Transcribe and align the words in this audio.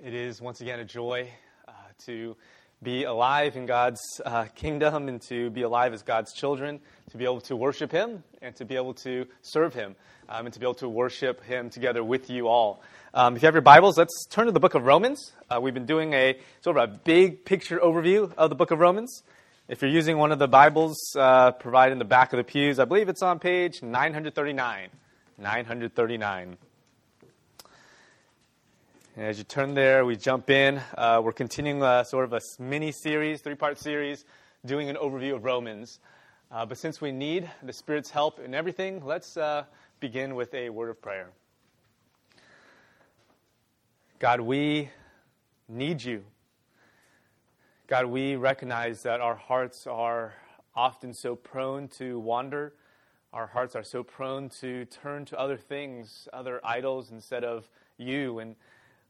It 0.00 0.14
is 0.14 0.40
once 0.40 0.60
again 0.60 0.78
a 0.78 0.84
joy 0.84 1.28
uh, 1.66 1.72
to 2.06 2.36
be 2.84 3.02
alive 3.02 3.56
in 3.56 3.66
God's 3.66 4.00
uh, 4.24 4.44
kingdom 4.44 5.08
and 5.08 5.20
to 5.22 5.50
be 5.50 5.62
alive 5.62 5.92
as 5.92 6.02
God's 6.02 6.32
children, 6.32 6.78
to 7.10 7.16
be 7.16 7.24
able 7.24 7.40
to 7.40 7.56
worship 7.56 7.90
Him 7.90 8.22
and 8.40 8.54
to 8.54 8.64
be 8.64 8.76
able 8.76 8.94
to 8.94 9.26
serve 9.42 9.74
Him 9.74 9.96
um, 10.28 10.46
and 10.46 10.54
to 10.54 10.60
be 10.60 10.66
able 10.66 10.74
to 10.74 10.88
worship 10.88 11.42
Him 11.42 11.68
together 11.68 12.04
with 12.04 12.30
you 12.30 12.46
all. 12.46 12.80
Um, 13.12 13.34
if 13.34 13.42
you 13.42 13.46
have 13.46 13.56
your 13.56 13.60
Bibles, 13.60 13.98
let's 13.98 14.24
turn 14.30 14.46
to 14.46 14.52
the 14.52 14.60
book 14.60 14.74
of 14.74 14.84
Romans. 14.84 15.32
Uh, 15.50 15.58
we've 15.60 15.74
been 15.74 15.84
doing 15.84 16.12
a 16.12 16.38
sort 16.60 16.76
of 16.76 16.90
a 16.90 16.92
big 16.98 17.44
picture 17.44 17.80
overview 17.80 18.32
of 18.34 18.50
the 18.50 18.56
book 18.56 18.70
of 18.70 18.78
Romans. 18.78 19.24
If 19.66 19.82
you're 19.82 19.90
using 19.90 20.16
one 20.16 20.30
of 20.30 20.38
the 20.38 20.46
Bibles 20.46 20.96
uh, 21.18 21.50
provided 21.50 21.90
in 21.90 21.98
the 21.98 22.04
back 22.04 22.32
of 22.32 22.36
the 22.36 22.44
pews, 22.44 22.78
I 22.78 22.84
believe 22.84 23.08
it's 23.08 23.22
on 23.22 23.40
page 23.40 23.82
939. 23.82 24.90
939. 25.38 26.56
And 29.18 29.26
as 29.26 29.36
you 29.36 29.42
turn 29.42 29.74
there, 29.74 30.04
we 30.04 30.14
jump 30.14 30.48
in. 30.48 30.80
Uh, 30.96 31.20
we're 31.24 31.32
continuing 31.32 31.82
a, 31.82 32.04
sort 32.04 32.24
of 32.24 32.32
a 32.34 32.40
mini 32.62 32.92
series, 32.92 33.40
three 33.40 33.56
part 33.56 33.76
series, 33.76 34.24
doing 34.64 34.88
an 34.88 34.94
overview 34.94 35.34
of 35.34 35.42
Romans. 35.42 35.98
Uh, 36.52 36.64
but 36.64 36.78
since 36.78 37.00
we 37.00 37.10
need 37.10 37.50
the 37.64 37.72
Spirit's 37.72 38.10
help 38.10 38.38
in 38.38 38.54
everything, 38.54 39.04
let's 39.04 39.36
uh, 39.36 39.64
begin 39.98 40.36
with 40.36 40.54
a 40.54 40.70
word 40.70 40.88
of 40.88 41.02
prayer. 41.02 41.30
God, 44.20 44.40
we 44.40 44.88
need 45.68 46.00
you. 46.04 46.22
God, 47.88 48.06
we 48.06 48.36
recognize 48.36 49.02
that 49.02 49.20
our 49.20 49.34
hearts 49.34 49.88
are 49.88 50.34
often 50.76 51.12
so 51.12 51.34
prone 51.34 51.88
to 51.88 52.20
wander. 52.20 52.72
Our 53.32 53.48
hearts 53.48 53.74
are 53.74 53.82
so 53.82 54.04
prone 54.04 54.48
to 54.60 54.84
turn 54.84 55.24
to 55.24 55.36
other 55.36 55.56
things, 55.56 56.28
other 56.32 56.60
idols, 56.62 57.10
instead 57.10 57.42
of 57.42 57.68
you. 57.96 58.38
And 58.38 58.54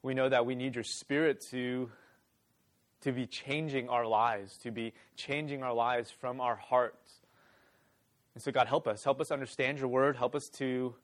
we 0.03 0.15
know 0.15 0.29
that 0.29 0.47
we 0.47 0.55
need 0.55 0.75
your 0.75 0.85
spirit 0.85 1.41
to, 1.51 1.91
to 3.03 3.13
be 3.13 3.27
changing 3.27 3.89
our 3.89 4.07
lives, 4.07 4.57
to 4.59 4.71
be 4.71 4.93
changing 5.17 5.63
our 5.63 5.73
lives 5.73 6.11
from 6.11 6.41
our 6.41 6.57
hearts. 6.57 7.13
And 8.35 8.43
so, 8.43 8.53
God, 8.53 8.69
help 8.69 8.87
us. 8.87 9.03
Help 9.03 9.21
us 9.21 9.31
understand 9.31 9.79
your 9.79 9.89
word. 9.89 10.17
Help 10.17 10.35
us 10.35 10.49
to 10.51 10.95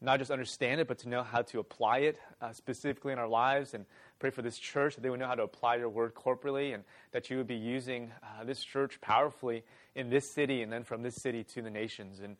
not 0.00 0.18
just 0.18 0.30
understand 0.30 0.80
it, 0.80 0.88
but 0.88 0.98
to 0.98 1.08
know 1.08 1.22
how 1.22 1.42
to 1.42 1.60
apply 1.60 1.98
it 1.98 2.18
uh, 2.40 2.52
specifically 2.52 3.12
in 3.12 3.18
our 3.18 3.28
lives. 3.28 3.74
And 3.74 3.86
pray 4.18 4.30
for 4.30 4.42
this 4.42 4.58
church 4.58 4.96
that 4.96 5.00
they 5.00 5.10
would 5.10 5.20
know 5.20 5.26
how 5.26 5.34
to 5.34 5.42
apply 5.44 5.76
your 5.76 5.88
word 5.88 6.14
corporately 6.14 6.74
and 6.74 6.84
that 7.12 7.30
you 7.30 7.36
would 7.36 7.46
be 7.46 7.56
using 7.56 8.12
uh, 8.22 8.44
this 8.44 8.62
church 8.62 9.00
powerfully 9.00 9.64
in 9.94 10.10
this 10.10 10.30
city 10.30 10.62
and 10.62 10.72
then 10.72 10.84
from 10.84 11.02
this 11.02 11.14
city 11.14 11.44
to 11.44 11.62
the 11.62 11.70
nations. 11.70 12.20
And 12.20 12.36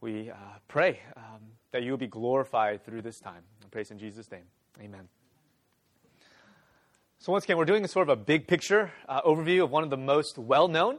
we 0.00 0.30
uh, 0.30 0.34
pray 0.68 1.00
um, 1.16 1.40
that 1.72 1.82
you 1.82 1.90
will 1.90 1.98
be 1.98 2.06
glorified 2.06 2.84
through 2.84 3.02
this 3.02 3.20
time. 3.20 3.42
I 3.64 3.68
praise 3.68 3.90
in 3.90 3.98
Jesus' 3.98 4.30
name. 4.30 4.44
Amen. 4.80 5.08
So, 7.20 7.32
once 7.32 7.42
again, 7.42 7.56
we're 7.56 7.64
doing 7.64 7.84
a 7.84 7.88
sort 7.88 8.08
of 8.08 8.16
a 8.16 8.22
big 8.22 8.46
picture 8.46 8.92
uh, 9.08 9.22
overview 9.22 9.64
of 9.64 9.72
one 9.72 9.82
of 9.82 9.90
the 9.90 9.96
most 9.96 10.38
well 10.38 10.68
known, 10.68 10.98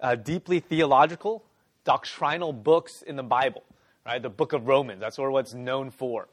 uh, 0.00 0.14
deeply 0.14 0.60
theological, 0.60 1.42
doctrinal 1.82 2.52
books 2.52 3.02
in 3.02 3.16
the 3.16 3.24
Bible, 3.24 3.64
right? 4.06 4.22
The 4.22 4.30
book 4.30 4.52
of 4.52 4.68
Romans. 4.68 5.00
That's 5.00 5.16
sort 5.16 5.30
of 5.30 5.32
what 5.32 5.46
it's 5.46 5.54
known 5.54 5.90
for. 5.90 6.28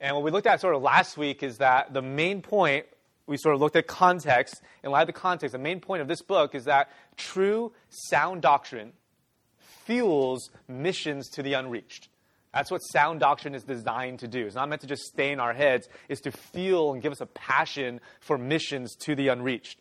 And 0.00 0.16
what 0.16 0.24
we 0.24 0.30
looked 0.30 0.46
at 0.46 0.58
sort 0.62 0.74
of 0.74 0.80
last 0.80 1.18
week 1.18 1.42
is 1.42 1.58
that 1.58 1.92
the 1.92 2.00
main 2.00 2.40
point, 2.40 2.86
we 3.26 3.36
sort 3.36 3.54
of 3.54 3.60
looked 3.60 3.76
at 3.76 3.86
context. 3.86 4.62
In 4.82 4.90
light 4.90 5.02
of 5.02 5.08
the 5.08 5.12
context, 5.12 5.52
the 5.52 5.58
main 5.58 5.78
point 5.78 6.00
of 6.00 6.08
this 6.08 6.22
book 6.22 6.54
is 6.54 6.64
that 6.64 6.90
true, 7.18 7.72
sound 7.90 8.40
doctrine 8.40 8.94
fuels 9.84 10.48
missions 10.66 11.28
to 11.28 11.42
the 11.42 11.52
unreached. 11.52 12.08
That's 12.52 12.70
what 12.70 12.80
sound 12.80 13.20
doctrine 13.20 13.54
is 13.54 13.62
designed 13.62 14.20
to 14.20 14.28
do. 14.28 14.46
It's 14.46 14.56
not 14.56 14.68
meant 14.68 14.80
to 14.80 14.86
just 14.86 15.04
stay 15.04 15.30
in 15.30 15.38
our 15.38 15.52
heads, 15.52 15.88
it's 16.08 16.20
to 16.22 16.32
feel 16.32 16.92
and 16.92 17.02
give 17.02 17.12
us 17.12 17.20
a 17.20 17.26
passion 17.26 18.00
for 18.20 18.36
missions 18.36 18.96
to 19.02 19.14
the 19.14 19.28
unreached. 19.28 19.78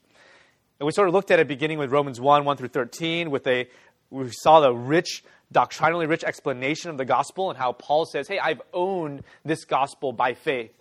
And 0.80 0.86
we 0.86 0.92
sort 0.92 1.08
of 1.08 1.14
looked 1.14 1.32
at 1.32 1.40
it 1.40 1.48
beginning 1.48 1.80
with 1.80 1.92
Romans 1.92 2.22
1 2.22 2.46
1 2.46 2.58
through 2.58 2.70
13, 2.70 3.32
with 3.32 3.46
a, 3.48 3.68
we 4.12 4.30
saw 4.32 4.60
the 4.60 4.74
rich, 4.74 5.24
doctrinally 5.52 6.06
rich 6.06 6.24
explanation 6.24 6.92
of 6.92 6.98
the 6.98 7.06
gospel 7.06 7.50
and 7.50 7.58
how 7.58 7.74
Paul 7.74 8.06
says, 8.06 8.28
Hey, 8.28 8.40
I've 8.40 8.62
owned 8.74 9.24
this 9.44 9.66
gospel 9.66 10.14
by 10.14 10.36
faith. 10.36 10.72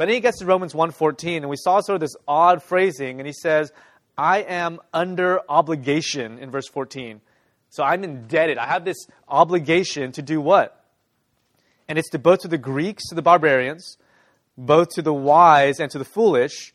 But 0.00 0.06
then 0.06 0.14
he 0.14 0.20
gets 0.20 0.38
to 0.38 0.46
Romans 0.46 0.72
1:14, 0.72 1.36
and 1.36 1.50
we 1.50 1.58
saw 1.58 1.80
sort 1.82 1.96
of 1.96 2.00
this 2.00 2.16
odd 2.26 2.62
phrasing, 2.62 3.20
and 3.20 3.26
he 3.26 3.34
says, 3.34 3.70
I 4.16 4.38
am 4.38 4.80
under 4.94 5.40
obligation 5.46 6.38
in 6.38 6.50
verse 6.50 6.68
14. 6.68 7.20
So 7.70 7.84
I'm 7.84 8.04
indebted. 8.04 8.58
I 8.58 8.66
have 8.66 8.84
this 8.84 9.06
obligation 9.28 10.12
to 10.12 10.22
do 10.22 10.40
what? 10.40 10.84
And 11.88 11.98
it's 11.98 12.10
to 12.10 12.18
both 12.18 12.40
to 12.40 12.48
the 12.48 12.58
Greeks, 12.58 13.08
to 13.08 13.14
the 13.14 13.22
barbarians, 13.22 13.96
both 14.58 14.90
to 14.90 15.02
the 15.02 15.14
wise 15.14 15.80
and 15.80 15.90
to 15.92 15.98
the 15.98 16.04
foolish. 16.04 16.74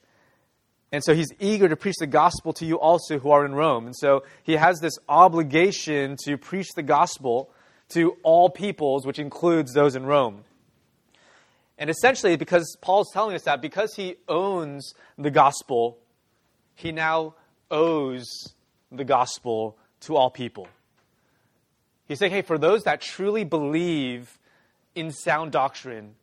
And 0.92 1.04
so 1.04 1.14
he's 1.14 1.30
eager 1.40 1.68
to 1.68 1.76
preach 1.76 1.96
the 2.00 2.08
gospel 2.08 2.54
to 2.54 2.66
you 2.66 2.80
also 2.80 3.20
who 3.20 3.32
are 3.32 3.46
in 3.46 3.54
Rome. 3.54 3.86
And 3.86 3.96
so 3.96 4.24
he 4.44 4.54
has 4.54 4.80
this 4.80 4.98
obligation 5.10 6.16
to 6.24 6.38
preach 6.38 6.70
the 6.76 6.84
gospel 6.84 7.50
to 7.90 8.18
all 8.24 8.50
peoples, 8.50 9.06
which 9.06 9.20
includes 9.20 9.74
those 9.74 9.96
in 9.96 10.06
Rome. 10.06 10.44
And 11.78 11.90
essentially, 11.90 12.38
because 12.38 12.78
Paul's 12.82 13.12
telling 13.12 13.36
us 13.36 13.44
that, 13.44 13.62
because 13.62 13.96
he 13.96 14.16
owns 14.30 14.94
the 15.18 15.32
gospel, 15.32 15.98
he 16.74 16.94
now 16.94 17.36
owes 17.70 18.54
the 18.92 19.04
gospel 19.04 19.78
to 20.02 20.16
all 20.16 20.30
people. 20.30 20.68
He's 22.08 22.20
saying, 22.20 22.32
hey, 22.32 22.42
for 22.42 22.58
those 22.58 22.84
that 22.84 23.02
truly 23.02 23.44
believe 23.44 24.38
in 24.94 25.12
sound 25.12 25.52
doctrine, 25.52 26.16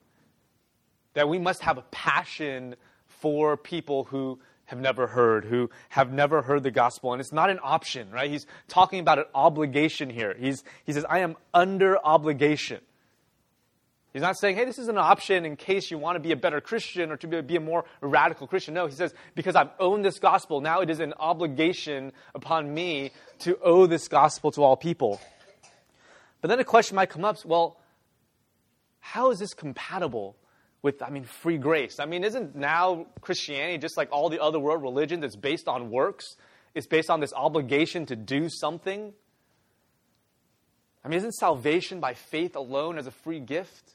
that 1.14 1.28
we 1.28 1.38
must 1.38 1.62
have 1.62 1.78
a 1.78 1.82
passion 1.90 2.76
for 3.06 3.56
people 3.56 4.04
who 4.04 4.38
have 4.66 4.80
never 4.80 5.06
heard, 5.06 5.44
who 5.44 5.68
have 5.90 6.12
never 6.12 6.42
heard 6.42 6.62
the 6.62 6.70
gospel. 6.70 7.12
And 7.12 7.20
it's 7.20 7.32
not 7.32 7.50
an 7.50 7.58
option, 7.62 8.10
right? 8.10 8.30
He's 8.30 8.46
talking 8.68 9.00
about 9.00 9.18
an 9.18 9.26
obligation 9.34 10.08
here. 10.08 10.34
He's, 10.38 10.64
he 10.84 10.92
says, 10.92 11.04
I 11.08 11.18
am 11.18 11.36
under 11.52 11.98
obligation. 12.04 12.80
He's 14.12 14.22
not 14.22 14.38
saying, 14.38 14.56
hey, 14.56 14.66
this 14.66 14.78
is 14.78 14.88
an 14.88 14.98
option 14.98 15.46
in 15.46 15.56
case 15.56 15.90
you 15.90 15.96
want 15.96 16.16
to 16.16 16.20
be 16.20 16.32
a 16.32 16.36
better 16.36 16.60
Christian 16.60 17.10
or 17.10 17.16
to 17.16 17.42
be 17.42 17.56
a 17.56 17.60
more 17.60 17.86
radical 18.02 18.46
Christian. 18.46 18.74
No, 18.74 18.86
he 18.86 18.92
says, 18.92 19.14
because 19.34 19.56
I've 19.56 19.70
owned 19.80 20.04
this 20.04 20.18
gospel, 20.18 20.60
now 20.60 20.80
it 20.80 20.90
is 20.90 21.00
an 21.00 21.14
obligation 21.18 22.12
upon 22.34 22.72
me 22.72 23.12
to 23.40 23.58
owe 23.62 23.86
this 23.86 24.08
gospel 24.08 24.50
to 24.52 24.62
all 24.62 24.76
people. 24.76 25.18
But 26.42 26.48
then 26.48 26.58
a 26.58 26.64
question 26.64 26.96
might 26.96 27.08
come 27.08 27.24
up 27.24 27.42
well, 27.46 27.78
how 29.00 29.30
is 29.30 29.38
this 29.38 29.54
compatible 29.54 30.36
with, 30.82 31.00
I 31.00 31.08
mean, 31.08 31.24
free 31.24 31.56
grace? 31.56 31.98
I 31.98 32.04
mean, 32.04 32.24
isn't 32.24 32.54
now 32.54 33.06
Christianity 33.20 33.78
just 33.78 33.96
like 33.96 34.10
all 34.12 34.28
the 34.28 34.42
other 34.42 34.58
world 34.58 34.82
religions? 34.82 35.22
that's 35.22 35.36
based 35.36 35.68
on 35.68 35.90
works, 35.90 36.36
it's 36.74 36.86
based 36.86 37.10
on 37.10 37.20
this 37.20 37.32
obligation 37.32 38.06
to 38.06 38.16
do 38.16 38.48
something. 38.50 39.12
I 41.04 41.08
mean, 41.08 41.18
isn't 41.18 41.32
salvation 41.32 42.00
by 42.00 42.14
faith 42.14 42.56
alone 42.56 42.98
as 42.98 43.06
a 43.06 43.10
free 43.10 43.40
gift? 43.40 43.94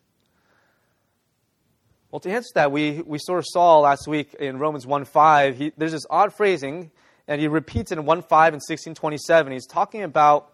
Well, 2.12 2.22
to 2.22 2.30
answer 2.30 2.52
that, 2.56 2.72
we, 2.72 3.02
we 3.06 3.18
sort 3.20 3.40
of 3.40 3.46
saw 3.48 3.80
last 3.80 4.08
week 4.08 4.34
in 4.36 4.58
Romans 4.58 4.88
1 4.88 5.04
5, 5.04 5.74
there's 5.76 5.92
this 5.92 6.06
odd 6.10 6.34
phrasing, 6.34 6.92
and 7.28 7.42
he 7.42 7.50
repeats 7.50 7.92
it 7.92 7.98
in 7.98 8.06
1 8.06 8.22
5 8.22 8.54
and 8.54 8.62
1627. 8.62 9.52
He's 9.52 9.68
talking 9.68 10.04
about 10.04 10.54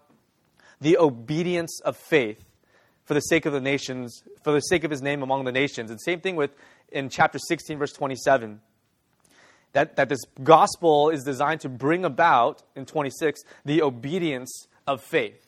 the 0.83 0.97
obedience 0.97 1.79
of 1.81 1.97
faith 1.97 2.43
for 3.05 3.13
the 3.13 3.21
sake 3.21 3.45
of 3.45 3.53
the 3.53 3.61
nations, 3.61 4.23
for 4.43 4.51
the 4.51 4.59
sake 4.59 4.83
of 4.83 4.91
his 4.91 5.01
name 5.01 5.23
among 5.23 5.45
the 5.45 5.51
nations. 5.51 5.89
And 5.89 5.99
same 5.99 6.19
thing 6.19 6.35
with 6.35 6.51
in 6.91 7.09
chapter 7.09 7.39
16, 7.39 7.77
verse 7.77 7.93
27. 7.93 8.61
That, 9.71 9.95
that 9.95 10.09
this 10.09 10.19
gospel 10.43 11.09
is 11.09 11.23
designed 11.23 11.61
to 11.61 11.69
bring 11.69 12.05
about, 12.05 12.61
in 12.75 12.85
26, 12.85 13.41
the 13.65 13.81
obedience 13.81 14.67
of 14.85 15.01
faith. 15.01 15.47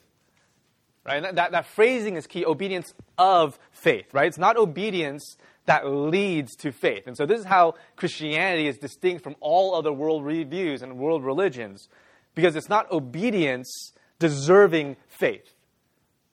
Right? 1.04 1.22
That, 1.22 1.52
that, 1.52 1.66
phrasing 1.66 2.16
is 2.16 2.26
key 2.26 2.44
obedience 2.44 2.92
of 3.16 3.56
faith, 3.70 4.12
right? 4.12 4.26
It's 4.26 4.38
not 4.38 4.56
obedience 4.56 5.36
that 5.66 5.86
leads 5.86 6.56
to 6.56 6.72
faith. 6.72 7.06
And 7.06 7.16
so 7.16 7.26
this 7.26 7.38
is 7.38 7.46
how 7.46 7.74
Christianity 7.94 8.66
is 8.66 8.76
distinct 8.78 9.22
from 9.22 9.36
all 9.40 9.76
other 9.76 9.92
world 9.92 10.24
reviews 10.24 10.82
and 10.82 10.98
world 10.98 11.24
religions, 11.24 11.88
because 12.34 12.56
it's 12.56 12.68
not 12.68 12.90
obedience 12.90 13.92
deserving 14.18 14.96
faith. 15.08 15.54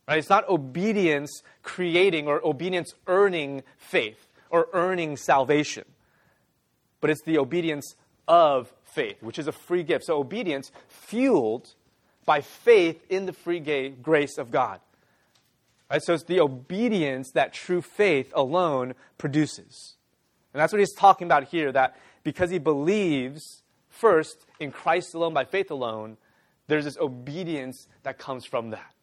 Right? 0.08 0.18
It's 0.18 0.30
not 0.30 0.48
obedience 0.50 1.44
creating 1.62 2.28
or 2.28 2.46
obedience 2.46 2.94
earning 3.08 3.64
faith 3.78 4.28
or 4.50 4.68
earning 4.74 5.18
salvation, 5.18 5.86
but 7.02 7.10
it's 7.10 7.24
the 7.24 7.38
obedience 7.38 7.96
of 8.28 8.74
faith, 8.84 9.22
which 9.22 9.40
is 9.40 9.48
a 9.48 9.52
free 9.52 9.84
gift. 9.84 10.06
So, 10.06 10.18
obedience 10.20 10.72
fueled 10.88 11.74
by 12.26 12.42
faith 12.42 13.04
in 13.10 13.26
the 13.26 13.34
free 13.34 13.60
grace 14.02 14.38
of 14.38 14.52
God. 14.52 14.80
Right? 15.90 16.02
So, 16.02 16.14
it's 16.14 16.24
the 16.24 16.40
obedience 16.40 17.32
that 17.32 17.54
true 17.54 17.82
faith 17.82 18.32
alone 18.36 18.94
produces. 19.18 19.96
And 20.54 20.62
that's 20.62 20.72
what 20.72 20.80
he's 20.80 20.94
talking 20.94 21.26
about 21.26 21.46
here 21.46 21.72
that 21.72 21.98
because 22.24 22.50
he 22.52 22.60
believes 22.60 23.64
first 23.90 24.46
in 24.60 24.72
Christ 24.72 25.14
alone 25.14 25.34
by 25.34 25.46
faith 25.46 25.72
alone, 25.72 26.18
there's 26.68 26.86
this 26.86 26.98
obedience 26.98 27.88
that 28.04 28.18
comes 28.18 28.46
from 28.46 28.72
that. 28.72 28.94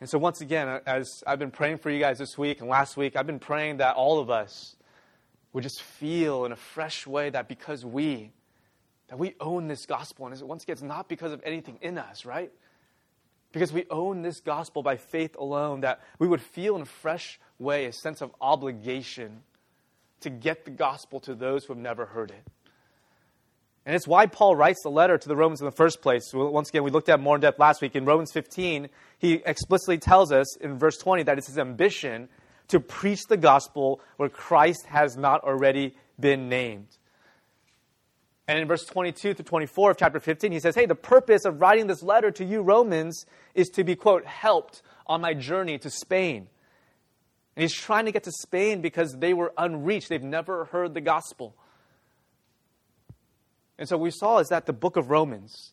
And 0.00 0.08
so, 0.08 0.18
once 0.18 0.40
again, 0.40 0.80
as 0.86 1.24
I've 1.26 1.38
been 1.38 1.50
praying 1.50 1.78
for 1.78 1.90
you 1.90 1.98
guys 1.98 2.18
this 2.18 2.36
week 2.36 2.60
and 2.60 2.68
last 2.68 2.96
week, 2.96 3.16
I've 3.16 3.26
been 3.26 3.38
praying 3.38 3.78
that 3.78 3.96
all 3.96 4.18
of 4.18 4.28
us 4.28 4.76
would 5.52 5.62
just 5.62 5.82
feel 5.82 6.44
in 6.44 6.52
a 6.52 6.56
fresh 6.56 7.06
way 7.06 7.30
that 7.30 7.48
because 7.48 7.84
we, 7.84 8.32
that 9.08 9.18
we 9.18 9.34
own 9.40 9.68
this 9.68 9.86
gospel, 9.86 10.26
and 10.26 10.40
once 10.42 10.64
again, 10.64 10.74
it's 10.74 10.82
not 10.82 11.08
because 11.08 11.32
of 11.32 11.40
anything 11.44 11.78
in 11.80 11.96
us, 11.96 12.24
right? 12.24 12.52
Because 13.52 13.72
we 13.72 13.86
own 13.88 14.22
this 14.22 14.40
gospel 14.40 14.82
by 14.82 14.96
faith 14.96 15.36
alone, 15.36 15.82
that 15.82 16.00
we 16.18 16.26
would 16.26 16.42
feel 16.42 16.74
in 16.74 16.82
a 16.82 16.86
fresh 16.86 17.38
way 17.58 17.86
a 17.86 17.92
sense 17.92 18.20
of 18.20 18.34
obligation 18.40 19.42
to 20.20 20.30
get 20.30 20.64
the 20.64 20.70
gospel 20.70 21.20
to 21.20 21.34
those 21.34 21.64
who 21.64 21.72
have 21.72 21.80
never 21.80 22.06
heard 22.06 22.30
it. 22.30 22.46
And 23.86 23.94
it's 23.94 24.06
why 24.06 24.26
Paul 24.26 24.56
writes 24.56 24.82
the 24.82 24.90
letter 24.90 25.18
to 25.18 25.28
the 25.28 25.36
Romans 25.36 25.60
in 25.60 25.66
the 25.66 25.72
first 25.72 26.00
place. 26.00 26.32
Once 26.32 26.70
again, 26.70 26.84
we 26.84 26.90
looked 26.90 27.10
at 27.10 27.20
more 27.20 27.34
in 27.34 27.42
depth 27.42 27.58
last 27.58 27.82
week. 27.82 27.94
In 27.94 28.06
Romans 28.06 28.32
15, 28.32 28.88
he 29.18 29.42
explicitly 29.44 29.98
tells 29.98 30.32
us 30.32 30.56
in 30.56 30.78
verse 30.78 30.96
20 30.96 31.24
that 31.24 31.36
it's 31.36 31.48
his 31.48 31.58
ambition 31.58 32.28
to 32.68 32.80
preach 32.80 33.26
the 33.28 33.36
gospel 33.36 34.00
where 34.16 34.30
Christ 34.30 34.86
has 34.86 35.18
not 35.18 35.44
already 35.44 35.94
been 36.18 36.48
named. 36.48 36.88
And 38.48 38.58
in 38.58 38.68
verse 38.68 38.84
22 38.84 39.34
to 39.34 39.42
24 39.42 39.92
of 39.92 39.96
chapter 39.98 40.20
15, 40.20 40.52
he 40.52 40.60
says, 40.60 40.74
Hey, 40.74 40.86
the 40.86 40.94
purpose 40.94 41.44
of 41.44 41.60
writing 41.60 41.86
this 41.86 42.02
letter 42.02 42.30
to 42.32 42.44
you 42.44 42.62
Romans 42.62 43.26
is 43.54 43.68
to 43.70 43.84
be, 43.84 43.96
quote, 43.96 44.24
helped 44.24 44.82
on 45.06 45.20
my 45.20 45.34
journey 45.34 45.78
to 45.78 45.90
Spain. 45.90 46.48
And 47.56 47.62
he's 47.62 47.74
trying 47.74 48.06
to 48.06 48.12
get 48.12 48.24
to 48.24 48.32
Spain 48.32 48.80
because 48.80 49.14
they 49.18 49.32
were 49.32 49.52
unreached. 49.56 50.08
They've 50.08 50.22
never 50.22 50.66
heard 50.66 50.94
the 50.94 51.00
gospel. 51.00 51.54
And 53.78 53.88
so 53.88 53.96
we 53.96 54.10
saw 54.10 54.38
is 54.38 54.48
that 54.48 54.66
the 54.66 54.72
book 54.72 54.96
of 54.96 55.10
Romans, 55.10 55.72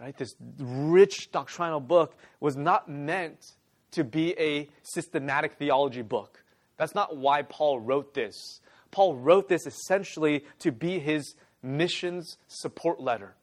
right, 0.00 0.16
this 0.16 0.34
rich 0.58 1.30
doctrinal 1.30 1.80
book, 1.80 2.16
was 2.40 2.56
not 2.56 2.88
meant 2.88 3.52
to 3.92 4.04
be 4.04 4.38
a 4.38 4.68
systematic 4.82 5.54
theology 5.54 6.02
book. 6.02 6.42
That's 6.76 6.94
not 6.94 7.16
why 7.16 7.42
Paul 7.42 7.80
wrote 7.80 8.14
this. 8.14 8.60
Paul 8.90 9.16
wrote 9.16 9.48
this 9.48 9.66
essentially 9.66 10.44
to 10.60 10.72
be 10.72 10.98
his 10.98 11.34
missions 11.62 12.36
support 12.46 13.00
letter, 13.00 13.34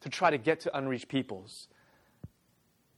to 0.00 0.08
try 0.08 0.30
to 0.30 0.38
get 0.38 0.60
to 0.60 0.76
unreached 0.76 1.08
peoples. 1.08 1.68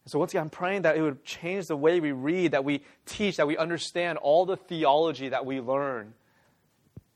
So, 0.07 0.19
once 0.19 0.33
again, 0.33 0.43
I'm 0.43 0.51
praying 0.51 0.83
that 0.83 0.97
it 0.97 1.03
would 1.03 1.23
change 1.25 1.67
the 1.67 1.77
way 1.77 2.01
we 2.01 2.13
read, 2.13 2.53
that 2.53 2.65
we 2.65 2.83
teach, 3.05 3.37
that 3.37 3.47
we 3.47 3.59
understand 3.59 4.17
all 4.19 4.47
the 4.47 4.57
theology 4.57 5.29
that 5.29 5.45
we 5.45 5.61
learn 5.61 6.15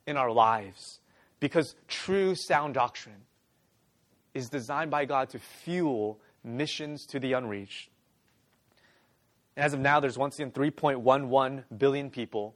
in 0.07 0.19
our 0.19 0.31
lives. 0.31 1.01
Because 1.43 1.75
true 1.89 2.37
sound 2.37 2.75
doctrine 2.75 3.25
is 4.33 4.49
designed 4.49 4.93
by 4.93 5.07
God 5.07 5.31
to 5.31 5.41
fuel 5.41 6.21
missions 6.45 7.05
to 7.07 7.19
the 7.19 7.33
unreached. 7.33 7.91
As 9.57 9.75
of 9.75 9.81
now, 9.81 9.99
there's 9.99 10.17
once 10.17 10.39
again 10.39 10.53
3.11 10.53 11.65
billion 11.77 12.11
people. 12.11 12.55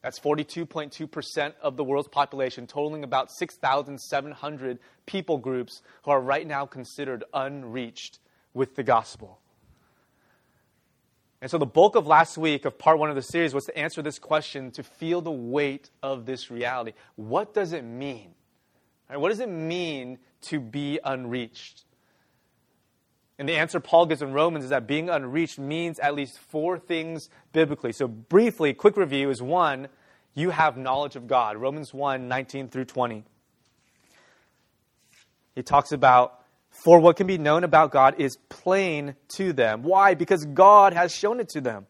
That's 0.00 0.18
42.2% 0.18 1.52
of 1.60 1.76
the 1.76 1.84
world's 1.84 2.08
population, 2.08 2.66
totaling 2.66 3.04
about 3.04 3.30
6,700 3.30 4.78
people 5.04 5.36
groups 5.36 5.82
who 6.04 6.12
are 6.12 6.20
right 6.22 6.46
now 6.46 6.64
considered 6.64 7.24
unreached 7.34 8.18
with 8.54 8.76
the 8.76 8.82
gospel. 8.82 9.41
And 11.42 11.50
so, 11.50 11.58
the 11.58 11.66
bulk 11.66 11.96
of 11.96 12.06
last 12.06 12.38
week 12.38 12.64
of 12.64 12.78
part 12.78 13.00
one 13.00 13.10
of 13.10 13.16
the 13.16 13.22
series 13.22 13.52
was 13.52 13.64
to 13.64 13.76
answer 13.76 14.00
this 14.00 14.20
question, 14.20 14.70
to 14.70 14.84
feel 14.84 15.20
the 15.20 15.32
weight 15.32 15.90
of 16.00 16.24
this 16.24 16.52
reality. 16.52 16.92
What 17.16 17.52
does 17.52 17.72
it 17.72 17.82
mean? 17.82 18.30
Right, 19.10 19.18
what 19.18 19.30
does 19.30 19.40
it 19.40 19.48
mean 19.48 20.18
to 20.42 20.60
be 20.60 21.00
unreached? 21.04 21.84
And 23.40 23.48
the 23.48 23.54
answer 23.54 23.80
Paul 23.80 24.06
gives 24.06 24.22
in 24.22 24.32
Romans 24.32 24.62
is 24.62 24.70
that 24.70 24.86
being 24.86 25.10
unreached 25.10 25.58
means 25.58 25.98
at 25.98 26.14
least 26.14 26.38
four 26.38 26.78
things 26.78 27.28
biblically. 27.52 27.90
So, 27.90 28.06
briefly, 28.06 28.72
quick 28.72 28.96
review 28.96 29.28
is 29.28 29.42
one, 29.42 29.88
you 30.34 30.50
have 30.50 30.76
knowledge 30.76 31.16
of 31.16 31.26
God. 31.26 31.56
Romans 31.56 31.92
1 31.92 32.28
19 32.28 32.68
through 32.68 32.84
20. 32.84 33.24
He 35.56 35.62
talks 35.64 35.90
about, 35.90 36.41
for 36.72 36.98
what 36.98 37.16
can 37.16 37.26
be 37.26 37.38
known 37.38 37.62
about 37.62 37.92
God 37.92 38.16
is 38.18 38.36
plain 38.48 39.14
to 39.36 39.52
them. 39.52 39.82
Why? 39.82 40.14
Because 40.14 40.44
God 40.46 40.94
has 40.94 41.14
shown 41.14 41.38
it 41.38 41.50
to 41.50 41.60
them. 41.60 41.86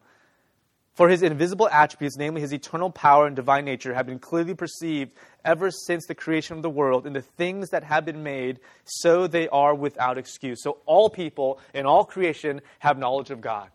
For 0.93 1.09
his 1.09 1.23
invisible 1.23 1.67
attributes, 1.69 2.17
namely 2.17 2.41
his 2.41 2.53
eternal 2.53 2.91
power 2.91 3.25
and 3.25 3.35
divine 3.35 3.65
nature, 3.65 3.95
have 3.95 4.05
been 4.05 4.19
clearly 4.19 4.53
perceived 4.53 5.13
ever 5.43 5.71
since 5.71 6.05
the 6.05 6.13
creation 6.13 6.55
of 6.55 6.61
the 6.61 6.69
world 6.69 7.07
in 7.07 7.13
the 7.13 7.21
things 7.21 7.69
that 7.69 7.83
have 7.83 8.05
been 8.05 8.21
made, 8.21 8.59
so 8.83 9.25
they 9.25 9.47
are 9.49 9.73
without 9.73 10.19
excuse. 10.19 10.61
So 10.61 10.77
all 10.85 11.09
people 11.09 11.59
in 11.73 11.87
all 11.87 12.05
creation 12.05 12.61
have 12.77 12.99
knowledge 12.99 13.31
of 13.31 13.41
God 13.41 13.69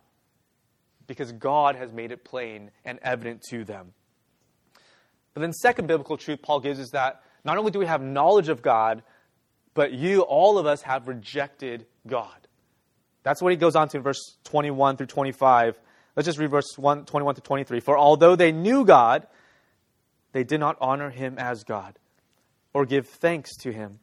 because 1.08 1.32
God 1.32 1.74
has 1.74 1.90
made 1.90 2.12
it 2.12 2.22
plain 2.22 2.70
and 2.84 3.00
evident 3.02 3.42
to 3.48 3.64
them. 3.64 3.94
But 5.34 5.40
then, 5.40 5.52
second 5.52 5.88
biblical 5.88 6.16
truth 6.16 6.42
Paul 6.42 6.60
gives 6.60 6.78
is 6.78 6.90
that 6.90 7.22
not 7.44 7.58
only 7.58 7.72
do 7.72 7.80
we 7.80 7.86
have 7.86 8.02
knowledge 8.02 8.48
of 8.48 8.62
God, 8.62 9.02
but 9.78 9.92
you, 9.92 10.22
all 10.22 10.58
of 10.58 10.66
us, 10.66 10.82
have 10.82 11.06
rejected 11.06 11.86
God. 12.04 12.48
That's 13.22 13.40
what 13.40 13.52
he 13.52 13.56
goes 13.56 13.76
on 13.76 13.88
to 13.90 13.98
in 13.98 14.02
verse 14.02 14.36
21 14.42 14.96
through 14.96 15.06
25. 15.06 15.78
Let's 16.16 16.26
just 16.26 16.36
read 16.36 16.50
verse 16.50 16.76
1, 16.76 17.04
21 17.04 17.36
to 17.36 17.40
23. 17.40 17.78
For 17.78 17.96
although 17.96 18.34
they 18.34 18.50
knew 18.50 18.84
God, 18.84 19.28
they 20.32 20.42
did 20.42 20.58
not 20.58 20.78
honor 20.80 21.10
him 21.10 21.36
as 21.38 21.62
God 21.62 21.96
or 22.74 22.86
give 22.86 23.06
thanks 23.06 23.54
to 23.58 23.72
him. 23.72 24.00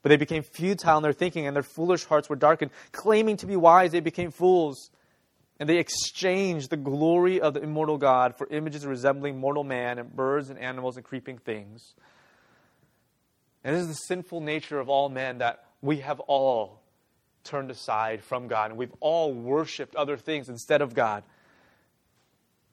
But 0.00 0.08
they 0.08 0.16
became 0.16 0.42
futile 0.42 0.96
in 0.96 1.02
their 1.02 1.12
thinking, 1.12 1.46
and 1.46 1.54
their 1.54 1.62
foolish 1.62 2.04
hearts 2.04 2.30
were 2.30 2.36
darkened. 2.36 2.70
Claiming 2.92 3.36
to 3.36 3.46
be 3.46 3.56
wise, 3.56 3.92
they 3.92 4.00
became 4.00 4.30
fools. 4.30 4.90
And 5.60 5.68
they 5.68 5.76
exchanged 5.76 6.70
the 6.70 6.78
glory 6.78 7.42
of 7.42 7.52
the 7.52 7.60
immortal 7.60 7.98
God 7.98 8.38
for 8.38 8.46
images 8.46 8.86
resembling 8.86 9.38
mortal 9.38 9.64
man 9.64 9.98
and 9.98 10.16
birds 10.16 10.48
and 10.48 10.58
animals 10.58 10.96
and 10.96 11.04
creeping 11.04 11.36
things. 11.36 11.94
And 13.64 13.74
this 13.74 13.82
is 13.82 13.88
the 13.88 13.94
sinful 13.94 14.42
nature 14.42 14.78
of 14.78 14.88
all 14.88 15.08
men 15.08 15.38
that 15.38 15.64
we 15.80 15.98
have 15.98 16.20
all 16.20 16.82
turned 17.42 17.70
aside 17.70 18.22
from 18.22 18.46
God, 18.46 18.70
and 18.70 18.78
we've 18.78 18.94
all 19.00 19.32
worshiped 19.32 19.94
other 19.96 20.16
things 20.16 20.48
instead 20.48 20.82
of 20.82 20.94
God. 20.94 21.24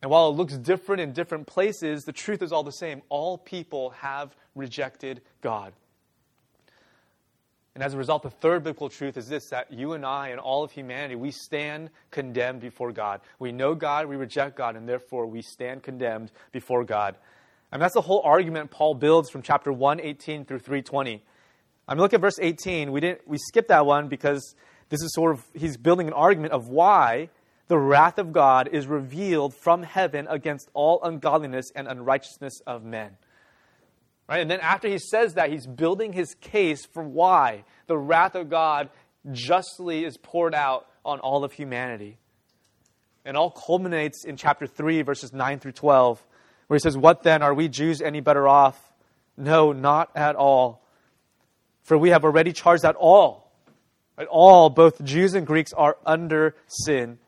And 0.02 0.10
while 0.10 0.30
it 0.30 0.34
looks 0.34 0.58
different 0.58 1.02
in 1.02 1.14
different 1.14 1.48
places, 1.48 2.04
the 2.04 2.14
truth 2.14 2.42
is 2.42 2.52
all 2.52 2.64
the 2.64 2.72
same. 2.72 3.02
All 3.10 3.38
people 3.38 3.92
have 3.92 4.36
rejected 4.56 5.22
God. 5.42 5.74
And 7.76 7.84
as 7.84 7.94
a 7.94 7.98
result, 7.98 8.24
the 8.24 8.30
third 8.30 8.64
biblical 8.64 8.90
truth 8.90 9.16
is 9.16 9.30
this 9.30 9.50
that 9.50 9.72
you 9.72 9.94
and 9.94 10.06
I 10.06 10.30
and 10.30 10.40
all 10.40 10.64
of 10.64 10.72
humanity, 10.72 11.16
we 11.16 11.32
stand 11.32 11.90
condemned 12.10 12.60
before 12.60 12.92
God. 12.92 13.22
We 13.40 13.52
know 13.52 13.76
God, 13.76 14.08
we 14.08 14.18
reject 14.18 14.58
God, 14.58 14.76
and 14.76 14.90
therefore 14.90 15.26
we 15.26 15.42
stand 15.42 15.84
condemned 15.84 16.32
before 16.52 16.84
God. 16.84 17.16
And 17.72 17.82
that's 17.82 17.94
the 17.94 18.02
whole 18.02 18.22
argument 18.24 18.72
Paul 18.72 18.96
builds 18.96 19.30
from 19.30 19.42
chapter 19.42 19.72
118 19.72 20.46
through 20.46 20.60
320. 20.60 21.24
I'm 21.88 21.98
mean, 21.98 22.02
look 22.02 22.14
at 22.14 22.22
verse 22.22 22.40
18. 22.40 22.92
We 22.92 23.00
didn't 23.00 23.28
we 23.28 23.38
skipped 23.38 23.70
that 23.70 23.86
one 23.86 24.08
because 24.08 24.56
this 24.90 25.02
is 25.02 25.14
sort 25.14 25.34
of 25.34 25.44
he's 25.54 25.78
building 25.78 26.08
an 26.08 26.14
argument 26.14 26.54
of 26.54 26.68
why 26.68 27.30
the 27.68 27.78
wrath 27.78 28.18
of 28.18 28.34
God 28.34 28.70
is 28.72 28.88
revealed 28.88 29.54
from 29.54 29.84
heaven 29.84 30.28
against 30.30 30.70
all 30.74 31.02
ungodliness 31.04 31.72
and 31.74 31.88
unrighteousness 31.88 32.62
of 32.68 32.84
men. 32.84 33.16
Right? 34.28 34.40
And 34.40 34.52
then 34.52 34.60
after 34.60 34.88
he 34.88 34.98
says 34.98 35.36
that, 35.36 35.50
he's 35.50 35.68
building 35.68 36.14
his 36.14 36.36
case 36.36 36.86
for 36.86 37.04
why 37.04 37.64
the 37.88 37.98
wrath 37.98 38.36
of 38.36 38.50
God 38.50 38.90
justly 39.32 40.06
is 40.06 40.18
poured 40.18 40.56
out 40.56 40.88
on 41.04 41.20
all 41.20 41.44
of 41.44 41.54
humanity. 41.54 42.18
And 43.24 43.38
all 43.38 43.52
culminates 43.52 44.26
in 44.26 44.36
chapter 44.36 44.68
3, 44.68 45.02
verses 45.04 45.32
9 45.32 45.60
through 45.60 45.74
12, 45.74 46.26
where 46.72 46.78
he 46.78 46.80
says, 46.80 46.98
What 46.98 47.24
then? 47.24 47.42
Are 47.42 47.54
we 47.54 47.68
Jews 47.68 48.02
any 48.02 48.22
better 48.22 48.48
off? 48.48 48.94
No, 49.36 49.74
not 49.74 50.10
at 50.16 50.38
all. 50.38 50.82
For 51.84 51.98
we 51.98 52.12
have 52.12 52.24
already 52.24 52.54
charged 52.54 52.84
that 52.84 52.96
all, 52.96 53.52
all, 54.30 54.70
both 54.70 55.04
Jews 55.04 55.34
and 55.34 55.46
Greeks, 55.46 55.74
are 55.74 55.98
under 56.06 56.56
sin. 56.68 57.20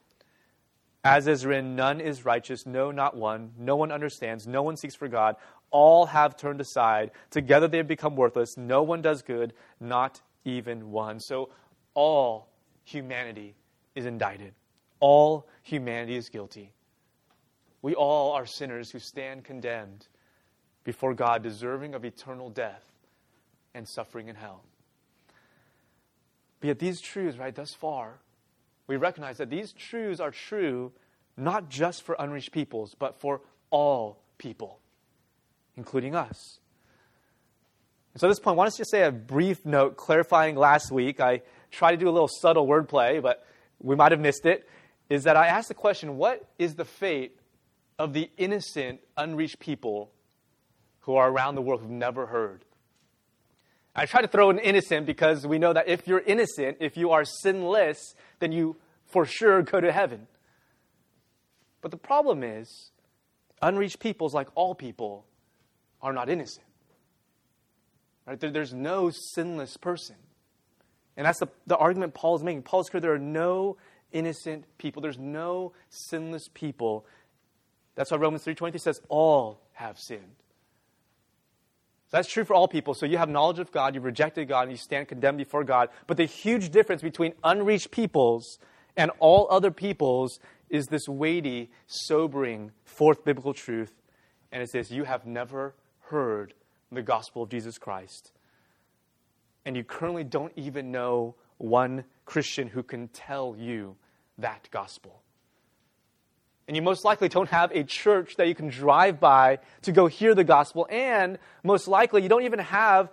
As 1.04 1.28
is 1.28 1.46
written, 1.46 1.76
none 1.76 2.00
is 2.00 2.24
righteous, 2.24 2.66
no, 2.66 2.92
not 2.92 3.18
one. 3.18 3.52
No 3.60 3.76
one 3.76 3.92
understands, 3.92 4.48
no 4.48 4.64
one 4.64 4.78
seeks 4.78 4.96
for 4.96 5.10
God. 5.10 5.36
All 5.72 6.06
have 6.06 6.38
turned 6.38 6.62
aside. 6.62 7.12
Together 7.30 7.68
they 7.68 7.80
have 7.80 7.88
become 7.88 8.16
worthless. 8.16 8.56
No 8.56 8.82
one 8.82 9.02
does 9.02 9.24
good, 9.24 9.52
not 9.78 10.22
even 10.46 10.90
one. 10.90 11.20
So 11.20 11.50
all 11.96 12.48
humanity 12.86 13.56
is 13.94 14.06
indicted. 14.06 14.54
All 15.02 15.50
humanity 15.64 16.16
is 16.16 16.30
guilty. 16.30 16.72
We 17.84 17.94
all 17.94 18.32
are 18.32 18.48
sinners 18.48 18.90
who 18.90 18.98
stand 18.98 19.44
condemned 19.44 20.08
before 20.86 21.14
God, 21.14 21.44
deserving 21.44 21.94
of 21.94 22.04
eternal 22.04 22.50
death 22.50 22.84
and 23.76 23.88
suffering 23.88 24.30
in 24.30 24.36
hell. 24.36 24.64
But 26.60 26.68
yet, 26.68 26.80
these 26.80 27.02
truths, 27.02 27.38
right, 27.38 27.54
thus 27.54 27.74
far, 27.74 28.20
we 28.88 28.96
recognize 28.96 29.38
that 29.38 29.50
these 29.50 29.74
truths 29.74 30.22
are 30.22 30.32
true 30.32 30.94
not 31.36 31.70
just 31.70 32.04
for 32.04 32.16
unreached 32.18 32.54
peoples, 32.54 32.96
but 32.98 33.20
for 33.20 33.42
all 33.70 34.20
people, 34.38 34.80
including 35.76 36.16
us. 36.16 36.60
And 38.14 38.22
so 38.22 38.28
at 38.28 38.30
this 38.30 38.40
point, 38.40 38.56
I 38.56 38.58
want 38.58 38.68
us 38.68 38.78
to 38.78 38.86
say 38.86 39.04
a 39.04 39.12
brief 39.12 39.66
note 39.66 39.98
clarifying 39.98 40.56
last 40.56 40.90
week. 40.90 41.20
I 41.20 41.42
tried 41.70 41.92
to 41.92 41.98
do 41.98 42.08
a 42.08 42.12
little 42.12 42.30
subtle 42.30 42.66
wordplay, 42.66 43.22
but 43.22 43.46
we 43.80 43.96
might 43.96 44.12
have 44.14 44.22
missed 44.22 44.46
it. 44.46 44.70
Is 45.10 45.24
that 45.24 45.36
I 45.36 45.48
asked 45.48 45.68
the 45.68 45.74
question, 45.74 46.16
what 46.16 46.48
is 46.58 46.76
the 46.76 46.86
fate 46.86 47.38
of 48.00 48.14
the 48.14 48.30
innocent, 48.38 49.02
unreached 49.18 49.60
people 49.60 50.12
who 51.02 51.16
are 51.16 51.30
around 51.30 51.56
the 51.56 51.62
world 51.62 51.82
who've 51.82 51.90
never 51.90 52.28
heard. 52.28 52.66
I 53.96 54.06
try 54.06 54.22
to 54.22 54.28
throw 54.28 54.50
in 54.50 54.58
innocent 54.58 55.06
because 55.06 55.46
we 55.46 55.60
know 55.60 55.74
that 55.74 55.88
if 55.88 56.08
you're 56.08 56.20
innocent, 56.20 56.78
if 56.80 56.98
you 56.98 57.12
are 57.12 57.24
sinless, 57.24 58.16
then 58.40 58.52
you 58.52 58.78
for 59.06 59.26
sure 59.26 59.62
go 59.62 59.80
to 59.80 59.92
heaven. 59.92 60.28
But 61.82 61.92
the 61.92 61.98
problem 61.98 62.44
is, 62.44 62.92
unreached 63.62 64.00
peoples, 64.00 64.34
like 64.34 64.48
all 64.56 64.74
people, 64.74 65.26
are 66.02 66.14
not 66.14 66.30
innocent. 66.30 66.66
Right? 68.26 68.40
there's 68.40 68.74
no 68.74 69.12
sinless 69.12 69.78
person. 69.78 70.16
And 71.16 71.26
that's 71.26 71.40
the, 71.40 71.50
the 71.68 71.78
argument 71.78 72.14
Paul 72.14 72.36
is 72.36 72.44
making. 72.44 72.64
Paul 72.64 72.82
is 72.82 72.90
clear 72.90 73.02
there 73.02 73.14
are 73.14 73.20
no 73.20 73.78
innocent 74.12 74.66
people. 74.78 75.02
There's 75.02 75.20
no 75.20 75.74
sinless 75.90 76.50
people. 76.54 77.06
That's 77.96 78.12
why 78.12 78.18
Romans 78.18 78.44
3.23 78.44 78.80
says 78.80 79.02
all 79.10 79.62
have 79.74 80.00
sinned. 80.00 80.36
So 82.08 82.18
that's 82.18 82.30
true 82.30 82.44
for 82.44 82.54
all 82.54 82.68
people. 82.68 82.94
So 82.94 83.06
you 83.06 83.18
have 83.18 83.30
knowledge 83.30 83.60
of 83.60 83.72
God, 83.72 83.96
you've 83.96 84.04
rejected 84.04 84.48
God, 84.48 84.64
and 84.64 84.72
you 84.72 84.78
stand 84.78 85.08
condemned 85.08 85.38
before 85.38 85.64
God. 85.64 85.90
But 86.08 86.18
the 86.18 86.26
huge 86.26 86.70
difference 86.70 87.02
between 87.02 87.34
unreached 87.44 87.92
peoples 87.92 88.60
and 88.96 89.12
all 89.20 89.48
other 89.50 89.72
peoples 89.72 90.40
is 90.70 90.88
this 90.88 91.08
weighty, 91.08 91.72
sobering 91.88 92.72
fourth 92.84 93.24
biblical 93.24 93.54
truth. 93.54 93.94
And 94.52 94.62
it 94.62 94.70
says, 94.70 94.92
You 94.92 95.06
have 95.06 95.26
never 95.26 95.74
heard 96.02 96.54
the 96.92 97.02
gospel 97.02 97.44
of 97.44 97.50
Jesus 97.50 97.78
Christ. 97.78 98.32
And 99.66 99.76
you 99.76 99.84
currently 99.84 100.24
don't 100.24 100.54
even 100.56 100.92
know 100.92 101.36
one 101.58 102.04
Christian 102.26 102.68
who 102.68 102.84
can 102.84 103.08
tell 103.08 103.56
you 103.58 103.96
that 104.38 104.68
gospel. 104.72 105.23
And 106.68 106.78
you 106.78 106.82
most 106.82 107.04
likely 107.04 107.28
don't 107.28 107.50
have 107.50 107.72
a 107.72 107.84
church 107.84 108.36
that 108.38 108.48
you 108.48 108.56
can 108.56 108.70
drive 108.70 109.20
by 109.20 109.60
to 109.82 109.92
go 109.92 110.08
hear 110.08 110.34
the 110.34 110.46
gospel. 110.46 110.88
And 110.90 111.38
most 111.64 111.88
likely, 111.88 112.24
you 112.24 112.30
don't 112.30 112.44
even 112.44 112.60
have 112.60 113.10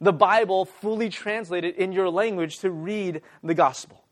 the 0.00 0.12
Bible 0.12 0.64
fully 0.64 1.08
translated 1.08 1.76
in 1.76 1.92
your 1.92 2.10
language 2.10 2.58
to 2.60 2.70
read 2.70 3.22
the 3.42 3.54
gospel. 3.54 4.04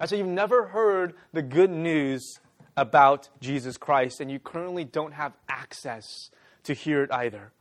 And 0.00 0.08
so 0.08 0.16
you've 0.16 0.26
never 0.26 0.66
heard 0.66 1.14
the 1.32 1.42
good 1.42 1.70
news 1.70 2.40
about 2.76 3.28
Jesus 3.40 3.76
Christ, 3.76 4.20
and 4.20 4.30
you 4.30 4.38
currently 4.38 4.84
don't 4.84 5.12
have 5.12 5.32
access 5.48 6.30
to 6.64 6.74
hear 6.74 7.02
it 7.02 7.12
either. 7.12 7.52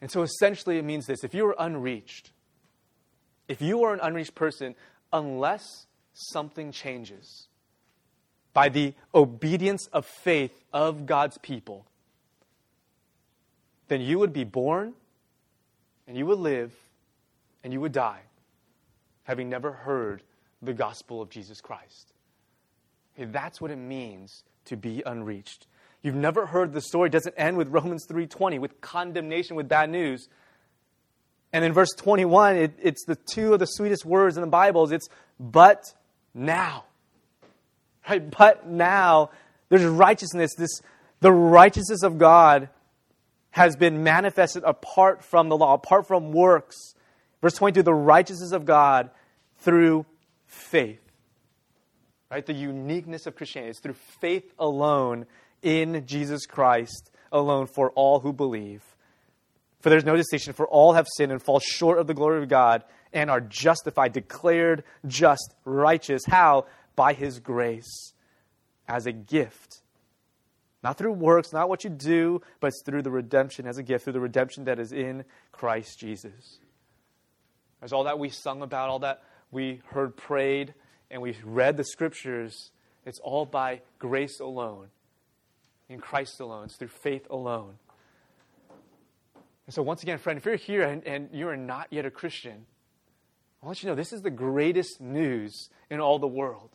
And 0.00 0.10
so 0.10 0.22
essentially, 0.22 0.78
it 0.78 0.84
means 0.84 1.06
this 1.06 1.22
if 1.22 1.34
you 1.34 1.46
are 1.46 1.56
unreached, 1.58 2.32
if 3.48 3.62
you 3.62 3.84
are 3.84 3.94
an 3.94 4.00
unreached 4.02 4.34
person, 4.34 4.74
unless 5.12 5.86
something 6.12 6.72
changes 6.72 7.46
by 8.52 8.68
the 8.68 8.94
obedience 9.14 9.86
of 9.92 10.06
faith 10.06 10.52
of 10.72 11.06
God's 11.06 11.38
people, 11.38 11.86
then 13.88 14.00
you 14.00 14.18
would 14.18 14.32
be 14.32 14.44
born 14.44 14.94
and 16.06 16.16
you 16.16 16.26
would 16.26 16.38
live 16.38 16.72
and 17.64 17.72
you 17.72 17.80
would 17.80 17.92
die 17.92 18.20
having 19.24 19.48
never 19.48 19.72
heard 19.72 20.22
the 20.60 20.72
gospel 20.72 21.20
of 21.20 21.30
Jesus 21.30 21.60
Christ. 21.60 22.12
Okay, 23.14 23.30
that's 23.30 23.60
what 23.60 23.70
it 23.70 23.76
means 23.76 24.44
to 24.66 24.76
be 24.76 25.02
unreached. 25.04 25.66
You've 26.02 26.14
never 26.14 26.46
heard 26.46 26.72
the 26.72 26.80
story. 26.80 27.08
It 27.08 27.12
doesn't 27.12 27.34
end 27.36 27.56
with 27.56 27.68
Romans 27.68 28.06
3.20, 28.08 28.58
with 28.58 28.80
condemnation, 28.80 29.54
with 29.54 29.68
bad 29.68 29.90
news. 29.90 30.28
And 31.52 31.64
in 31.64 31.72
verse 31.72 31.90
21, 31.96 32.56
it, 32.56 32.72
it's 32.82 33.04
the 33.04 33.16
two 33.16 33.52
of 33.52 33.60
the 33.60 33.66
sweetest 33.66 34.04
words 34.04 34.36
in 34.36 34.40
the 34.40 34.48
Bible. 34.48 34.90
It's 34.90 35.08
but 35.38 35.84
now. 36.34 36.84
Right? 38.08 38.30
But 38.30 38.66
now 38.66 39.30
there's 39.68 39.84
righteousness. 39.84 40.54
This 40.56 40.80
the 41.20 41.32
righteousness 41.32 42.02
of 42.02 42.18
God 42.18 42.68
has 43.52 43.76
been 43.76 44.02
manifested 44.02 44.64
apart 44.64 45.22
from 45.22 45.48
the 45.48 45.56
law, 45.56 45.74
apart 45.74 46.06
from 46.06 46.32
works. 46.32 46.94
Verse 47.40 47.54
22, 47.54 47.82
the 47.82 47.94
righteousness 47.94 48.52
of 48.52 48.64
God 48.64 49.10
through 49.58 50.06
faith. 50.46 51.00
Right? 52.30 52.44
The 52.44 52.54
uniqueness 52.54 53.26
of 53.26 53.36
Christianity 53.36 53.70
is 53.70 53.78
through 53.78 53.96
faith 54.20 54.52
alone 54.58 55.26
in 55.62 56.06
Jesus 56.06 56.46
Christ 56.46 57.10
alone 57.30 57.66
for 57.66 57.90
all 57.92 58.20
who 58.20 58.32
believe. 58.32 58.82
For 59.80 59.90
there's 59.90 60.04
no 60.04 60.16
distinction, 60.16 60.52
for 60.52 60.66
all 60.68 60.92
have 60.92 61.08
sinned 61.16 61.32
and 61.32 61.42
fall 61.42 61.60
short 61.60 61.98
of 61.98 62.06
the 62.06 62.14
glory 62.14 62.42
of 62.42 62.48
God 62.48 62.84
and 63.12 63.30
are 63.30 63.40
justified, 63.40 64.12
declared 64.12 64.84
just, 65.06 65.54
righteous. 65.64 66.22
How? 66.26 66.66
By 66.96 67.12
his 67.12 67.40
grace, 67.40 68.12
as 68.88 69.06
a 69.06 69.12
gift. 69.12 69.82
Not 70.82 70.98
through 70.98 71.12
works, 71.12 71.52
not 71.52 71.68
what 71.68 71.84
you 71.84 71.90
do, 71.90 72.42
but 72.60 72.68
it's 72.68 72.82
through 72.84 73.02
the 73.02 73.10
redemption 73.10 73.66
as 73.66 73.78
a 73.78 73.82
gift, 73.82 74.04
through 74.04 74.14
the 74.14 74.20
redemption 74.20 74.64
that 74.64 74.78
is 74.78 74.92
in 74.92 75.24
Christ 75.52 75.98
Jesus. 75.98 76.58
There's 77.80 77.92
all 77.92 78.04
that 78.04 78.18
we 78.18 78.30
sung 78.30 78.62
about, 78.62 78.88
all 78.88 78.98
that 79.00 79.22
we 79.50 79.80
heard 79.86 80.16
prayed, 80.16 80.74
and 81.10 81.22
we 81.22 81.36
read 81.44 81.76
the 81.76 81.84
scriptures. 81.84 82.70
It's 83.06 83.20
all 83.20 83.46
by 83.46 83.82
grace 83.98 84.40
alone 84.40 84.88
in 85.88 86.00
Christ 86.00 86.40
alone. 86.40 86.64
It's 86.64 86.76
through 86.76 86.88
faith 86.88 87.26
alone. 87.30 87.74
And 89.66 89.74
so, 89.74 89.82
once 89.82 90.02
again, 90.02 90.18
friend, 90.18 90.36
if 90.36 90.44
you're 90.44 90.56
here 90.56 90.82
and, 90.82 91.06
and 91.06 91.28
you 91.32 91.48
are 91.48 91.56
not 91.56 91.88
yet 91.90 92.04
a 92.04 92.10
Christian, 92.10 92.66
I 93.62 93.66
want 93.66 93.82
you 93.82 93.88
to 93.88 93.92
know 93.92 93.94
this 93.94 94.12
is 94.12 94.22
the 94.22 94.30
greatest 94.30 95.00
news 95.00 95.68
in 95.90 96.00
all 96.00 96.18
the 96.18 96.26
world. 96.26 96.70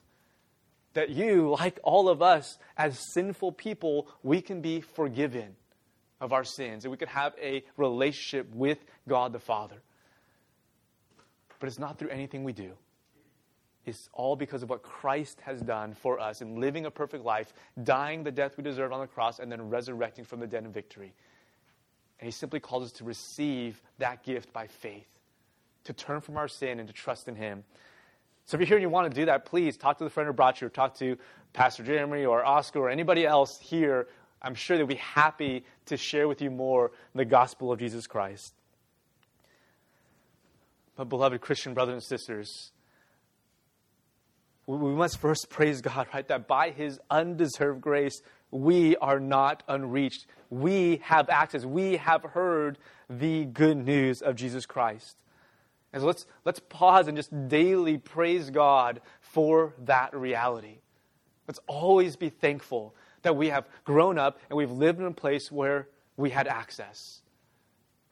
That 0.97 1.11
you, 1.11 1.51
like 1.51 1.79
all 1.83 2.09
of 2.09 2.23
us, 2.23 2.57
as 2.75 2.97
sinful 3.13 3.51
people, 3.51 4.07
we 4.23 4.41
can 4.41 4.61
be 4.61 4.81
forgiven 4.81 5.55
of 6.19 6.33
our 6.33 6.43
sins 6.43 6.85
and 6.85 6.91
we 6.91 6.97
can 6.97 7.07
have 7.09 7.35
a 7.39 7.63
relationship 7.77 8.51
with 8.51 8.79
God 9.07 9.31
the 9.31 9.37
Father. 9.37 9.75
But 11.59 11.67
it's 11.67 11.77
not 11.77 11.99
through 11.99 12.09
anything 12.09 12.43
we 12.43 12.51
do 12.51 12.71
It's 13.85 14.09
all 14.11 14.35
because 14.35 14.63
of 14.63 14.71
what 14.71 14.81
Christ 14.81 15.39
has 15.41 15.61
done 15.61 15.93
for 15.93 16.19
us 16.19 16.41
in 16.41 16.59
living 16.59 16.87
a 16.87 16.91
perfect 16.91 17.23
life, 17.23 17.53
dying 17.83 18.23
the 18.23 18.31
death 18.31 18.57
we 18.57 18.63
deserve 18.63 18.91
on 18.91 18.99
the 18.99 19.05
cross, 19.05 19.37
and 19.37 19.51
then 19.51 19.69
resurrecting 19.69 20.25
from 20.25 20.39
the 20.39 20.47
dead 20.47 20.65
in 20.65 20.71
victory. 20.71 21.13
And 22.19 22.25
He 22.25 22.31
simply 22.31 22.59
calls 22.59 22.85
us 22.85 22.91
to 22.93 23.03
receive 23.03 23.83
that 23.99 24.23
gift 24.23 24.51
by 24.51 24.65
faith, 24.65 25.07
to 25.83 25.93
turn 25.93 26.21
from 26.21 26.37
our 26.37 26.47
sin 26.47 26.79
and 26.79 26.87
to 26.87 26.93
trust 26.93 27.27
in 27.27 27.35
Him. 27.35 27.65
So 28.47 28.55
if 28.55 28.61
you're 28.61 28.67
here 28.67 28.77
and 28.77 28.81
you 28.81 28.89
want 28.89 29.13
to 29.13 29.19
do 29.19 29.25
that, 29.25 29.45
please 29.45 29.75
talk 29.75 29.97
to 29.97 30.05
the 30.05 30.09
friend 30.09 30.25
who 30.25 30.33
brought 30.33 30.61
you, 30.61 30.67
or 30.67 30.69
talk 30.69 30.97
to 30.99 31.17
Pastor 31.51 31.83
Jeremy 31.83 32.25
or 32.25 32.45
Oscar 32.45 32.79
or 32.79 32.89
anybody 32.89 33.25
else 33.25 33.59
here. 33.59 34.07
I'm 34.41 34.55
sure 34.55 34.77
they'll 34.77 34.87
be 34.87 34.95
happy 34.95 35.65
to 35.87 35.97
share 35.97 36.29
with 36.29 36.41
you 36.41 36.49
more 36.49 36.91
the 37.13 37.25
gospel 37.25 37.73
of 37.73 37.79
Jesus 37.79 38.07
Christ. 38.07 38.53
But, 40.95 41.09
beloved 41.09 41.41
Christian 41.41 41.73
brothers 41.73 41.93
and 41.93 42.03
sisters, 42.03 42.71
we 44.65 44.93
must 44.95 45.17
first 45.17 45.49
praise 45.49 45.81
God, 45.81 46.07
right? 46.13 46.27
That 46.27 46.47
by 46.47 46.69
His 46.69 46.99
undeserved 47.09 47.81
grace, 47.81 48.21
we 48.49 48.95
are 48.97 49.19
not 49.19 49.63
unreached. 49.67 50.25
We 50.49 51.01
have 51.03 51.29
access. 51.29 51.65
We 51.65 51.97
have 51.97 52.23
heard 52.23 52.77
the 53.09 53.43
good 53.43 53.77
news 53.77 54.21
of 54.21 54.35
Jesus 54.35 54.65
Christ. 54.65 55.17
And 55.97 56.03
so 56.03 56.07
let's, 56.07 56.27
let's 56.45 56.59
pause 56.59 57.07
and 57.07 57.17
just 57.17 57.47
daily 57.47 57.97
praise 57.97 58.51
God 58.51 59.01
for 59.19 59.73
that 59.85 60.15
reality. 60.15 60.77
Let's 61.47 61.59
always 61.65 62.15
be 62.15 62.29
thankful 62.29 62.93
that 63.23 63.35
we 63.35 63.49
have 63.49 63.67
grown 63.83 64.19
up 64.19 64.39
and 64.47 64.57
we've 64.57 64.69
lived 64.69 64.99
in 64.99 65.07
a 65.07 65.11
place 65.11 65.51
where 65.51 65.87
we 66.15 66.29
had 66.29 66.47
access 66.47 67.21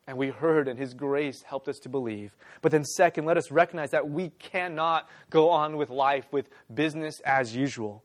and 0.08 0.18
we 0.18 0.30
heard, 0.30 0.68
and 0.68 0.80
His 0.80 0.96
grace 0.96 1.44
helped 1.44 1.68
us 1.68 1.78
to 1.80 1.90
believe. 1.90 2.36
But 2.62 2.72
then, 2.72 2.84
second, 2.84 3.26
let 3.26 3.38
us 3.38 3.52
recognize 3.52 3.92
that 3.92 4.10
we 4.10 4.30
cannot 4.40 5.08
go 5.30 5.50
on 5.50 5.78
with 5.78 5.92
life 5.92 6.26
with 6.32 6.50
business 6.74 7.20
as 7.22 7.56
usual. 7.56 8.04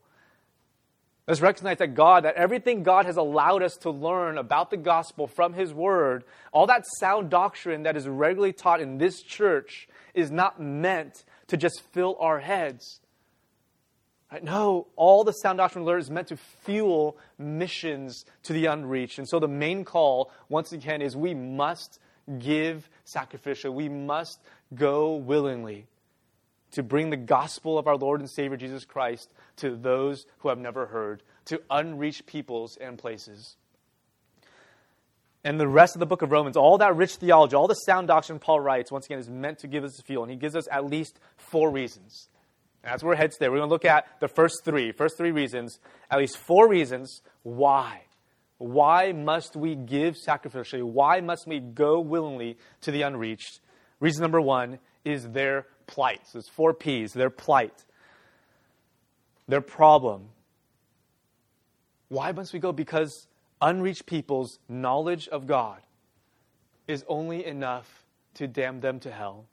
Let's 1.27 1.41
recognize 1.41 1.77
that 1.77 1.93
God, 1.93 2.25
that 2.25 2.35
everything 2.35 2.83
God 2.83 3.05
has 3.05 3.17
allowed 3.17 3.61
us 3.61 3.77
to 3.77 3.91
learn 3.91 4.37
about 4.37 4.71
the 4.71 4.77
gospel 4.77 5.27
from 5.27 5.53
His 5.53 5.73
Word, 5.73 6.23
all 6.51 6.67
that 6.67 6.85
sound 6.99 7.29
doctrine 7.29 7.83
that 7.83 7.95
is 7.95 8.07
regularly 8.07 8.53
taught 8.53 8.81
in 8.81 8.97
this 8.97 9.21
church, 9.21 9.87
is 10.13 10.31
not 10.31 10.59
meant 10.59 11.23
to 11.47 11.57
just 11.57 11.81
fill 11.91 12.17
our 12.19 12.39
heads. 12.39 12.99
Right? 14.31 14.43
No, 14.43 14.87
all 14.95 15.23
the 15.23 15.33
sound 15.33 15.57
doctrine 15.57 15.85
learned 15.85 16.03
is 16.03 16.09
meant 16.09 16.29
to 16.29 16.37
fuel 16.37 17.17
missions 17.37 18.25
to 18.43 18.53
the 18.53 18.65
unreached. 18.65 19.19
And 19.19 19.29
so 19.29 19.39
the 19.39 19.47
main 19.47 19.85
call, 19.85 20.31
once 20.49 20.71
again, 20.71 21.01
is 21.01 21.15
we 21.15 21.35
must 21.35 21.99
give 22.39 22.89
sacrificially, 23.05 23.73
We 23.73 23.89
must 23.89 24.39
go 24.73 25.15
willingly 25.15 25.87
to 26.71 26.83
bring 26.83 27.09
the 27.09 27.17
gospel 27.17 27.77
of 27.77 27.87
our 27.87 27.97
Lord 27.97 28.19
and 28.21 28.29
Savior 28.29 28.57
Jesus 28.57 28.85
Christ 28.85 29.31
to 29.57 29.75
those 29.75 30.25
who 30.39 30.49
have 30.49 30.59
never 30.59 30.87
heard, 30.87 31.23
to 31.45 31.61
unreached 31.69 32.25
peoples 32.25 32.77
and 32.79 32.97
places. 32.97 33.55
And 35.43 35.59
the 35.59 35.67
rest 35.67 35.95
of 35.95 35.99
the 35.99 36.05
book 36.05 36.21
of 36.21 36.31
Romans, 36.31 36.55
all 36.55 36.77
that 36.77 36.95
rich 36.95 37.15
theology, 37.15 37.55
all 37.55 37.67
the 37.67 37.73
sound 37.73 38.07
doctrine 38.07 38.39
Paul 38.39 38.59
writes, 38.59 38.91
once 38.91 39.07
again, 39.07 39.19
is 39.19 39.29
meant 39.29 39.59
to 39.59 39.67
give 39.67 39.83
us 39.83 39.99
a 39.99 40.03
feel. 40.03 40.21
And 40.21 40.31
he 40.31 40.37
gives 40.37 40.55
us 40.55 40.67
at 40.71 40.85
least 40.85 41.19
four 41.35 41.71
reasons 41.71 42.29
as 42.83 43.03
we're 43.03 43.15
heads 43.15 43.37
there, 43.37 43.51
we're 43.51 43.57
going 43.57 43.69
to 43.69 43.73
look 43.73 43.85
at 43.85 44.07
the 44.19 44.27
first 44.27 44.63
three, 44.65 44.91
first 44.91 45.17
three 45.17 45.31
reasons, 45.31 45.79
at 46.09 46.19
least 46.19 46.37
four 46.37 46.67
reasons 46.67 47.21
why. 47.43 48.03
why 48.57 49.11
must 49.11 49.55
we 49.55 49.75
give 49.75 50.15
sacrificially? 50.15 50.83
Why 50.83 51.19
must 51.21 51.47
we 51.47 51.59
go 51.59 51.99
willingly 51.99 52.57
to 52.81 52.91
the 52.91 53.01
unreached? 53.01 53.59
Reason 53.99 54.21
number 54.21 54.41
one 54.41 54.79
is 55.03 55.29
their 55.29 55.65
plight. 55.91 56.21
So 56.27 56.39
it's 56.39 56.49
four 56.49 56.73
P's 56.73 57.13
their 57.13 57.29
plight, 57.29 57.85
their 59.47 59.61
problem. 59.61 60.29
Why 62.07 62.31
must 62.31 62.53
we 62.53 62.59
go? 62.59 62.71
Because 62.71 63.27
unreached 63.61 64.05
people's 64.05 64.57
knowledge 64.67 65.27
of 65.27 65.45
God 65.45 65.81
is 66.87 67.05
only 67.07 67.45
enough 67.45 68.05
to 68.35 68.47
damn 68.47 68.79
them 68.79 68.99
to 69.01 69.11
hell. 69.11 69.45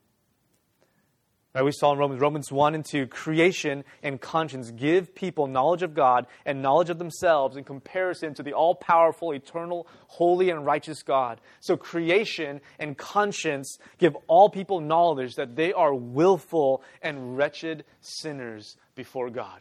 We 1.63 1.73
saw 1.73 1.93
in 1.93 1.99
Romans, 1.99 2.21
Romans 2.21 2.53
1 2.53 2.75
and 2.75 2.85
2, 2.85 3.07
creation 3.07 3.85
and 4.03 4.21
conscience 4.21 4.71
give 4.71 5.15
people 5.15 5.47
knowledge 5.47 5.83
of 5.83 5.95
God 5.95 6.27
and 6.45 6.63
knowledge 6.63 6.91
of 6.91 6.99
themselves 6.99 7.57
in 7.57 7.65
comparison 7.65 8.35
to 8.35 8.43
the 8.43 8.53
all 8.53 8.75
powerful, 8.75 9.33
eternal, 9.33 9.87
holy, 10.07 10.51
and 10.51 10.65
righteous 10.65 11.03
God. 11.03 11.41
So 11.61 11.77
creation 11.77 12.61
and 12.79 12.97
conscience 12.97 13.79
give 13.99 14.17
all 14.27 14.51
people 14.51 14.81
knowledge 14.81 15.35
that 15.35 15.57
they 15.57 15.73
are 15.73 15.95
willful 15.95 16.83
and 17.03 17.37
wretched 17.37 17.85
sinners 18.01 18.77
before 18.95 19.31
God. 19.31 19.61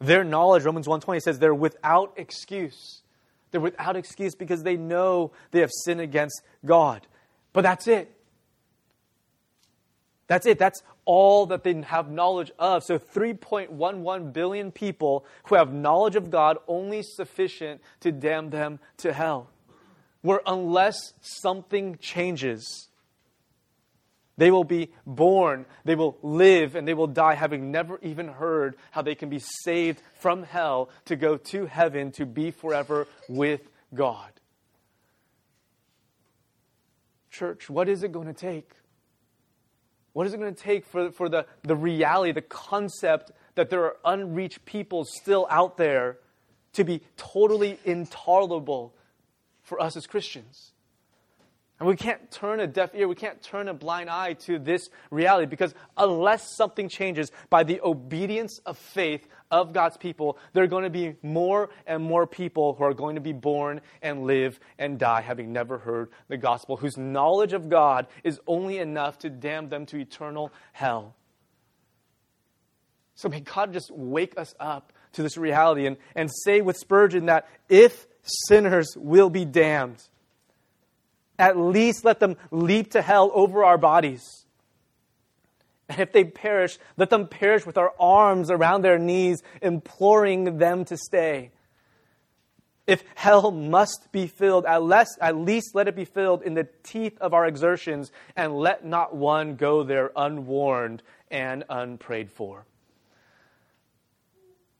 Their 0.00 0.22
knowledge, 0.22 0.64
Romans 0.64 0.86
1:20 0.86 1.20
says 1.20 1.38
they're 1.38 1.54
without 1.54 2.12
excuse. 2.16 3.02
They're 3.50 3.60
without 3.60 3.96
excuse 3.96 4.34
because 4.34 4.62
they 4.62 4.76
know 4.76 5.32
they 5.50 5.60
have 5.60 5.70
sinned 5.72 6.00
against 6.00 6.42
God. 6.64 7.06
But 7.52 7.62
that's 7.62 7.86
it. 7.86 8.14
That's 10.26 10.46
it. 10.46 10.58
That's 10.58 10.82
all 11.04 11.46
that 11.46 11.64
they 11.64 11.74
have 11.82 12.10
knowledge 12.10 12.50
of. 12.58 12.82
So 12.84 12.98
3.11 12.98 14.32
billion 14.32 14.72
people 14.72 15.26
who 15.44 15.54
have 15.54 15.72
knowledge 15.72 16.16
of 16.16 16.30
God 16.30 16.58
only 16.66 17.02
sufficient 17.02 17.82
to 18.00 18.10
damn 18.10 18.50
them 18.50 18.78
to 18.98 19.12
hell. 19.12 19.50
Where 20.22 20.40
unless 20.46 20.96
something 21.20 21.98
changes, 22.00 22.88
they 24.38 24.50
will 24.50 24.64
be 24.64 24.90
born, 25.06 25.66
they 25.84 25.94
will 25.94 26.16
live, 26.22 26.74
and 26.74 26.88
they 26.88 26.94
will 26.94 27.06
die 27.06 27.34
having 27.34 27.70
never 27.70 27.98
even 28.02 28.28
heard 28.28 28.76
how 28.90 29.02
they 29.02 29.14
can 29.14 29.28
be 29.28 29.38
saved 29.38 30.00
from 30.18 30.42
hell 30.42 30.88
to 31.04 31.16
go 31.16 31.36
to 31.36 31.66
heaven 31.66 32.10
to 32.12 32.24
be 32.24 32.50
forever 32.50 33.06
with 33.28 33.60
God. 33.94 34.30
Church, 37.30 37.68
what 37.68 37.88
is 37.88 38.02
it 38.02 38.12
going 38.12 38.26
to 38.28 38.32
take? 38.32 38.70
What 40.14 40.26
is 40.28 40.32
it 40.32 40.38
going 40.38 40.54
to 40.54 40.62
take 40.62 40.86
for, 40.86 41.10
for 41.10 41.28
the, 41.28 41.44
the 41.62 41.76
reality, 41.76 42.32
the 42.32 42.40
concept 42.40 43.32
that 43.56 43.68
there 43.68 43.84
are 43.84 43.96
unreached 44.04 44.64
people 44.64 45.04
still 45.04 45.46
out 45.50 45.76
there 45.76 46.18
to 46.72 46.84
be 46.84 47.02
totally 47.16 47.78
intolerable 47.84 48.94
for 49.62 49.80
us 49.80 49.96
as 49.96 50.06
Christians? 50.06 50.72
And 51.80 51.88
we 51.88 51.96
can't 51.96 52.30
turn 52.30 52.60
a 52.60 52.68
deaf 52.68 52.94
ear, 52.94 53.08
we 53.08 53.16
can't 53.16 53.42
turn 53.42 53.66
a 53.68 53.74
blind 53.74 54.08
eye 54.08 54.34
to 54.44 54.60
this 54.60 54.88
reality 55.10 55.46
because 55.46 55.74
unless 55.96 56.56
something 56.56 56.88
changes 56.88 57.32
by 57.50 57.64
the 57.64 57.80
obedience 57.82 58.60
of 58.64 58.78
faith 58.78 59.26
of 59.50 59.72
God's 59.72 59.96
people, 59.96 60.38
there 60.52 60.62
are 60.62 60.68
going 60.68 60.84
to 60.84 60.90
be 60.90 61.16
more 61.22 61.70
and 61.84 62.00
more 62.02 62.28
people 62.28 62.74
who 62.74 62.84
are 62.84 62.94
going 62.94 63.16
to 63.16 63.20
be 63.20 63.32
born 63.32 63.80
and 64.02 64.22
live 64.22 64.60
and 64.78 65.00
die 65.00 65.20
having 65.20 65.52
never 65.52 65.78
heard 65.78 66.10
the 66.28 66.36
gospel, 66.36 66.76
whose 66.76 66.96
knowledge 66.96 67.52
of 67.52 67.68
God 67.68 68.06
is 68.22 68.40
only 68.46 68.78
enough 68.78 69.18
to 69.18 69.30
damn 69.30 69.68
them 69.68 69.84
to 69.86 69.98
eternal 69.98 70.52
hell. 70.72 71.16
So 73.16 73.28
may 73.28 73.40
God 73.40 73.72
just 73.72 73.90
wake 73.90 74.38
us 74.38 74.54
up 74.60 74.92
to 75.12 75.22
this 75.22 75.36
reality 75.36 75.86
and, 75.86 75.96
and 76.14 76.30
say 76.44 76.60
with 76.60 76.76
Spurgeon 76.76 77.26
that 77.26 77.48
if 77.68 78.06
sinners 78.22 78.94
will 78.96 79.30
be 79.30 79.44
damned, 79.44 80.02
at 81.38 81.56
least 81.56 82.04
let 82.04 82.20
them 82.20 82.36
leap 82.50 82.92
to 82.92 83.02
hell 83.02 83.30
over 83.34 83.64
our 83.64 83.78
bodies. 83.78 84.22
And 85.88 86.00
if 86.00 86.12
they 86.12 86.24
perish, 86.24 86.78
let 86.96 87.10
them 87.10 87.28
perish 87.28 87.66
with 87.66 87.76
our 87.76 87.92
arms 88.00 88.50
around 88.50 88.82
their 88.82 88.98
knees, 88.98 89.42
imploring 89.60 90.58
them 90.58 90.84
to 90.86 90.96
stay. 90.96 91.50
If 92.86 93.02
hell 93.14 93.50
must 93.50 94.12
be 94.12 94.26
filled, 94.26 94.66
at, 94.66 94.82
less, 94.82 95.08
at 95.20 95.36
least 95.36 95.74
let 95.74 95.88
it 95.88 95.96
be 95.96 96.04
filled 96.04 96.42
in 96.42 96.54
the 96.54 96.68
teeth 96.82 97.16
of 97.18 97.32
our 97.32 97.46
exertions, 97.46 98.12
and 98.36 98.54
let 98.54 98.84
not 98.84 99.14
one 99.14 99.56
go 99.56 99.82
there 99.82 100.10
unwarned 100.14 101.02
and 101.30 101.64
unprayed 101.68 102.30
for. 102.30 102.66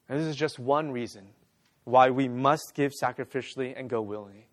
And 0.09 0.21
this 0.21 0.27
is 0.27 0.37
just 0.37 0.59
one 0.59 0.91
reason 0.91 1.27
why 1.85 2.11
we 2.11 2.29
must 2.29 2.73
give 2.75 2.93
sacrificially 2.93 3.75
and 3.77 3.89
go 3.89 4.03
willingly. 4.03 4.47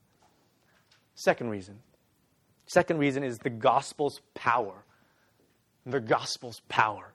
Second 1.16 1.50
reason 1.50 1.80
Second 2.72 3.00
reason 3.00 3.24
is 3.24 3.38
the 3.40 3.50
gospel's 3.50 4.22
power. 4.34 4.84
The 5.86 6.00
gospel's 6.00 6.62
power. 6.70 7.14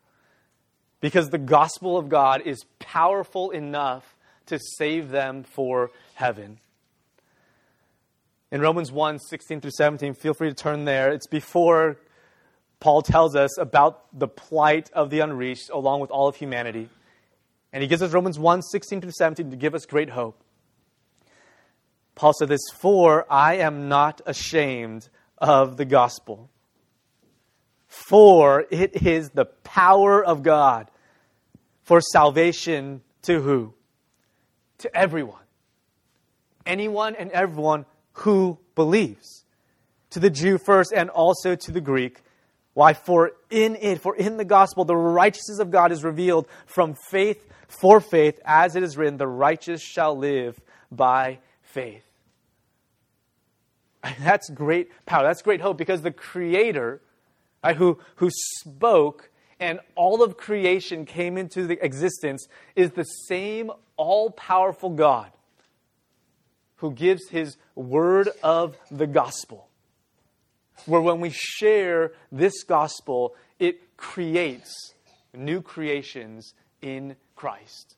Because 1.00 1.30
the 1.30 1.38
gospel 1.38 1.96
of 1.96 2.08
God 2.08 2.42
is 2.44 2.64
powerful 2.78 3.50
enough 3.50 4.16
to 4.46 4.58
save 4.58 5.10
them 5.10 5.44
for 5.44 5.90
heaven. 6.14 6.58
In 8.52 8.60
Romans 8.60 8.92
1 8.92 9.18
16 9.18 9.60
through 9.62 9.70
17, 9.72 10.14
feel 10.14 10.34
free 10.34 10.48
to 10.48 10.54
turn 10.54 10.84
there. 10.84 11.10
It's 11.10 11.26
before 11.26 11.96
Paul 12.78 13.00
tells 13.00 13.34
us 13.34 13.56
about 13.58 14.04
the 14.16 14.28
plight 14.28 14.90
of 14.92 15.08
the 15.08 15.20
unreached 15.20 15.70
along 15.70 16.00
with 16.00 16.10
all 16.10 16.28
of 16.28 16.36
humanity. 16.36 16.88
And 17.72 17.82
he 17.82 17.88
gives 17.88 18.02
us 18.02 18.12
Romans 18.12 18.38
1 18.38 18.62
16 18.62 19.00
through 19.00 19.12
17 19.12 19.50
to 19.50 19.56
give 19.56 19.74
us 19.74 19.86
great 19.86 20.10
hope. 20.10 20.38
Paul 22.14 22.34
said 22.38 22.48
this 22.48 22.60
For 22.78 23.26
I 23.30 23.56
am 23.56 23.88
not 23.88 24.20
ashamed 24.26 25.08
of 25.38 25.76
the 25.76 25.84
gospel. 25.84 26.50
For 27.88 28.66
it 28.70 29.02
is 29.02 29.30
the 29.30 29.44
power 29.44 30.24
of 30.24 30.42
God 30.42 30.90
for 31.82 32.00
salvation 32.00 33.02
to 33.22 33.40
who? 33.40 33.74
To 34.78 34.96
everyone. 34.96 35.42
Anyone 36.64 37.16
and 37.16 37.30
everyone 37.30 37.86
who 38.12 38.58
believes. 38.74 39.44
To 40.10 40.20
the 40.20 40.30
Jew 40.30 40.58
first 40.58 40.92
and 40.92 41.10
also 41.10 41.54
to 41.54 41.72
the 41.72 41.80
Greek. 41.80 42.20
Why? 42.74 42.92
For 42.92 43.32
in 43.50 43.76
it, 43.76 44.00
for 44.00 44.14
in 44.16 44.36
the 44.36 44.44
gospel, 44.44 44.84
the 44.84 44.96
righteousness 44.96 45.58
of 45.58 45.70
God 45.70 45.92
is 45.92 46.04
revealed 46.04 46.46
from 46.66 46.94
faith 46.94 47.42
for 47.68 48.00
faith, 48.00 48.40
as 48.44 48.76
it 48.76 48.82
is 48.82 48.96
written, 48.96 49.16
the 49.16 49.26
righteous 49.26 49.82
shall 49.82 50.16
live 50.16 50.60
by 50.90 51.38
faith. 51.62 52.05
That's 54.20 54.50
great 54.50 54.90
power. 55.06 55.24
That's 55.24 55.42
great 55.42 55.60
hope 55.60 55.76
because 55.76 56.02
the 56.02 56.10
Creator, 56.10 57.00
right, 57.62 57.76
who, 57.76 57.98
who 58.16 58.30
spoke 58.60 59.30
and 59.58 59.80
all 59.94 60.22
of 60.22 60.36
creation 60.36 61.06
came 61.06 61.38
into 61.38 61.70
existence, 61.82 62.46
is 62.74 62.90
the 62.92 63.04
same 63.04 63.70
all 63.96 64.30
powerful 64.30 64.90
God 64.90 65.30
who 66.76 66.92
gives 66.92 67.28
His 67.28 67.56
word 67.74 68.28
of 68.42 68.76
the 68.90 69.06
gospel. 69.06 69.68
Where 70.84 71.00
when 71.00 71.20
we 71.20 71.30
share 71.30 72.12
this 72.30 72.62
gospel, 72.64 73.34
it 73.58 73.96
creates 73.96 74.92
new 75.32 75.62
creations 75.62 76.52
in 76.82 77.16
Christ. 77.34 77.95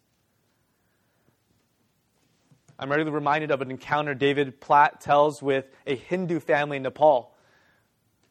I'm 2.78 2.90
regularly 2.90 3.14
reminded 3.14 3.50
of 3.50 3.60
an 3.60 3.70
encounter 3.70 4.14
David 4.14 4.60
Platt 4.60 5.00
tells 5.00 5.42
with 5.42 5.66
a 5.86 5.96
Hindu 5.96 6.38
family 6.38 6.76
in 6.76 6.84
Nepal, 6.84 7.34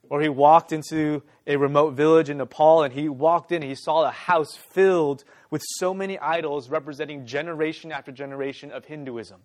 where 0.03 0.21
he 0.21 0.29
walked 0.29 0.71
into 0.71 1.21
a 1.45 1.57
remote 1.57 1.95
village 1.95 2.29
in 2.29 2.37
Nepal 2.37 2.83
and 2.83 2.93
he 2.93 3.09
walked 3.09 3.51
in 3.51 3.61
and 3.61 3.69
he 3.69 3.75
saw 3.75 4.05
a 4.05 4.11
house 4.11 4.55
filled 4.55 5.25
with 5.49 5.61
so 5.75 5.93
many 5.93 6.17
idols 6.19 6.69
representing 6.69 7.25
generation 7.25 7.91
after 7.91 8.11
generation 8.11 8.71
of 8.71 8.85
Hinduism. 8.85 9.41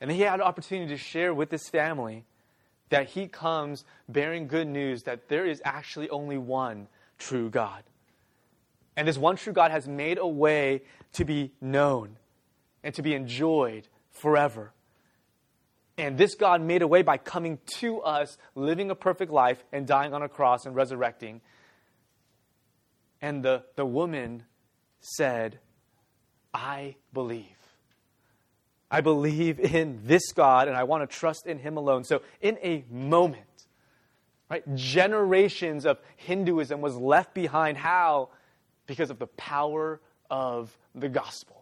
And 0.00 0.10
he 0.10 0.22
had 0.22 0.40
an 0.40 0.46
opportunity 0.46 0.88
to 0.88 0.96
share 0.96 1.32
with 1.32 1.50
this 1.50 1.68
family 1.68 2.24
that 2.88 3.10
he 3.10 3.28
comes 3.28 3.84
bearing 4.08 4.48
good 4.48 4.66
news 4.66 5.04
that 5.04 5.28
there 5.28 5.46
is 5.46 5.62
actually 5.64 6.10
only 6.10 6.38
one 6.38 6.88
true 7.18 7.48
God. 7.48 7.84
And 8.96 9.06
this 9.06 9.18
one 9.18 9.36
true 9.36 9.52
God 9.52 9.70
has 9.70 9.86
made 9.86 10.18
a 10.18 10.26
way 10.26 10.82
to 11.12 11.24
be 11.24 11.52
known 11.60 12.16
and 12.82 12.94
to 12.94 13.02
be 13.02 13.14
enjoyed 13.14 13.88
forever. 14.10 14.72
And 15.98 16.16
this 16.16 16.34
God 16.34 16.62
made 16.62 16.82
a 16.82 16.86
way 16.86 17.02
by 17.02 17.18
coming 17.18 17.58
to 17.78 18.00
us, 18.00 18.38
living 18.54 18.90
a 18.90 18.94
perfect 18.94 19.30
life, 19.30 19.62
and 19.70 19.86
dying 19.86 20.14
on 20.14 20.22
a 20.22 20.28
cross 20.28 20.64
and 20.64 20.74
resurrecting. 20.74 21.42
And 23.20 23.42
the, 23.42 23.64
the 23.76 23.84
woman 23.84 24.44
said, 25.00 25.58
I 26.54 26.96
believe. 27.12 27.44
I 28.90 29.02
believe 29.02 29.60
in 29.60 30.00
this 30.04 30.32
God 30.32 30.68
and 30.68 30.76
I 30.76 30.84
want 30.84 31.08
to 31.08 31.16
trust 31.16 31.46
in 31.46 31.58
Him 31.58 31.76
alone. 31.76 32.04
So, 32.04 32.22
in 32.40 32.58
a 32.62 32.84
moment, 32.90 33.44
right, 34.50 34.64
generations 34.74 35.86
of 35.86 35.98
Hinduism 36.16 36.80
was 36.80 36.96
left 36.96 37.34
behind. 37.34 37.78
How? 37.78 38.30
Because 38.86 39.10
of 39.10 39.18
the 39.18 39.28
power 39.28 40.00
of 40.28 40.76
the 40.94 41.08
gospel. 41.08 41.59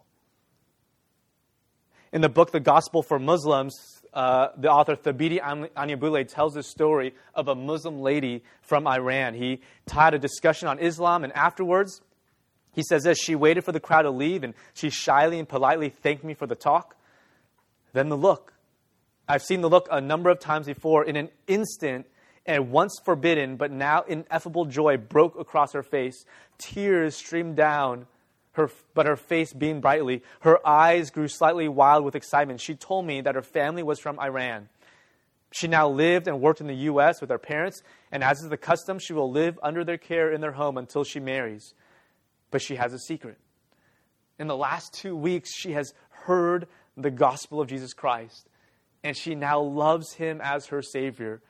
In 2.11 2.21
the 2.21 2.29
book, 2.29 2.51
The 2.51 2.59
Gospel 2.59 3.03
for 3.03 3.19
Muslims, 3.19 4.01
uh, 4.13 4.47
the 4.57 4.69
author 4.69 4.95
Thabiti 4.95 5.39
Anyabwile 5.39 6.27
tells 6.27 6.53
the 6.53 6.63
story 6.63 7.13
of 7.35 7.47
a 7.47 7.55
Muslim 7.55 7.99
lady 7.99 8.43
from 8.61 8.87
Iran. 8.87 9.35
He 9.35 9.61
taught 9.85 10.15
a 10.15 10.19
discussion 10.19 10.67
on 10.67 10.79
Islam, 10.79 11.23
and 11.23 11.31
afterwards, 11.33 12.01
he 12.73 12.81
says 12.81 13.03
this 13.03 13.19
She 13.19 13.35
waited 13.35 13.63
for 13.63 13.71
the 13.71 13.79
crowd 13.79 14.03
to 14.03 14.11
leave, 14.11 14.43
and 14.43 14.55
she 14.73 14.89
shyly 14.89 15.37
and 15.37 15.47
politely 15.47 15.89
thanked 15.89 16.23
me 16.23 16.33
for 16.33 16.47
the 16.47 16.55
talk. 16.55 16.95
Then 17.93 18.09
the 18.09 18.17
look. 18.17 18.53
I've 19.27 19.43
seen 19.43 19.61
the 19.61 19.69
look 19.69 19.87
a 19.91 20.01
number 20.01 20.31
of 20.31 20.39
times 20.39 20.65
before. 20.65 21.05
In 21.05 21.15
an 21.15 21.29
instant, 21.47 22.07
and 22.47 22.71
once 22.71 22.99
forbidden, 23.05 23.57
but 23.57 23.71
now 23.71 24.01
ineffable 24.07 24.65
joy 24.65 24.97
broke 24.97 25.37
across 25.37 25.73
her 25.73 25.83
face. 25.83 26.25
Tears 26.57 27.15
streamed 27.15 27.55
down, 27.55 28.07
her, 28.59 28.69
but 28.93 29.07
her 29.07 29.15
face 29.15 29.51
beamed 29.53 29.81
brightly. 29.81 30.21
Her 30.41 30.65
eyes 30.65 31.09
grew 31.09 31.27
slightly 31.27 31.67
wild 31.67 32.05
with 32.05 32.15
excitement. 32.15 32.61
She 32.61 32.75
told 32.75 33.05
me 33.05 33.21
that 33.21 33.35
her 33.35 33.41
family 33.41 33.81
was 33.81 33.99
from 33.99 34.19
Iran. 34.19 34.69
She 35.51 35.67
now 35.67 35.89
lived 35.89 36.27
and 36.27 36.41
worked 36.41 36.61
in 36.61 36.67
the 36.67 36.75
U.S. 36.75 37.21
with 37.21 37.31
her 37.31 37.39
parents, 37.39 37.81
and 38.11 38.23
as 38.23 38.41
is 38.41 38.49
the 38.49 38.57
custom, 38.57 38.99
she 38.99 39.13
will 39.13 39.31
live 39.31 39.57
under 39.63 39.83
their 39.83 39.97
care 39.97 40.31
in 40.31 40.41
their 40.41 40.51
home 40.51 40.77
until 40.77 41.03
she 41.03 41.19
marries. 41.19 41.73
But 42.51 42.61
she 42.61 42.75
has 42.75 42.93
a 42.93 42.99
secret. 42.99 43.37
In 44.37 44.47
the 44.47 44.55
last 44.55 44.93
two 44.93 45.15
weeks, 45.15 45.49
she 45.53 45.71
has 45.71 45.93
heard 46.09 46.67
the 46.95 47.09
gospel 47.09 47.61
of 47.61 47.67
Jesus 47.67 47.93
Christ, 47.93 48.47
and 49.03 49.17
she 49.17 49.33
now 49.33 49.59
loves 49.59 50.13
him 50.13 50.39
as 50.43 50.67
her 50.67 50.81
Savior. 50.81 51.41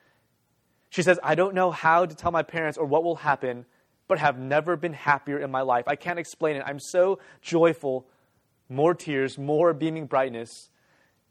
She 0.88 1.02
says, 1.02 1.18
I 1.22 1.34
don't 1.34 1.54
know 1.54 1.70
how 1.70 2.06
to 2.06 2.14
tell 2.14 2.32
my 2.32 2.42
parents 2.42 2.78
or 2.78 2.86
what 2.86 3.04
will 3.04 3.16
happen, 3.16 3.66
but 4.10 4.18
have 4.18 4.40
never 4.40 4.76
been 4.76 4.92
happier 4.92 5.38
in 5.38 5.52
my 5.52 5.60
life. 5.60 5.86
I 5.86 5.94
can't 5.94 6.18
explain 6.18 6.56
it. 6.56 6.64
I'm 6.66 6.80
so 6.80 7.20
joyful. 7.42 8.08
More 8.68 8.92
tears, 8.92 9.38
more 9.38 9.72
beaming 9.72 10.06
brightness. 10.06 10.68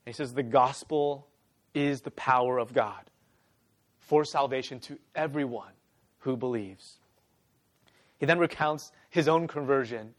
He 0.05 0.13
says, 0.13 0.33
The 0.33 0.43
gospel 0.43 1.27
is 1.73 1.99
the 1.99 2.11
power 2.11 2.57
of 2.57 2.73
God 2.73 3.11
for 3.97 4.23
salvation 4.23 4.79
to 4.79 4.97
everyone 5.13 5.73
who 6.19 6.37
believes. 6.37 6.99
He 8.17 8.25
then 8.25 8.39
recounts 8.39 8.93
his 9.09 9.27
own 9.27 9.49
conversion 9.49 10.13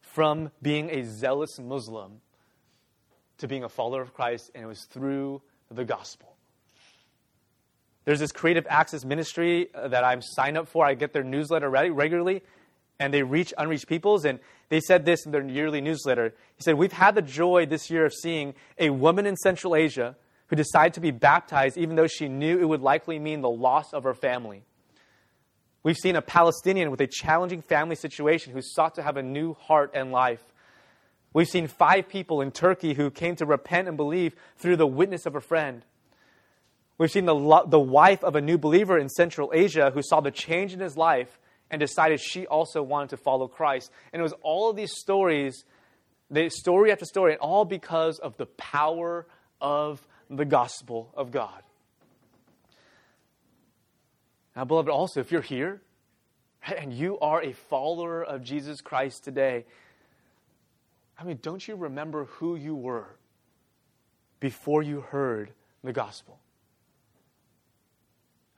from 0.00 0.50
being 0.62 0.88
a 0.88 1.04
zealous 1.04 1.58
Muslim 1.58 2.22
to 3.36 3.46
being 3.46 3.64
a 3.64 3.68
follower 3.68 4.00
of 4.00 4.14
Christ, 4.14 4.50
and 4.54 4.64
it 4.64 4.66
was 4.66 4.84
through 4.84 5.42
the 5.70 5.84
gospel. 5.84 6.35
There's 8.06 8.20
this 8.20 8.32
creative 8.32 8.66
access 8.70 9.04
ministry 9.04 9.68
uh, 9.74 9.88
that 9.88 10.04
I'm 10.04 10.22
signed 10.22 10.56
up 10.56 10.68
for. 10.68 10.86
I 10.86 10.94
get 10.94 11.12
their 11.12 11.24
newsletter 11.24 11.68
regularly, 11.68 12.42
and 13.00 13.12
they 13.12 13.22
reach 13.22 13.52
unreached 13.58 13.88
peoples. 13.88 14.24
And 14.24 14.38
they 14.68 14.80
said 14.80 15.04
this 15.04 15.26
in 15.26 15.32
their 15.32 15.44
yearly 15.44 15.80
newsletter. 15.80 16.32
He 16.56 16.62
said, 16.62 16.76
We've 16.76 16.92
had 16.92 17.16
the 17.16 17.22
joy 17.22 17.66
this 17.66 17.90
year 17.90 18.06
of 18.06 18.14
seeing 18.14 18.54
a 18.78 18.90
woman 18.90 19.26
in 19.26 19.36
Central 19.36 19.74
Asia 19.74 20.16
who 20.46 20.56
decided 20.56 20.94
to 20.94 21.00
be 21.00 21.10
baptized, 21.10 21.76
even 21.76 21.96
though 21.96 22.06
she 22.06 22.28
knew 22.28 22.60
it 22.60 22.64
would 22.64 22.80
likely 22.80 23.18
mean 23.18 23.40
the 23.40 23.50
loss 23.50 23.92
of 23.92 24.04
her 24.04 24.14
family. 24.14 24.62
We've 25.82 25.96
seen 25.96 26.14
a 26.14 26.22
Palestinian 26.22 26.92
with 26.92 27.00
a 27.00 27.08
challenging 27.08 27.62
family 27.62 27.96
situation 27.96 28.52
who 28.52 28.60
sought 28.62 28.94
to 28.94 29.02
have 29.02 29.16
a 29.16 29.22
new 29.22 29.54
heart 29.54 29.90
and 29.94 30.12
life. 30.12 30.42
We've 31.32 31.48
seen 31.48 31.66
five 31.66 32.08
people 32.08 32.40
in 32.40 32.52
Turkey 32.52 32.94
who 32.94 33.10
came 33.10 33.34
to 33.36 33.46
repent 33.46 33.88
and 33.88 33.96
believe 33.96 34.36
through 34.58 34.76
the 34.76 34.86
witness 34.86 35.26
of 35.26 35.34
a 35.34 35.40
friend. 35.40 35.82
We've 36.98 37.10
seen 37.10 37.26
the, 37.26 37.64
the 37.66 37.80
wife 37.80 38.24
of 38.24 38.36
a 38.36 38.40
new 38.40 38.56
believer 38.56 38.98
in 38.98 39.08
Central 39.08 39.50
Asia 39.54 39.90
who 39.92 40.02
saw 40.02 40.20
the 40.20 40.30
change 40.30 40.72
in 40.72 40.80
his 40.80 40.96
life 40.96 41.38
and 41.70 41.80
decided 41.80 42.20
she 42.20 42.46
also 42.46 42.82
wanted 42.82 43.10
to 43.10 43.16
follow 43.16 43.48
Christ. 43.48 43.90
And 44.12 44.20
it 44.20 44.22
was 44.22 44.34
all 44.42 44.70
of 44.70 44.76
these 44.76 44.92
stories, 44.96 45.64
story 46.48 46.92
after 46.92 47.04
story, 47.04 47.32
and 47.32 47.40
all 47.40 47.64
because 47.64 48.18
of 48.18 48.36
the 48.36 48.46
power 48.46 49.26
of 49.60 50.06
the 50.30 50.44
gospel 50.44 51.12
of 51.14 51.30
God. 51.30 51.62
Now, 54.54 54.64
beloved, 54.64 54.88
also, 54.88 55.20
if 55.20 55.30
you're 55.30 55.42
here 55.42 55.82
and 56.78 56.92
you 56.92 57.18
are 57.18 57.42
a 57.42 57.52
follower 57.52 58.24
of 58.24 58.42
Jesus 58.42 58.80
Christ 58.80 59.22
today, 59.22 59.66
I 61.18 61.24
mean, 61.24 61.38
don't 61.42 61.66
you 61.66 61.76
remember 61.76 62.24
who 62.24 62.56
you 62.56 62.74
were 62.74 63.16
before 64.40 64.82
you 64.82 65.00
heard 65.00 65.50
the 65.84 65.92
gospel? 65.92 66.38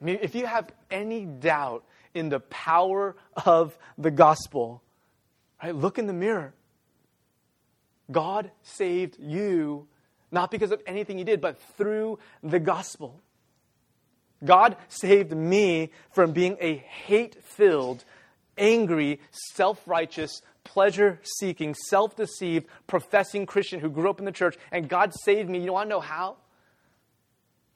I 0.00 0.04
mean, 0.04 0.18
if 0.22 0.34
you 0.34 0.46
have 0.46 0.70
any 0.90 1.24
doubt 1.24 1.84
in 2.14 2.28
the 2.28 2.40
power 2.40 3.16
of 3.44 3.76
the 3.96 4.10
gospel, 4.10 4.82
right, 5.62 5.74
look 5.74 5.98
in 5.98 6.06
the 6.06 6.12
mirror. 6.12 6.54
God 8.10 8.50
saved 8.62 9.16
you 9.18 9.86
not 10.30 10.50
because 10.50 10.72
of 10.72 10.82
anything 10.86 11.18
you 11.18 11.24
did, 11.24 11.40
but 11.40 11.60
through 11.76 12.18
the 12.42 12.60
gospel. 12.60 13.20
God 14.44 14.76
saved 14.88 15.32
me 15.34 15.90
from 16.12 16.32
being 16.32 16.56
a 16.60 16.76
hate 16.76 17.42
filled, 17.42 18.04
angry, 18.56 19.20
self 19.30 19.80
righteous, 19.86 20.42
pleasure 20.64 21.18
seeking, 21.22 21.74
self 21.74 22.14
deceived, 22.14 22.66
professing 22.86 23.46
Christian 23.46 23.80
who 23.80 23.90
grew 23.90 24.10
up 24.10 24.18
in 24.18 24.26
the 24.26 24.32
church. 24.32 24.56
And 24.70 24.88
God 24.88 25.12
saved 25.14 25.48
me. 25.48 25.60
You 25.60 25.72
want 25.72 25.86
to 25.86 25.90
know 25.90 26.00
how? 26.00 26.36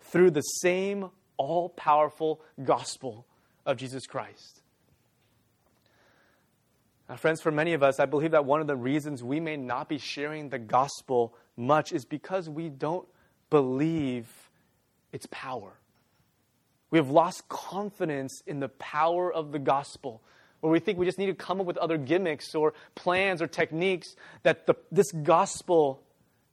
Through 0.00 0.32
the 0.32 0.42
same 0.42 1.10
all 1.42 1.68
powerful 1.68 2.40
gospel 2.62 3.26
of 3.66 3.76
Jesus 3.76 4.06
Christ. 4.06 4.60
Now, 7.08 7.16
friends, 7.16 7.40
for 7.40 7.50
many 7.50 7.74
of 7.74 7.82
us, 7.82 7.98
I 7.98 8.06
believe 8.06 8.30
that 8.30 8.44
one 8.44 8.60
of 8.60 8.66
the 8.66 8.76
reasons 8.76 9.22
we 9.22 9.40
may 9.40 9.56
not 9.56 9.88
be 9.88 9.98
sharing 9.98 10.48
the 10.48 10.58
gospel 10.58 11.34
much 11.56 11.92
is 11.92 12.04
because 12.04 12.48
we 12.48 12.68
don't 12.68 13.06
believe 13.50 14.28
its 15.12 15.26
power. 15.30 15.72
We 16.90 16.98
have 16.98 17.10
lost 17.10 17.48
confidence 17.48 18.42
in 18.46 18.60
the 18.60 18.68
power 18.68 19.32
of 19.32 19.50
the 19.50 19.58
gospel, 19.58 20.22
where 20.60 20.72
we 20.72 20.78
think 20.78 20.98
we 20.98 21.06
just 21.06 21.18
need 21.18 21.26
to 21.26 21.34
come 21.34 21.60
up 21.60 21.66
with 21.66 21.76
other 21.76 21.98
gimmicks 21.98 22.54
or 22.54 22.72
plans 22.94 23.42
or 23.42 23.46
techniques, 23.46 24.14
that 24.44 24.66
the, 24.66 24.74
this 24.90 25.10
gospel 25.10 26.02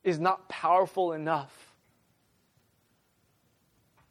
is 0.04 0.19
not 0.19 0.49
powerful 0.49 1.13
enough. 1.13 1.73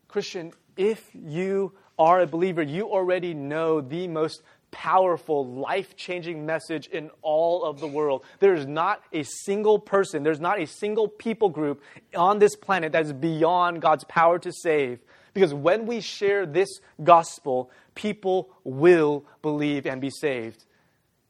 Christian, 0.07 0.53
if 0.79 1.11
you 1.13 1.75
are 1.99 2.21
a 2.21 2.27
believer, 2.27 2.63
you 2.63 2.89
already 2.91 3.35
know 3.35 3.83
the 3.83 4.09
most 4.09 4.43
powerful, 4.71 5.47
life 5.47 5.97
changing 5.97 6.47
message 6.47 6.87
in 6.87 7.11
all 7.21 7.65
of 7.65 7.81
the 7.81 7.87
world. 7.87 8.25
There 8.39 8.55
is 8.55 8.67
not 8.67 9.03
a 9.13 9.25
single 9.25 9.79
person, 9.79 10.23
there's 10.23 10.41
not 10.41 10.61
a 10.61 10.67
single 10.67 11.09
people 11.09 11.49
group 11.49 11.83
on 12.15 12.39
this 12.39 12.55
planet 12.55 12.93
that 12.93 13.05
is 13.05 13.13
beyond 13.13 13.83
God's 13.83 14.05
power 14.05 14.39
to 14.39 14.53
save. 14.53 15.01
Because 15.35 15.53
when 15.53 15.87
we 15.87 16.01
share 16.01 16.47
this 16.47 16.69
gospel, 17.03 17.71
people 17.95 18.51
will 18.65 19.25
believe 19.43 19.87
and 19.87 20.01
be 20.01 20.11
saved. 20.11 20.65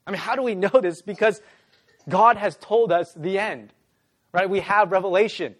I 0.06 0.10
mean, 0.10 0.20
how 0.20 0.36
do 0.36 0.42
we 0.42 0.54
know 0.54 0.80
this? 0.80 1.02
Because 1.02 1.40
God 2.08 2.36
has 2.36 2.56
told 2.56 2.92
us 2.92 3.12
the 3.16 3.38
end, 3.38 3.72
right? 4.32 4.48
We 4.48 4.60
have 4.60 4.92
Revelation. 4.92 5.54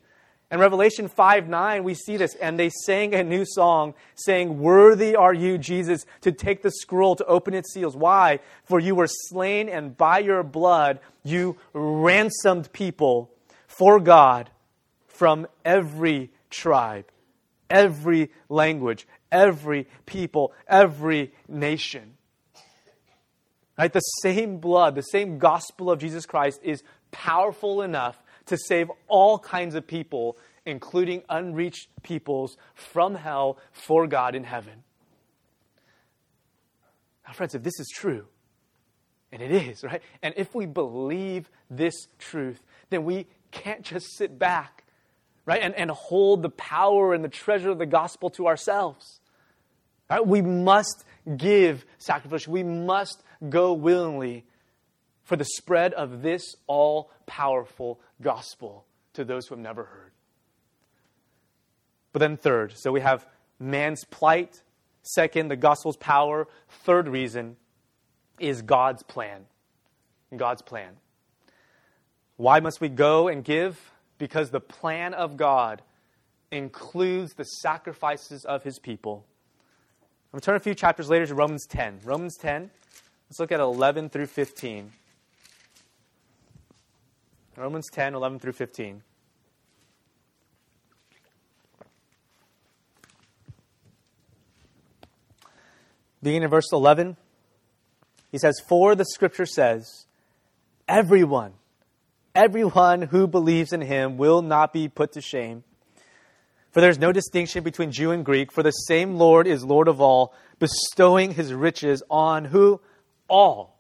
In 0.51 0.61
Revelation 0.61 1.09
5 1.09 1.49
9, 1.49 1.85
we 1.85 1.95
see 1.95 2.17
this, 2.17 2.35
and 2.37 2.59
they 2.59 2.71
sang 2.71 3.15
a 3.15 3.23
new 3.23 3.45
song, 3.47 3.95
saying, 4.15 4.59
Worthy 4.59 5.15
are 5.15 5.35
you, 5.35 5.59
Jesus, 5.59 6.07
to 6.23 6.33
take 6.33 6.63
the 6.63 6.71
scroll 6.71 7.17
to 7.17 7.25
open 7.27 7.53
its 7.53 7.73
seals. 7.73 7.95
Why? 7.95 8.41
For 8.65 8.81
you 8.81 8.95
were 8.95 9.09
slain, 9.09 9.69
and 9.69 9.97
by 9.97 10.21
your 10.21 10.43
blood 10.43 11.01
you 11.23 11.57
ransomed 11.75 12.73
people 12.73 13.31
for 13.67 14.01
God 14.01 14.49
from 15.07 15.47
every 15.67 16.31
tribe, 16.49 17.07
every 17.69 18.31
language, 18.49 19.07
every 19.31 19.87
people, 20.07 20.55
every 20.67 21.33
nation. 21.47 22.15
Right? 23.79 23.93
The 23.93 24.01
same 24.01 24.59
blood, 24.59 24.95
the 24.95 25.03
same 25.03 25.39
gospel 25.39 25.91
of 25.91 26.01
Jesus 26.01 26.25
Christ 26.25 26.61
is 26.63 26.83
powerful 27.11 27.83
enough 27.83 28.21
to 28.49 28.57
save 28.57 28.91
all 29.07 29.39
kinds 29.39 29.75
of 29.75 29.87
people, 29.87 30.37
including 30.67 31.23
unreached 31.29 31.89
peoples, 32.03 32.57
from 32.75 33.15
hell 33.15 33.59
for 33.73 34.07
God 34.07 34.35
in 34.35 34.45
heaven. 34.45 34.85
Now, 37.27 37.35
friends, 37.35 37.55
if 37.55 37.63
this 37.63 37.79
is 37.79 37.89
true, 37.95 38.27
and 39.31 39.43
it 39.43 39.51
is, 39.51 39.85
right? 39.85 40.03
And 40.23 40.35
if 40.37 40.55
we 40.55 40.67
believe 40.67 41.51
this 41.71 41.95
truth, 42.19 42.63
then 42.91 43.05
we 43.05 43.27
can't 43.51 43.83
just 43.83 44.17
sit 44.17 44.39
back, 44.39 44.85
right? 45.45 45.61
And, 45.63 45.75
and 45.75 45.91
hold 45.91 46.43
the 46.43 46.51
power 46.51 47.13
and 47.13 47.23
the 47.23 47.29
treasure 47.29 47.71
of 47.71 47.79
the 47.79 47.87
gospel 47.87 48.31
to 48.31 48.47
ourselves. 48.47 49.21
Right? 50.11 50.27
We 50.27 50.41
must 50.41 51.05
give 51.37 51.85
sacrificially. 51.99 52.49
We 52.49 52.63
must 52.63 53.23
go 53.49 53.75
willingly 53.75 54.45
for 55.29 55.37
the 55.37 55.45
spread 55.45 55.93
of 55.95 56.23
this 56.23 56.43
all 56.67 57.11
powerful 57.27 58.01
gospel 58.23 58.87
to 59.13 59.25
those 59.25 59.47
who 59.47 59.55
have 59.55 59.63
never 59.63 59.85
heard. 59.85 60.13
But 62.13 62.21
then, 62.21 62.37
third, 62.37 62.73
so 62.77 62.91
we 62.91 63.01
have 63.01 63.27
man's 63.59 64.05
plight. 64.05 64.63
Second, 65.03 65.49
the 65.49 65.57
gospel's 65.57 65.97
power. 65.97 66.49
Third 66.69 67.09
reason 67.09 67.57
is 68.39 68.63
God's 68.63 69.03
plan. 69.03 69.45
God's 70.35 70.63
plan. 70.63 70.97
Why 72.37 72.61
must 72.61 72.81
we 72.81 72.89
go 72.89 73.29
and 73.29 73.45
give? 73.45 73.93
because 74.19 74.51
the 74.51 74.61
plan 74.61 75.15
of 75.15 75.37
God 75.37 75.83
includes 76.51 77.35
the 77.35 77.45
sacrifices 77.45 78.45
of 78.45 78.65
his 78.65 78.79
people. 78.79 79.25
I'm 80.33 80.37
going 80.37 80.41
to 80.41 80.45
turn 80.45 80.57
a 80.57 80.61
few 80.61 80.75
chapters 80.75 81.09
later 81.09 81.27
to 81.27 81.35
Romans 81.35 81.67
10. 81.67 82.01
Romans 82.05 82.37
10, 82.37 82.71
let's 83.29 83.41
look 83.41 83.53
at 83.53 83.61
11 83.61 84.11
through 84.11 84.27
15. 84.27 84.93
Romans 87.59 87.89
10, 87.91 88.15
11 88.15 88.39
through 88.39 88.53
15. 88.53 89.03
Beginning 96.23 96.45
in 96.45 96.51
verse 96.51 96.73
11, 96.73 97.17
he 98.31 98.39
says, 98.39 98.61
For 98.69 98.95
the 98.95 99.05
scripture 99.05 99.47
says, 99.47 100.07
everyone, 100.89 101.55
everyone 102.35 103.03
who 103.03 103.27
believes 103.27 103.73
in 103.73 103.81
him 103.81 104.19
will 104.19 104.43
not 104.43 104.73
be 104.73 104.89
put 104.89 105.13
to 105.13 105.21
shame. 105.21 105.65
For 106.71 106.81
there 106.81 106.91
is 106.91 106.99
no 106.99 107.13
distinction 107.13 107.65
between 107.65 107.93
Jew 107.93 108.11
and 108.11 108.25
Greek, 108.25 108.53
for 108.53 108.63
the 108.63 108.71
same 108.71 109.17
Lord 109.17 109.47
is 109.47 109.65
Lord 109.65 109.89
of 109.89 110.01
all, 110.01 110.35
bestowing 110.59 111.33
his 111.35 111.53
riches 111.53 112.03
on 112.11 112.45
who? 112.47 112.81
All. 113.29 113.78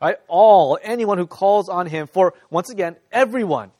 Right? 0.00 0.16
All. 0.28 0.78
Anyone 0.82 1.18
who 1.18 1.26
calls 1.26 1.68
on 1.68 1.86
him. 1.86 2.06
For, 2.06 2.34
once 2.50 2.70
again, 2.70 2.96
everyone. 3.10 3.70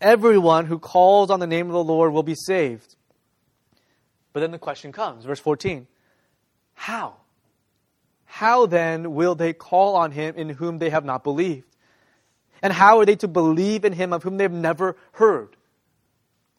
Everyone 0.00 0.66
who 0.66 0.78
calls 0.78 1.30
on 1.30 1.40
the 1.40 1.46
name 1.46 1.66
of 1.66 1.72
the 1.72 1.84
Lord 1.84 2.12
will 2.12 2.22
be 2.22 2.34
saved. 2.34 2.94
But 4.32 4.40
then 4.40 4.50
the 4.50 4.58
question 4.58 4.92
comes, 4.92 5.24
verse 5.24 5.40
14. 5.40 5.86
How? 6.74 7.14
How 8.26 8.66
then 8.66 9.14
will 9.14 9.34
they 9.34 9.54
call 9.54 9.96
on 9.96 10.10
him 10.10 10.34
in 10.36 10.50
whom 10.50 10.78
they 10.78 10.90
have 10.90 11.04
not 11.04 11.24
believed? 11.24 11.64
And 12.62 12.72
how 12.72 12.98
are 12.98 13.06
they 13.06 13.16
to 13.16 13.28
believe 13.28 13.84
in 13.84 13.94
him 13.94 14.12
of 14.12 14.22
whom 14.22 14.36
they 14.36 14.44
have 14.44 14.52
never 14.52 14.96
heard? 15.12 15.56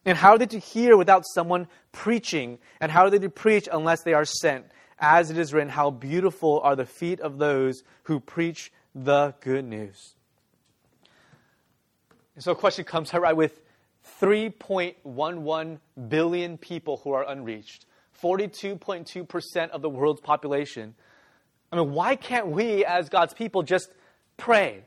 And 0.04 0.16
how 0.16 0.32
are 0.32 0.38
they 0.38 0.46
to 0.46 0.58
hear 0.58 0.96
without 0.96 1.24
someone 1.34 1.68
preaching? 1.92 2.58
And 2.80 2.90
how 2.90 3.02
are 3.02 3.10
they 3.10 3.18
to 3.20 3.28
preach 3.28 3.68
unless 3.70 4.02
they 4.02 4.14
are 4.14 4.24
sent? 4.24 4.66
As 5.00 5.30
it 5.30 5.38
is 5.38 5.54
written, 5.54 5.68
how 5.68 5.90
beautiful 5.90 6.60
are 6.60 6.74
the 6.74 6.86
feet 6.86 7.20
of 7.20 7.38
those 7.38 7.84
who 8.04 8.18
preach 8.18 8.72
the 8.94 9.34
good 9.40 9.64
news. 9.64 10.14
And 12.34 12.42
so 12.42 12.52
a 12.52 12.56
question 12.56 12.84
comes 12.84 13.12
right 13.12 13.36
with 13.36 13.60
3.11 14.20 15.78
billion 16.08 16.58
people 16.58 16.98
who 16.98 17.12
are 17.12 17.28
unreached, 17.28 17.86
42.2% 18.22 19.70
of 19.70 19.82
the 19.82 19.88
world's 19.88 20.20
population. 20.20 20.94
I 21.70 21.76
mean, 21.76 21.92
why 21.92 22.16
can't 22.16 22.48
we, 22.48 22.84
as 22.84 23.08
God's 23.08 23.34
people, 23.34 23.62
just 23.62 23.90
pray? 24.36 24.84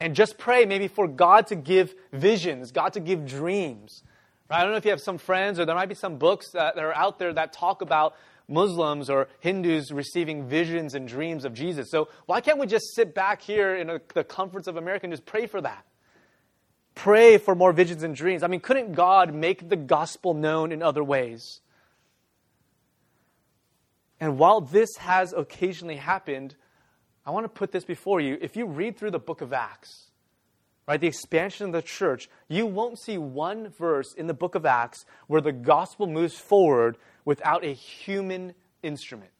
And 0.00 0.14
just 0.14 0.38
pray 0.38 0.64
maybe 0.66 0.88
for 0.88 1.06
God 1.06 1.46
to 1.48 1.56
give 1.56 1.94
visions, 2.12 2.72
God 2.72 2.94
to 2.94 3.00
give 3.00 3.26
dreams. 3.26 4.02
Right? 4.50 4.58
I 4.58 4.62
don't 4.62 4.72
know 4.72 4.78
if 4.78 4.84
you 4.84 4.90
have 4.90 5.00
some 5.00 5.18
friends 5.18 5.60
or 5.60 5.64
there 5.64 5.74
might 5.74 5.88
be 5.88 5.94
some 5.94 6.16
books 6.16 6.50
that, 6.50 6.74
that 6.74 6.84
are 6.84 6.94
out 6.94 7.18
there 7.18 7.32
that 7.32 7.52
talk 7.52 7.82
about 7.82 8.14
Muslims 8.48 9.08
or 9.08 9.28
Hindus 9.40 9.92
receiving 9.92 10.46
visions 10.46 10.94
and 10.94 11.06
dreams 11.08 11.44
of 11.44 11.54
Jesus. 11.54 11.90
So 11.90 12.08
why 12.26 12.40
can't 12.40 12.58
we 12.58 12.66
just 12.66 12.94
sit 12.94 13.14
back 13.14 13.42
here 13.42 13.74
in 13.74 14.00
the 14.14 14.24
comforts 14.24 14.66
of 14.66 14.76
America 14.76 15.06
and 15.06 15.12
just 15.12 15.24
pray 15.24 15.46
for 15.46 15.60
that? 15.60 15.84
Pray 16.94 17.38
for 17.38 17.54
more 17.54 17.72
visions 17.72 18.02
and 18.02 18.14
dreams. 18.14 18.42
I 18.42 18.48
mean, 18.48 18.60
couldn't 18.60 18.92
God 18.92 19.32
make 19.34 19.68
the 19.68 19.76
gospel 19.76 20.34
known 20.34 20.72
in 20.72 20.82
other 20.82 21.02
ways? 21.02 21.60
And 24.20 24.38
while 24.38 24.60
this 24.60 24.90
has 24.98 25.32
occasionally 25.32 25.96
happened, 25.96 26.54
I 27.24 27.30
want 27.30 27.44
to 27.44 27.48
put 27.48 27.72
this 27.72 27.84
before 27.84 28.20
you. 28.20 28.36
If 28.40 28.56
you 28.56 28.66
read 28.66 28.96
through 28.96 29.12
the 29.12 29.18
book 29.18 29.40
of 29.40 29.52
Acts, 29.52 30.10
right, 30.86 31.00
the 31.00 31.06
expansion 31.06 31.66
of 31.66 31.72
the 31.72 31.82
church, 31.82 32.28
you 32.48 32.66
won't 32.66 33.00
see 33.00 33.16
one 33.16 33.70
verse 33.70 34.14
in 34.14 34.26
the 34.26 34.34
book 34.34 34.54
of 34.54 34.66
Acts 34.66 35.04
where 35.28 35.40
the 35.40 35.52
gospel 35.52 36.06
moves 36.06 36.36
forward 36.36 36.98
without 37.24 37.64
a 37.64 37.72
human 37.72 38.54
instrument. 38.82 39.30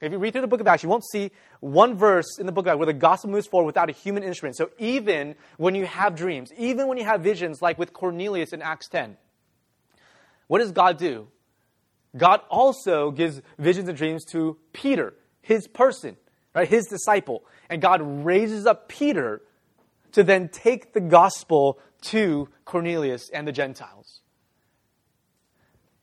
If 0.00 0.12
you 0.12 0.18
read 0.18 0.32
through 0.32 0.42
the 0.42 0.48
book 0.48 0.60
of 0.60 0.66
Acts, 0.66 0.82
you 0.82 0.88
won't 0.88 1.04
see 1.10 1.32
one 1.60 1.96
verse 1.96 2.38
in 2.38 2.46
the 2.46 2.52
book 2.52 2.66
of 2.66 2.70
Acts 2.70 2.78
where 2.78 2.86
the 2.86 2.92
gospel 2.92 3.30
moves 3.30 3.48
forward 3.48 3.66
without 3.66 3.90
a 3.90 3.92
human 3.92 4.22
instrument. 4.22 4.56
So 4.56 4.70
even 4.78 5.34
when 5.56 5.74
you 5.74 5.86
have 5.86 6.14
dreams, 6.14 6.50
even 6.56 6.86
when 6.86 6.98
you 6.98 7.04
have 7.04 7.20
visions 7.20 7.60
like 7.60 7.78
with 7.78 7.92
Cornelius 7.92 8.52
in 8.52 8.62
Acts 8.62 8.88
10, 8.88 9.16
what 10.46 10.58
does 10.58 10.70
God 10.70 10.98
do? 10.98 11.28
God 12.16 12.40
also 12.48 13.10
gives 13.10 13.42
visions 13.58 13.88
and 13.88 13.98
dreams 13.98 14.24
to 14.26 14.56
Peter 14.72 15.14
his 15.48 15.66
person, 15.66 16.16
right? 16.54 16.68
His 16.68 16.86
disciple. 16.86 17.42
And 17.68 17.82
God 17.82 18.00
raises 18.02 18.66
up 18.66 18.88
Peter 18.88 19.42
to 20.12 20.22
then 20.22 20.48
take 20.48 20.92
the 20.92 21.00
gospel 21.00 21.78
to 22.02 22.48
Cornelius 22.64 23.30
and 23.30 23.48
the 23.48 23.52
Gentiles. 23.52 24.20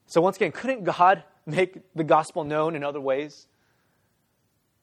So 0.07 0.21
once 0.21 0.35
again, 0.37 0.51
couldn't 0.51 0.83
God 0.83 1.23
make 1.45 1.79
the 1.95 2.03
gospel 2.03 2.43
known 2.43 2.75
in 2.75 2.83
other 2.83 3.01
ways? 3.01 3.47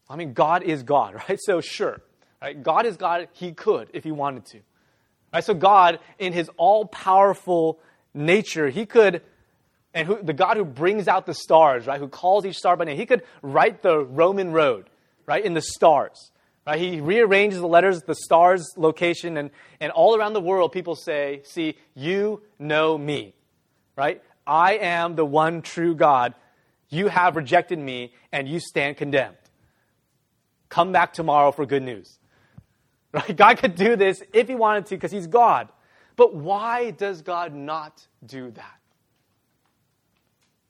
I 0.08 0.16
mean, 0.16 0.32
God 0.32 0.62
is 0.62 0.82
God, 0.82 1.14
right? 1.28 1.38
So 1.40 1.60
sure, 1.60 2.00
right? 2.40 2.60
God 2.60 2.86
is 2.86 2.96
God. 2.96 3.28
He 3.32 3.52
could 3.52 3.88
if 3.92 4.04
he 4.04 4.12
wanted 4.12 4.46
to. 4.46 4.60
Right? 5.32 5.44
So 5.44 5.54
God, 5.54 5.98
in 6.18 6.32
his 6.32 6.50
all-powerful 6.58 7.80
nature, 8.12 8.68
he 8.68 8.84
could 8.84 9.22
and 9.94 10.06
who, 10.06 10.22
the 10.22 10.32
God 10.32 10.56
who 10.56 10.64
brings 10.64 11.06
out 11.06 11.26
the 11.26 11.34
stars, 11.34 11.86
right, 11.86 12.00
who 12.00 12.08
calls 12.08 12.46
each 12.46 12.56
star 12.56 12.76
by 12.76 12.84
name, 12.84 12.96
he 12.96 13.06
could 13.06 13.22
write 13.42 13.82
the 13.82 13.98
Roman 13.98 14.52
road, 14.52 14.88
right, 15.26 15.44
in 15.44 15.54
the 15.54 15.60
stars. 15.60 16.30
Right? 16.66 16.78
He 16.78 17.00
rearranges 17.00 17.60
the 17.60 17.66
letters, 17.66 18.02
the 18.02 18.14
stars' 18.14 18.72
location, 18.76 19.36
and, 19.36 19.50
and 19.80 19.92
all 19.92 20.16
around 20.16 20.32
the 20.32 20.40
world, 20.40 20.72
people 20.72 20.96
say, 20.96 21.42
See, 21.44 21.76
you 21.94 22.42
know 22.58 22.96
me. 22.96 23.34
Right? 23.96 24.22
I 24.46 24.74
am 24.74 25.16
the 25.16 25.24
one 25.24 25.62
true 25.62 25.94
God. 25.94 26.34
You 26.88 27.08
have 27.08 27.36
rejected 27.36 27.78
me, 27.78 28.12
and 28.32 28.48
you 28.48 28.60
stand 28.60 28.96
condemned. 28.96 29.36
Come 30.68 30.92
back 30.92 31.12
tomorrow 31.12 31.52
for 31.52 31.66
good 31.66 31.82
news. 31.82 32.18
Right? 33.14 33.36
God 33.36 33.58
could 33.58 33.74
do 33.74 33.94
this 33.94 34.22
if 34.32 34.48
he 34.48 34.54
wanted 34.54 34.86
to, 34.86 34.94
because 34.94 35.12
he's 35.12 35.26
God. 35.26 35.68
But 36.16 36.34
why 36.34 36.92
does 36.92 37.20
God 37.20 37.54
not 37.54 38.06
do 38.24 38.50
that? 38.52 38.78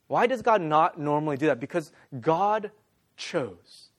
Why 0.07 0.27
does 0.27 0.41
God 0.41 0.61
not 0.61 0.99
normally 0.99 1.37
do 1.37 1.45
that? 1.45 1.61
Because 1.61 1.93
God 2.19 2.71
chose. 3.15 3.89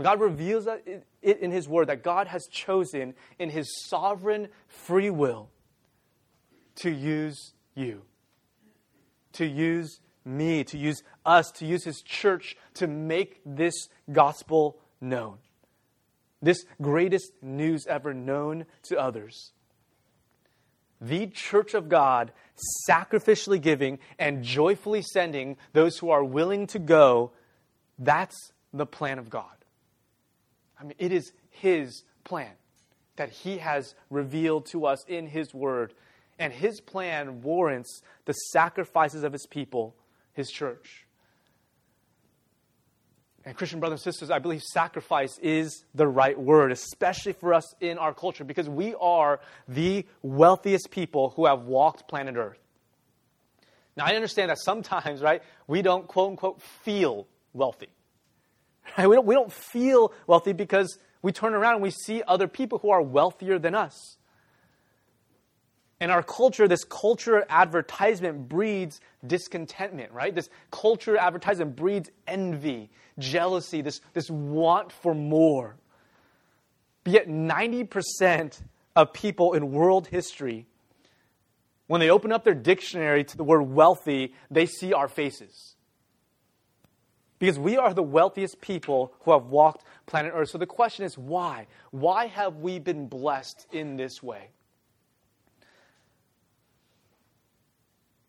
God 0.00 0.20
reveals 0.20 0.66
it 0.66 1.06
in 1.22 1.50
His 1.50 1.68
Word 1.68 1.88
that 1.88 2.02
God 2.02 2.26
has 2.28 2.46
chosen 2.46 3.14
in 3.38 3.50
His 3.50 3.68
sovereign 3.88 4.48
free 4.66 5.10
will 5.10 5.50
to 6.76 6.90
use 6.90 7.52
you, 7.74 8.02
to 9.34 9.46
use 9.46 10.00
me, 10.24 10.64
to 10.64 10.78
use 10.78 11.02
us, 11.26 11.50
to 11.52 11.66
use 11.66 11.84
His 11.84 12.02
church 12.02 12.56
to 12.74 12.86
make 12.86 13.40
this 13.44 13.88
gospel 14.10 14.78
known. 15.00 15.38
This 16.40 16.64
greatest 16.80 17.32
news 17.40 17.86
ever 17.86 18.14
known 18.14 18.66
to 18.84 18.98
others 18.98 19.52
the 21.02 21.26
church 21.26 21.74
of 21.74 21.88
God 21.88 22.32
sacrificially 22.88 23.60
giving 23.60 23.98
and 24.18 24.44
joyfully 24.44 25.02
sending 25.02 25.56
those 25.72 25.98
who 25.98 26.10
are 26.10 26.24
willing 26.24 26.68
to 26.68 26.78
go, 26.78 27.32
that's 27.98 28.52
the 28.72 28.86
plan 28.86 29.18
of 29.18 29.28
God. 29.28 29.44
I 30.80 30.84
mean, 30.84 30.94
it 30.98 31.12
is 31.12 31.32
His 31.50 32.04
plan 32.24 32.52
that 33.16 33.30
He 33.30 33.58
has 33.58 33.94
revealed 34.10 34.66
to 34.66 34.86
us 34.86 35.04
in 35.08 35.26
His 35.26 35.52
Word. 35.52 35.92
And 36.38 36.52
His 36.52 36.80
plan 36.80 37.42
warrants 37.42 38.02
the 38.24 38.32
sacrifices 38.32 39.24
of 39.24 39.32
His 39.32 39.46
people, 39.46 39.94
His 40.32 40.50
church. 40.50 41.06
And 43.44 43.56
Christian 43.56 43.80
brothers 43.80 44.04
and 44.04 44.14
sisters, 44.14 44.30
I 44.30 44.38
believe 44.38 44.62
sacrifice 44.62 45.36
is 45.42 45.84
the 45.94 46.06
right 46.06 46.38
word, 46.38 46.70
especially 46.70 47.32
for 47.32 47.52
us 47.52 47.74
in 47.80 47.98
our 47.98 48.14
culture, 48.14 48.44
because 48.44 48.68
we 48.68 48.94
are 49.00 49.40
the 49.66 50.06
wealthiest 50.22 50.90
people 50.90 51.30
who 51.30 51.46
have 51.46 51.62
walked 51.62 52.06
planet 52.06 52.36
Earth. 52.36 52.58
Now, 53.96 54.04
I 54.06 54.14
understand 54.14 54.50
that 54.50 54.58
sometimes, 54.58 55.20
right, 55.20 55.42
we 55.66 55.82
don't 55.82 56.06
quote 56.06 56.30
unquote 56.30 56.62
feel 56.62 57.26
wealthy. 57.52 57.88
Right? 58.98 59.06
We, 59.06 59.14
don't, 59.14 59.26
we 59.26 59.34
don't 59.36 59.52
feel 59.52 60.12
wealthy 60.26 60.52
because 60.52 60.98
we 61.22 61.30
turn 61.30 61.54
around 61.54 61.74
and 61.74 61.82
we 61.82 61.90
see 61.90 62.20
other 62.26 62.48
people 62.48 62.78
who 62.78 62.90
are 62.90 63.00
wealthier 63.00 63.58
than 63.58 63.76
us. 63.76 64.16
In 66.02 66.10
our 66.10 66.24
culture, 66.24 66.66
this 66.66 66.82
culture 66.82 67.46
advertisement 67.48 68.48
breeds 68.48 69.00
discontentment, 69.24 70.10
right? 70.10 70.34
This 70.34 70.50
culture 70.72 71.16
advertisement 71.16 71.76
breeds 71.76 72.10
envy, 72.26 72.90
jealousy, 73.20 73.82
this, 73.82 74.00
this 74.12 74.28
want 74.28 74.90
for 74.90 75.14
more. 75.14 75.76
But 77.04 77.12
yet, 77.12 77.28
90% 77.28 78.62
of 78.96 79.12
people 79.12 79.52
in 79.52 79.70
world 79.70 80.08
history, 80.08 80.66
when 81.86 82.00
they 82.00 82.10
open 82.10 82.32
up 82.32 82.42
their 82.42 82.52
dictionary 82.52 83.22
to 83.22 83.36
the 83.36 83.44
word 83.44 83.62
wealthy, 83.62 84.34
they 84.50 84.66
see 84.66 84.92
our 84.92 85.06
faces. 85.06 85.76
because 87.38 87.60
we 87.60 87.76
are 87.76 87.94
the 87.94 88.02
wealthiest 88.02 88.60
people 88.60 89.12
who 89.20 89.30
have 89.30 89.46
walked 89.46 89.84
planet 90.06 90.32
Earth. 90.34 90.48
So 90.48 90.58
the 90.58 90.66
question 90.66 91.04
is 91.04 91.16
why? 91.16 91.68
Why 91.92 92.26
have 92.26 92.56
we 92.56 92.80
been 92.80 93.06
blessed 93.06 93.68
in 93.70 93.96
this 93.96 94.20
way? 94.20 94.48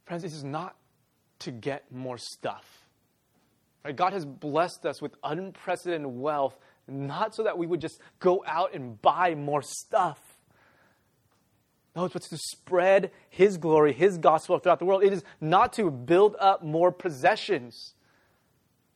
Friends, 0.06 0.24
this 0.24 0.34
is 0.34 0.44
not 0.44 0.76
to 1.40 1.52
get 1.52 1.92
more 1.92 2.18
stuff. 2.18 2.66
Right? 3.84 3.96
God 3.96 4.14
has 4.14 4.26
blessed 4.26 4.86
us 4.86 5.02
with 5.02 5.16
unprecedented 5.24 6.08
wealth, 6.08 6.58
not 6.88 7.36
so 7.36 7.44
that 7.44 7.58
we 7.58 7.68
would 7.68 7.82
just 7.82 8.00
go 8.20 8.44
out 8.46 8.74
and 8.74 9.02
buy 9.02 9.36
more 9.36 9.62
stuff. 9.62 10.20
No, 11.96 12.06
it's 12.06 12.30
to 12.30 12.38
spread 12.38 13.12
His 13.30 13.58
glory, 13.58 13.94
His 13.94 14.18
gospel 14.18 14.58
throughout 14.58 14.80
the 14.80 14.86
world. 14.86 15.04
It 15.04 15.14
is 15.14 15.24
not 15.40 15.74
to 15.74 15.92
build 15.92 16.36
up 16.40 16.64
more 16.64 16.92
possessions. 16.92 17.94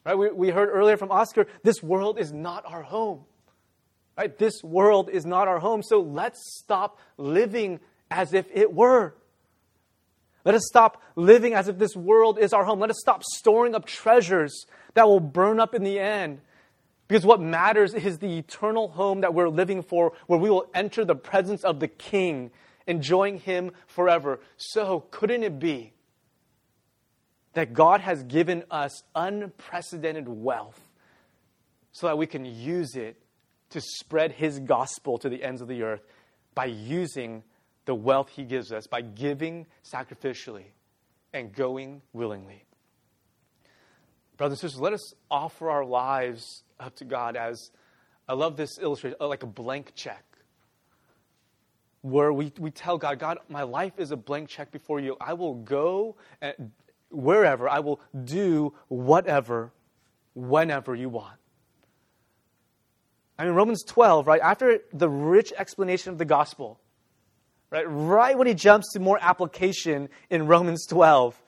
Right? 0.06 0.18
We, 0.18 0.32
we 0.32 0.50
heard 0.50 0.70
earlier 0.70 0.98
from 0.98 1.12
Oscar, 1.12 1.48
this 1.64 1.84
world 1.84 2.18
is 2.18 2.32
not 2.32 2.64
our 2.66 2.82
home. 2.82 3.26
Right? 4.18 4.36
This 4.36 4.64
world 4.64 5.10
is 5.12 5.26
not 5.26 5.48
our 5.48 5.60
home. 5.60 5.84
So 5.84 6.00
let's 6.02 6.40
stop 6.58 6.98
living 7.18 7.80
as 8.10 8.34
if 8.34 8.48
it 8.52 8.74
were. 8.74 9.16
Let 10.48 10.56
us 10.56 10.66
stop 10.66 11.04
living 11.18 11.54
as 11.56 11.68
if 11.68 11.78
this 11.78 11.94
world 11.94 12.40
is 12.40 12.54
our 12.54 12.64
home. 12.64 12.80
Let 12.80 12.90
us 12.90 13.02
stop 13.02 13.22
storing 13.22 13.76
up 13.76 13.86
treasures 13.86 14.66
that 14.94 15.06
will 15.06 15.20
burn 15.20 15.60
up 15.60 15.76
in 15.76 15.84
the 15.84 16.00
end. 16.00 16.40
Because 17.10 17.26
what 17.26 17.42
matters 17.42 17.94
is 17.94 18.20
the 18.20 18.38
eternal 18.38 18.88
home 18.88 19.20
that 19.22 19.34
we're 19.34 19.50
living 19.50 19.84
for, 19.84 20.14
where 20.28 20.40
we 20.40 20.50
will 20.50 20.70
enter 20.74 21.04
the 21.04 21.18
presence 21.18 21.66
of 21.66 21.82
the 21.82 21.90
King, 21.90 22.52
enjoying 22.88 23.40
Him 23.42 23.72
forever. 23.88 24.40
So, 24.56 25.02
couldn't 25.12 25.44
it 25.44 25.60
be 25.60 25.92
that 27.52 27.74
God 27.74 28.00
has 28.00 28.24
given 28.24 28.64
us 28.72 29.04
unprecedented 29.16 30.30
wealth 30.30 30.80
so 31.92 32.08
that 32.08 32.18
we 32.18 32.26
can 32.26 32.46
use 32.46 32.96
it 32.96 33.22
to 33.72 33.82
spread 33.82 34.32
his 34.32 34.60
gospel 34.60 35.18
to 35.18 35.28
the 35.28 35.44
ends 35.44 35.60
of 35.60 35.68
the 35.68 35.84
earth 35.84 36.06
by 36.56 36.68
using 36.68 37.44
the 37.88 37.96
wealth 37.96 38.30
he 38.30 38.44
gives 38.44 38.72
us, 38.72 38.86
by 38.86 39.02
giving 39.02 39.66
sacrificially 39.84 40.66
and 41.34 41.54
going 41.54 42.02
willingly. 42.14 42.66
Brothers 44.36 44.62
and 44.62 44.70
sisters, 44.70 44.82
let 44.82 44.94
us 44.94 45.14
offer 45.32 45.70
our 45.72 45.86
lives 45.86 46.64
up 46.80 46.96
to 46.98 47.06
God 47.06 47.36
as 47.36 47.72
I 48.28 48.34
love 48.34 48.58
this 48.58 48.78
illustration, 48.78 49.18
like 49.22 49.44
a 49.44 49.48
blank 49.48 49.94
check. 49.96 50.24
Where 52.02 52.32
we, 52.32 52.52
we 52.60 52.72
tell 52.72 52.98
God, 52.98 53.20
God, 53.20 53.40
my 53.50 53.64
life 53.64 53.94
is 53.98 54.12
a 54.12 54.18
blank 54.18 54.50
check 54.50 54.70
before 54.70 55.00
you. 55.00 55.16
I 55.20 55.34
will 55.34 55.56
go 55.56 56.18
and 56.42 56.72
wherever, 57.10 57.70
I 57.70 57.80
will 57.80 58.02
do 58.26 58.74
whatever, 58.90 59.72
whenever 60.36 60.94
you 60.94 61.08
want. 61.08 61.38
I 63.40 63.46
mean, 63.46 63.54
Romans 63.54 63.84
12, 63.84 64.28
right, 64.28 64.42
after 64.42 64.80
the 64.92 65.10
rich 65.10 65.54
explanation 65.58 66.12
of 66.12 66.18
the 66.18 66.26
gospel, 66.26 66.82
right, 67.70 67.86
right 67.88 68.38
when 68.38 68.48
he 68.48 68.54
jumps 68.54 68.94
to 68.94 69.00
more 69.00 69.20
application 69.22 70.10
in 70.30 70.48
Romans 70.48 70.86
12, 70.88 71.42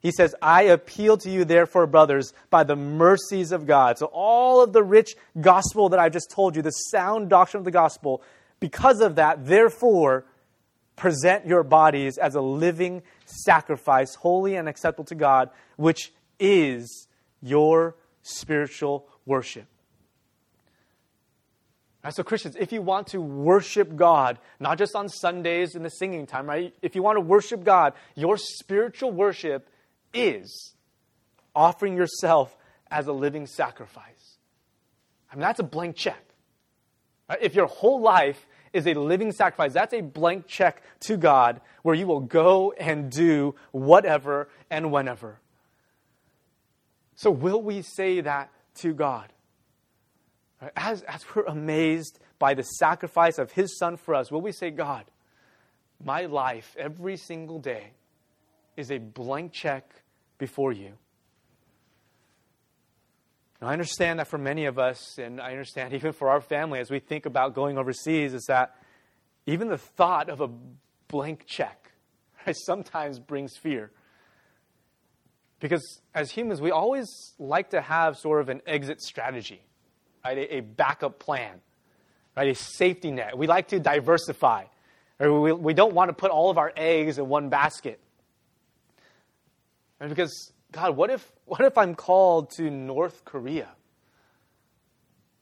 he 0.00 0.10
says, 0.10 0.34
I 0.40 0.62
appeal 0.62 1.18
to 1.18 1.30
you, 1.30 1.44
therefore, 1.44 1.86
brothers, 1.86 2.32
by 2.48 2.64
the 2.64 2.76
mercies 2.76 3.52
of 3.52 3.66
God. 3.66 3.98
So, 3.98 4.06
all 4.06 4.62
of 4.62 4.72
the 4.72 4.82
rich 4.82 5.14
gospel 5.38 5.90
that 5.90 6.00
I've 6.00 6.12
just 6.12 6.30
told 6.30 6.56
you, 6.56 6.62
the 6.62 6.70
sound 6.70 7.28
doctrine 7.28 7.60
of 7.60 7.64
the 7.66 7.70
gospel, 7.70 8.22
because 8.60 9.00
of 9.00 9.16
that, 9.16 9.46
therefore, 9.46 10.24
present 10.96 11.46
your 11.46 11.62
bodies 11.62 12.16
as 12.16 12.34
a 12.34 12.40
living 12.40 13.02
sacrifice, 13.26 14.14
holy 14.14 14.56
and 14.56 14.68
acceptable 14.68 15.04
to 15.04 15.14
God, 15.14 15.50
which 15.76 16.12
is 16.38 17.08
your 17.42 17.96
spiritual 18.22 19.06
worship. 19.26 19.66
Right, 22.02 22.14
so, 22.14 22.22
Christians, 22.22 22.56
if 22.58 22.72
you 22.72 22.80
want 22.80 23.08
to 23.08 23.20
worship 23.20 23.94
God, 23.94 24.38
not 24.58 24.78
just 24.78 24.96
on 24.96 25.08
Sundays 25.08 25.74
in 25.74 25.82
the 25.82 25.90
singing 25.90 26.26
time, 26.26 26.46
right? 26.46 26.74
If 26.80 26.94
you 26.94 27.02
want 27.02 27.16
to 27.16 27.20
worship 27.20 27.62
God, 27.62 27.92
your 28.14 28.38
spiritual 28.38 29.12
worship 29.12 29.68
is 30.14 30.74
offering 31.54 31.96
yourself 31.96 32.56
as 32.90 33.06
a 33.06 33.12
living 33.12 33.46
sacrifice. 33.46 34.38
I 35.30 35.36
mean, 35.36 35.42
that's 35.42 35.60
a 35.60 35.64
blank 35.64 35.96
check. 35.96 36.24
Right? 37.28 37.38
If 37.42 37.54
your 37.54 37.66
whole 37.66 38.00
life 38.00 38.46
is 38.72 38.86
a 38.86 38.94
living 38.94 39.32
sacrifice. 39.32 39.72
That's 39.72 39.94
a 39.94 40.00
blank 40.00 40.46
check 40.46 40.82
to 41.00 41.16
God 41.16 41.60
where 41.82 41.94
you 41.94 42.06
will 42.06 42.20
go 42.20 42.72
and 42.72 43.10
do 43.10 43.54
whatever 43.72 44.48
and 44.70 44.92
whenever. 44.92 45.40
So, 47.16 47.30
will 47.30 47.62
we 47.62 47.82
say 47.82 48.20
that 48.20 48.50
to 48.76 48.94
God? 48.94 49.32
As, 50.76 51.02
as 51.02 51.24
we're 51.34 51.44
amazed 51.44 52.18
by 52.38 52.54
the 52.54 52.62
sacrifice 52.62 53.38
of 53.38 53.52
His 53.52 53.78
Son 53.78 53.96
for 53.96 54.14
us, 54.14 54.30
will 54.30 54.42
we 54.42 54.52
say, 54.52 54.70
God, 54.70 55.04
my 56.02 56.26
life 56.26 56.74
every 56.78 57.16
single 57.16 57.58
day 57.58 57.92
is 58.76 58.90
a 58.90 58.98
blank 58.98 59.52
check 59.52 59.90
before 60.38 60.72
you? 60.72 60.92
Now, 63.60 63.68
I 63.68 63.72
understand 63.72 64.18
that 64.18 64.28
for 64.28 64.38
many 64.38 64.66
of 64.66 64.78
us, 64.78 65.18
and 65.18 65.40
I 65.40 65.50
understand 65.50 65.94
even 65.94 66.12
for 66.12 66.30
our 66.30 66.40
family, 66.40 66.80
as 66.80 66.90
we 66.90 66.98
think 66.98 67.26
about 67.26 67.54
going 67.54 67.78
overseas, 67.78 68.34
is 68.34 68.44
that 68.48 68.76
even 69.46 69.68
the 69.68 69.78
thought 69.78 70.28
of 70.28 70.40
a 70.40 70.48
blank 71.08 71.44
check 71.46 71.92
right, 72.46 72.56
sometimes 72.56 73.18
brings 73.18 73.56
fear. 73.56 73.90
Because 75.58 76.00
as 76.14 76.30
humans, 76.30 76.60
we 76.60 76.70
always 76.70 77.06
like 77.38 77.70
to 77.70 77.82
have 77.82 78.16
sort 78.16 78.40
of 78.40 78.48
an 78.48 78.62
exit 78.66 79.00
strategy, 79.02 79.62
right? 80.24 80.38
A, 80.38 80.56
a 80.56 80.60
backup 80.60 81.18
plan, 81.18 81.60
right? 82.36 82.48
A 82.48 82.54
safety 82.54 83.10
net. 83.10 83.36
We 83.36 83.46
like 83.46 83.68
to 83.68 83.80
diversify. 83.80 84.64
Or 85.18 85.40
we, 85.40 85.52
we 85.52 85.74
don't 85.74 85.94
want 85.94 86.08
to 86.08 86.14
put 86.14 86.30
all 86.30 86.50
of 86.50 86.58
our 86.58 86.72
eggs 86.76 87.18
in 87.18 87.28
one 87.28 87.48
basket. 87.48 88.00
Right? 90.00 90.08
Because 90.08 90.52
God, 90.72 90.96
what 90.96 91.10
if, 91.10 91.30
what 91.44 91.60
if 91.60 91.76
I'm 91.76 91.94
called 91.94 92.50
to 92.56 92.70
North 92.70 93.24
Korea? 93.24 93.68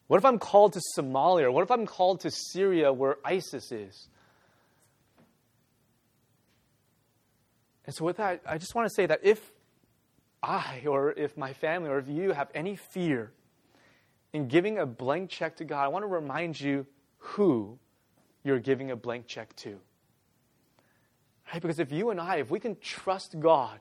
What 0.08 0.16
if 0.16 0.24
I'm 0.24 0.38
called 0.38 0.72
to 0.72 0.80
Somalia? 0.96 1.52
What 1.52 1.62
if 1.62 1.70
I'm 1.70 1.86
called 1.86 2.20
to 2.20 2.30
Syria 2.30 2.92
where 2.92 3.18
ISIS 3.24 3.70
is? 3.70 4.08
And 7.84 7.94
so, 7.94 8.04
with 8.04 8.16
that, 8.16 8.42
I 8.46 8.58
just 8.58 8.74
want 8.74 8.88
to 8.88 8.94
say 8.94 9.06
that 9.06 9.20
if 9.22 9.50
I, 10.42 10.82
or 10.86 11.12
if 11.12 11.36
my 11.36 11.52
family, 11.52 11.88
or 11.90 11.98
if 11.98 12.08
you 12.08 12.32
have 12.32 12.48
any 12.54 12.76
fear 12.76 13.32
in 14.32 14.48
giving 14.48 14.78
a 14.78 14.86
blank 14.86 15.30
check 15.30 15.56
to 15.56 15.64
God, 15.64 15.84
I 15.84 15.88
want 15.88 16.02
to 16.02 16.08
remind 16.08 16.60
you 16.60 16.86
who 17.18 17.78
you're 18.44 18.58
giving 18.58 18.90
a 18.90 18.96
blank 18.96 19.26
check 19.26 19.54
to. 19.56 19.78
Right? 21.52 21.62
Because 21.62 21.78
if 21.78 21.90
you 21.92 22.10
and 22.10 22.20
I, 22.20 22.36
if 22.36 22.50
we 22.50 22.60
can 22.60 22.76
trust 22.80 23.38
God 23.38 23.80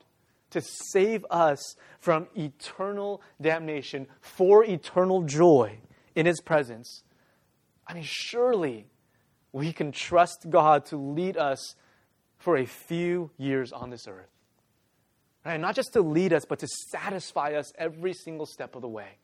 to 0.52 0.62
save 0.62 1.26
us 1.30 1.76
from 2.00 2.28
eternal 2.36 3.22
damnation 3.42 4.08
for 4.22 4.64
eternal 4.64 5.24
joy 5.24 5.80
in 6.16 6.26
His 6.26 6.40
presence, 6.40 7.04
I 7.86 7.94
mean, 7.94 8.04
surely 8.06 8.88
we 9.52 9.74
can 9.74 9.92
trust 9.92 10.48
God 10.50 10.86
to 10.88 10.98
lead 10.98 11.38
us 11.38 11.76
for 12.38 12.58
a 12.58 12.66
few 12.66 13.32
years 13.38 13.72
on 13.74 13.90
this 13.90 14.08
earth. 14.08 14.30
Right? 15.46 15.60
Not 15.60 15.76
just 15.76 15.94
to 15.94 16.02
lead 16.02 16.34
us, 16.34 16.46
but 16.48 16.60
to 16.60 16.68
satisfy 16.92 17.54
us 17.54 17.72
every 17.78 18.14
single 18.14 18.46
step 18.46 18.76
of 18.76 18.82
the 18.82 18.88
way. 18.88 19.18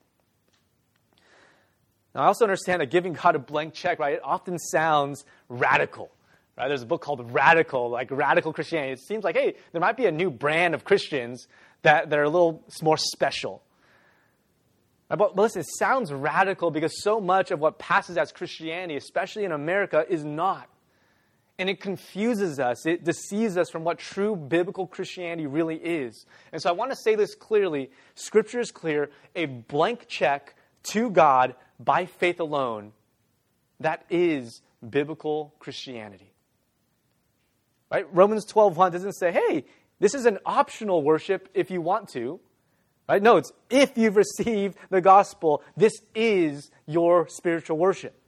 Now, 2.14 2.22
I 2.22 2.26
also 2.26 2.44
understand 2.44 2.80
that 2.80 2.90
giving 2.90 3.12
God 3.14 3.34
a 3.34 3.38
blank 3.38 3.74
check, 3.74 3.98
right, 3.98 4.14
it 4.14 4.20
often 4.22 4.58
sounds 4.58 5.24
radical. 5.48 6.10
Right? 6.56 6.68
There's 6.68 6.82
a 6.82 6.86
book 6.86 7.02
called 7.02 7.32
Radical, 7.32 7.90
like 7.90 8.10
Radical 8.10 8.52
Christianity. 8.52 8.92
It 8.92 9.00
seems 9.00 9.24
like, 9.24 9.36
hey, 9.36 9.56
there 9.72 9.80
might 9.80 9.96
be 9.96 10.06
a 10.06 10.12
new 10.12 10.30
brand 10.30 10.74
of 10.74 10.84
Christians 10.84 11.48
that, 11.82 12.10
that 12.10 12.18
are 12.18 12.24
a 12.24 12.30
little 12.30 12.62
more 12.82 12.96
special. 12.96 13.62
But, 15.08 15.18
but 15.18 15.36
listen, 15.36 15.60
it 15.60 15.68
sounds 15.78 16.12
radical 16.12 16.70
because 16.70 17.02
so 17.02 17.20
much 17.20 17.50
of 17.50 17.60
what 17.60 17.78
passes 17.78 18.16
as 18.16 18.32
Christianity, 18.32 18.96
especially 18.96 19.44
in 19.44 19.52
America, 19.52 20.04
is 20.08 20.24
not. 20.24 20.68
And 21.58 21.68
it 21.68 21.80
confuses 21.80 22.58
us, 22.58 22.84
it 22.84 23.04
deceives 23.04 23.56
us 23.56 23.70
from 23.70 23.84
what 23.84 23.98
true 23.98 24.34
biblical 24.34 24.88
Christianity 24.88 25.46
really 25.46 25.76
is. 25.76 26.26
And 26.52 26.60
so 26.60 26.68
I 26.68 26.72
want 26.72 26.90
to 26.90 26.96
say 26.96 27.14
this 27.14 27.34
clearly 27.34 27.90
Scripture 28.16 28.58
is 28.58 28.72
clear 28.72 29.10
a 29.36 29.46
blank 29.46 30.06
check 30.08 30.56
to 30.84 31.10
God 31.10 31.54
by 31.78 32.06
faith 32.06 32.40
alone. 32.40 32.92
That 33.80 34.04
is 34.10 34.62
biblical 34.88 35.54
Christianity. 35.58 36.32
Right? 37.90 38.06
Romans 38.14 38.44
12:1 38.44 38.92
doesn't 38.92 39.14
say, 39.14 39.32
"Hey, 39.32 39.64
this 39.98 40.14
is 40.14 40.26
an 40.26 40.38
optional 40.44 41.02
worship 41.02 41.48
if 41.54 41.70
you 41.70 41.80
want 41.80 42.08
to." 42.10 42.40
Right? 43.08 43.22
No, 43.22 43.36
it's 43.36 43.52
if 43.68 43.98
you've 43.98 44.16
received 44.16 44.78
the 44.90 45.00
gospel, 45.00 45.62
this 45.76 45.92
is 46.14 46.70
your 46.86 47.28
spiritual 47.28 47.76
worship. 47.76 48.18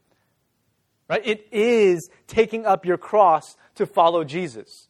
Right? 1.08 1.22
It 1.24 1.48
is 1.50 2.10
taking 2.26 2.66
up 2.66 2.84
your 2.84 2.98
cross 2.98 3.56
to 3.76 3.86
follow 3.86 4.24
Jesus. 4.24 4.88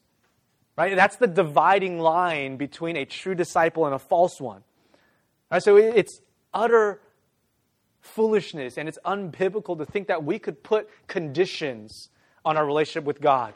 Right? 0.76 0.94
That's 0.94 1.16
the 1.16 1.26
dividing 1.26 2.00
line 2.00 2.56
between 2.56 2.96
a 2.96 3.04
true 3.04 3.34
disciple 3.34 3.86
and 3.86 3.94
a 3.94 3.98
false 3.98 4.40
one. 4.40 4.64
Right, 5.50 5.62
so 5.62 5.76
it's 5.76 6.20
utter 6.52 7.00
foolishness 8.06 8.78
and 8.78 8.88
it's 8.88 8.98
unbiblical 9.04 9.76
to 9.78 9.84
think 9.84 10.08
that 10.08 10.24
we 10.24 10.38
could 10.38 10.62
put 10.62 10.88
conditions 11.08 12.08
on 12.44 12.56
our 12.56 12.64
relationship 12.64 13.04
with 13.04 13.20
God. 13.20 13.54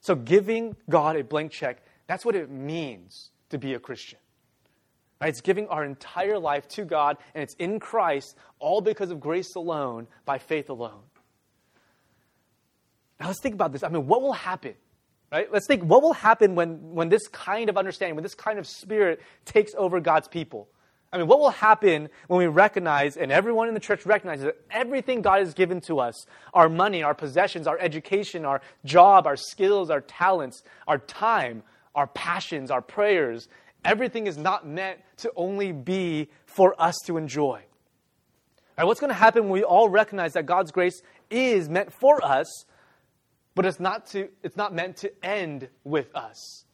So 0.00 0.14
giving 0.14 0.76
God 0.88 1.16
a 1.16 1.24
blank 1.24 1.50
check, 1.50 1.82
that's 2.06 2.24
what 2.24 2.36
it 2.36 2.50
means 2.50 3.30
to 3.50 3.58
be 3.58 3.74
a 3.74 3.78
Christian. 3.80 4.18
Right? 5.20 5.28
It's 5.28 5.40
giving 5.40 5.66
our 5.68 5.84
entire 5.84 6.38
life 6.38 6.68
to 6.68 6.84
God, 6.84 7.16
and 7.34 7.42
it's 7.42 7.54
in 7.54 7.80
Christ, 7.80 8.36
all 8.58 8.80
because 8.80 9.10
of 9.10 9.18
grace 9.18 9.54
alone, 9.54 10.06
by 10.24 10.38
faith 10.38 10.68
alone. 10.68 11.02
Now 13.18 13.28
let's 13.28 13.40
think 13.40 13.54
about 13.54 13.72
this. 13.72 13.82
I 13.82 13.88
mean, 13.88 14.06
what 14.06 14.20
will 14.20 14.34
happen? 14.34 14.74
Right? 15.32 15.50
Let's 15.50 15.66
think 15.66 15.82
what 15.82 16.02
will 16.02 16.12
happen 16.12 16.54
when, 16.54 16.92
when 16.92 17.08
this 17.08 17.26
kind 17.28 17.68
of 17.68 17.76
understanding, 17.76 18.14
when 18.14 18.22
this 18.22 18.34
kind 18.34 18.58
of 18.58 18.66
spirit 18.66 19.20
takes 19.44 19.72
over 19.76 20.00
God's 20.00 20.28
people. 20.28 20.68
I 21.12 21.18
mean, 21.18 21.28
what 21.28 21.38
will 21.38 21.50
happen 21.50 22.08
when 22.26 22.38
we 22.38 22.46
recognize, 22.46 23.16
and 23.16 23.30
everyone 23.30 23.68
in 23.68 23.74
the 23.74 23.80
church 23.80 24.04
recognizes 24.04 24.44
that 24.44 24.56
everything 24.70 25.22
God 25.22 25.38
has 25.38 25.54
given 25.54 25.80
to 25.82 26.00
us 26.00 26.26
our 26.52 26.68
money, 26.68 27.02
our 27.02 27.14
possessions, 27.14 27.66
our 27.66 27.78
education, 27.78 28.44
our 28.44 28.60
job, 28.84 29.26
our 29.26 29.36
skills, 29.36 29.88
our 29.88 30.00
talents, 30.00 30.62
our 30.86 30.98
time, 30.98 31.62
our 31.94 32.06
passions, 32.08 32.70
our 32.70 32.82
prayers 32.82 33.48
everything 33.86 34.26
is 34.26 34.36
not 34.36 34.66
meant 34.66 35.00
to 35.18 35.32
only 35.36 35.72
be 35.72 36.28
for 36.44 36.80
us 36.80 36.96
to 37.06 37.16
enjoy. 37.16 37.62
Right, 38.76 38.84
what's 38.84 39.00
going 39.00 39.10
to 39.10 39.14
happen 39.14 39.44
when 39.44 39.52
we 39.52 39.62
all 39.62 39.88
recognize 39.88 40.34
that 40.34 40.44
God's 40.44 40.70
grace 40.70 41.00
is 41.30 41.68
meant 41.68 41.92
for 41.92 42.22
us, 42.22 42.66
but 43.54 43.64
it's 43.64 43.80
not, 43.80 44.06
to, 44.08 44.28
it's 44.42 44.56
not 44.56 44.74
meant 44.74 44.98
to 44.98 45.24
end 45.24 45.68
with 45.82 46.14
us? 46.14 46.65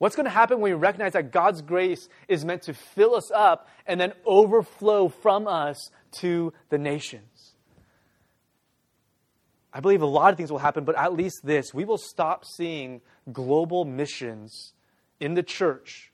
What's 0.00 0.16
going 0.16 0.24
to 0.24 0.30
happen 0.30 0.60
when 0.60 0.72
we 0.72 0.78
recognize 0.78 1.12
that 1.12 1.30
God's 1.30 1.60
grace 1.60 2.08
is 2.26 2.42
meant 2.42 2.62
to 2.62 2.72
fill 2.72 3.14
us 3.14 3.30
up 3.30 3.68
and 3.86 4.00
then 4.00 4.14
overflow 4.24 5.10
from 5.10 5.46
us 5.46 5.90
to 6.20 6.54
the 6.70 6.78
nations? 6.78 7.52
I 9.74 9.80
believe 9.80 10.00
a 10.00 10.06
lot 10.06 10.32
of 10.32 10.38
things 10.38 10.50
will 10.50 10.58
happen, 10.58 10.84
but 10.84 10.96
at 10.96 11.12
least 11.12 11.44
this 11.44 11.74
we 11.74 11.84
will 11.84 11.98
stop 11.98 12.46
seeing 12.46 13.02
global 13.30 13.84
missions 13.84 14.72
in 15.20 15.34
the 15.34 15.42
church 15.42 16.10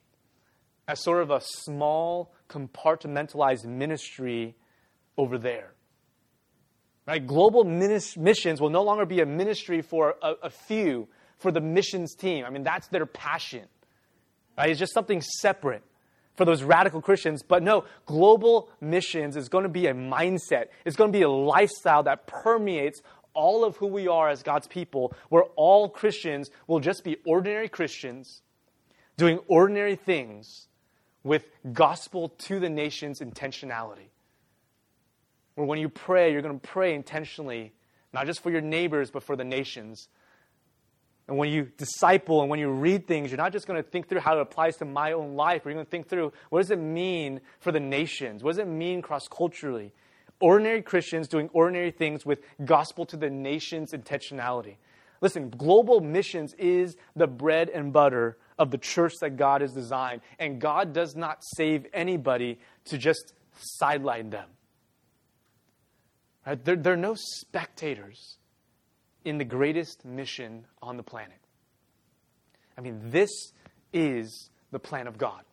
as 0.89 1.01
sort 1.01 1.21
of 1.21 1.31
a 1.31 1.39
small, 1.39 2.33
compartmentalized 2.49 3.63
ministry 3.63 4.57
over 5.17 5.37
there. 5.37 5.71
Right? 7.07 7.25
Global 7.25 7.63
missions 7.63 8.59
will 8.59 8.69
no 8.69 8.83
longer 8.83 9.05
be 9.05 9.21
a 9.21 9.25
ministry 9.25 9.81
for 9.81 10.15
a, 10.21 10.33
a 10.43 10.49
few, 10.49 11.07
for 11.37 11.53
the 11.53 11.61
missions 11.61 12.15
team. 12.15 12.43
I 12.43 12.49
mean, 12.49 12.63
that's 12.63 12.89
their 12.89 13.05
passion. 13.05 13.63
Right? 14.57 14.69
It's 14.69 14.79
just 14.79 14.93
something 14.93 15.21
separate 15.21 15.83
for 16.35 16.45
those 16.45 16.63
radical 16.63 17.01
Christians. 17.01 17.43
But 17.43 17.63
no, 17.63 17.85
global 18.05 18.69
missions 18.79 19.35
is 19.35 19.49
going 19.49 19.63
to 19.63 19.69
be 19.69 19.87
a 19.87 19.93
mindset. 19.93 20.67
It's 20.85 20.95
going 20.95 21.11
to 21.11 21.17
be 21.17 21.23
a 21.23 21.29
lifestyle 21.29 22.03
that 22.03 22.27
permeates 22.27 23.01
all 23.33 23.63
of 23.63 23.77
who 23.77 23.87
we 23.87 24.07
are 24.07 24.29
as 24.29 24.41
God's 24.41 24.67
people, 24.67 25.13
where 25.29 25.43
all 25.55 25.89
Christians 25.89 26.49
will 26.65 26.79
just 26.79 27.03
be 27.03 27.17
ordinary 27.25 27.69
Christians 27.69 28.41
doing 29.15 29.39
ordinary 29.47 29.95
things 29.95 30.67
with 31.23 31.45
gospel 31.73 32.29
to 32.29 32.59
the 32.59 32.69
nations 32.69 33.19
intentionality. 33.19 34.09
Where 35.55 35.67
when 35.67 35.79
you 35.79 35.89
pray, 35.89 36.31
you're 36.31 36.41
going 36.41 36.59
to 36.59 36.67
pray 36.67 36.95
intentionally, 36.95 37.73
not 38.13 38.25
just 38.27 38.41
for 38.41 38.51
your 38.51 38.61
neighbors, 38.61 39.11
but 39.11 39.23
for 39.23 39.35
the 39.35 39.43
nations. 39.43 40.07
And 41.27 41.37
when 41.37 41.49
you 41.49 41.71
disciple 41.77 42.41
and 42.41 42.49
when 42.49 42.59
you 42.59 42.69
read 42.69 43.05
things, 43.05 43.31
you're 43.31 43.37
not 43.37 43.51
just 43.51 43.67
going 43.67 43.81
to 43.81 43.87
think 43.87 44.07
through 44.07 44.21
how 44.21 44.37
it 44.37 44.41
applies 44.41 44.77
to 44.77 44.85
my 44.85 45.11
own 45.11 45.35
life, 45.35 45.63
but 45.63 45.69
you're 45.69 45.75
going 45.75 45.85
to 45.85 45.91
think 45.91 46.07
through 46.07 46.31
what 46.49 46.59
does 46.59 46.71
it 46.71 46.79
mean 46.79 47.41
for 47.59 47.71
the 47.71 47.79
nations? 47.81 48.43
What 48.43 48.51
does 48.51 48.59
it 48.59 48.67
mean 48.67 49.01
cross 49.01 49.27
culturally? 49.27 49.93
Ordinary 50.39 50.81
Christians 50.81 51.27
doing 51.27 51.49
ordinary 51.51 51.91
things 51.91 52.25
with 52.25 52.39
gospel 52.63 53.05
to 53.07 53.17
the 53.17 53.29
nations 53.29 53.91
intentionality. 53.91 54.75
Listen, 55.19 55.49
global 55.49 55.99
missions 55.99 56.53
is 56.57 56.95
the 57.15 57.27
bread 57.27 57.69
and 57.69 57.91
butter 57.91 58.37
of 58.57 58.71
the 58.71 58.77
church 58.77 59.13
that 59.19 59.35
God 59.35 59.61
has 59.61 59.73
designed. 59.73 60.21
And 60.39 60.61
God 60.61 60.93
does 60.93 61.15
not 61.15 61.39
save 61.55 61.87
anybody 61.93 62.59
to 62.85 62.97
just 62.97 63.33
sideline 63.57 64.29
them. 64.29 64.47
Right? 66.45 66.63
There 66.63 66.93
are 66.93 66.95
no 66.95 67.15
spectators 67.17 68.36
in 69.25 69.37
the 69.37 69.45
greatest 69.45 70.05
mission 70.05 70.65
on 70.81 70.97
the 70.97 71.03
planet. 71.03 71.39
I 72.77 72.81
mean, 72.81 72.99
this 73.03 73.29
is 73.93 74.49
the 74.71 74.79
plan 74.79 75.07
of 75.07 75.17
God. 75.17 75.43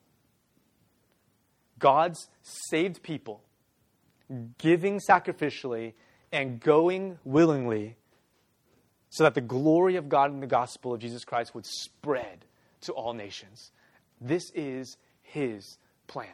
God's 1.78 2.28
saved 2.42 3.02
people 3.02 3.42
giving 4.58 5.00
sacrificially 5.08 5.94
and 6.32 6.60
going 6.60 7.18
willingly 7.24 7.96
so 9.10 9.24
that 9.24 9.34
the 9.34 9.40
glory 9.40 9.96
of 9.96 10.08
God 10.08 10.32
and 10.32 10.42
the 10.42 10.46
gospel 10.46 10.92
of 10.92 11.00
Jesus 11.00 11.24
Christ 11.24 11.54
would 11.54 11.66
spread 11.66 12.44
to 12.82 12.92
all 12.92 13.12
nations. 13.12 13.70
This 14.20 14.50
is 14.54 14.96
His 15.22 15.78
plan. 16.06 16.28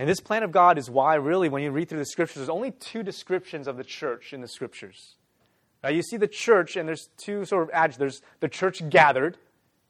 And 0.00 0.08
this 0.08 0.18
plan 0.18 0.42
of 0.42 0.50
God 0.50 0.78
is 0.78 0.88
why, 0.88 1.16
really, 1.16 1.50
when 1.50 1.62
you 1.62 1.70
read 1.70 1.90
through 1.90 1.98
the 1.98 2.06
scriptures, 2.06 2.36
there's 2.36 2.48
only 2.48 2.70
two 2.70 3.02
descriptions 3.02 3.68
of 3.68 3.76
the 3.76 3.84
church 3.84 4.32
in 4.32 4.40
the 4.40 4.48
scriptures. 4.48 5.16
Now, 5.84 5.90
you 5.90 6.00
see 6.00 6.16
the 6.16 6.26
church, 6.26 6.74
and 6.74 6.88
there's 6.88 7.10
two 7.18 7.44
sort 7.44 7.64
of 7.64 7.70
adjectives. 7.74 7.98
There's 7.98 8.22
the 8.40 8.48
church 8.48 8.88
gathered 8.88 9.36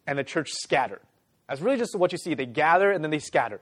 and 0.09 0.19
the 0.19 0.25
church 0.25 0.51
scattered. 0.51 0.99
That's 1.49 1.61
really 1.61 1.77
just 1.77 1.95
what 1.95 2.11
you 2.11 2.19
see. 2.19 2.35
They 2.35 2.45
gather 2.45 2.91
and 2.91 3.05
then 3.05 3.13
they 3.13 3.21
scatter. 3.21 3.61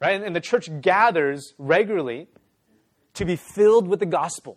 Right? 0.00 0.22
And 0.22 0.34
the 0.34 0.40
church 0.40 0.70
gathers 0.80 1.52
regularly 1.58 2.26
to 3.12 3.26
be 3.26 3.36
filled 3.36 3.86
with 3.86 4.00
the 4.00 4.06
gospel, 4.06 4.56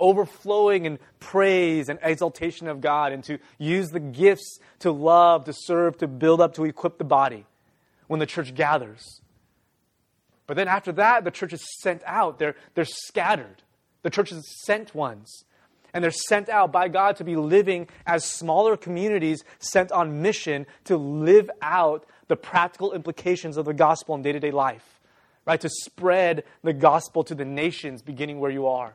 overflowing 0.00 0.84
in 0.84 0.98
praise 1.20 1.88
and 1.88 1.96
exaltation 2.02 2.66
of 2.66 2.80
God, 2.80 3.12
and 3.12 3.22
to 3.22 3.38
use 3.56 3.90
the 3.90 4.00
gifts 4.00 4.58
to 4.80 4.90
love, 4.90 5.44
to 5.44 5.52
serve, 5.52 5.96
to 5.98 6.08
build 6.08 6.40
up, 6.40 6.54
to 6.54 6.64
equip 6.64 6.98
the 6.98 7.04
body 7.04 7.46
when 8.08 8.18
the 8.18 8.26
church 8.26 8.56
gathers. 8.56 9.20
But 10.48 10.56
then 10.56 10.66
after 10.66 10.92
that, 10.92 11.22
the 11.24 11.30
church 11.30 11.52
is 11.52 11.62
sent 11.78 12.02
out. 12.06 12.38
They're, 12.40 12.56
they're 12.74 12.86
scattered. 12.86 13.62
The 14.02 14.10
church 14.10 14.32
is 14.32 14.50
sent 14.64 14.94
ones. 14.94 15.44
And 15.92 16.02
they're 16.02 16.10
sent 16.10 16.48
out 16.48 16.72
by 16.72 16.88
God 16.88 17.16
to 17.16 17.24
be 17.24 17.36
living 17.36 17.86
as 18.06 18.24
smaller 18.24 18.76
communities 18.76 19.44
sent 19.58 19.92
on 19.92 20.22
mission 20.22 20.66
to 20.84 20.96
live 20.96 21.50
out 21.60 22.06
the 22.28 22.36
practical 22.36 22.94
implications 22.94 23.56
of 23.58 23.66
the 23.66 23.74
gospel 23.74 24.14
in 24.14 24.22
day 24.22 24.32
to 24.32 24.40
day 24.40 24.50
life, 24.50 25.00
right? 25.46 25.60
To 25.60 25.68
spread 25.68 26.44
the 26.62 26.72
gospel 26.72 27.24
to 27.24 27.34
the 27.34 27.44
nations 27.44 28.00
beginning 28.02 28.40
where 28.40 28.50
you 28.50 28.66
are. 28.66 28.94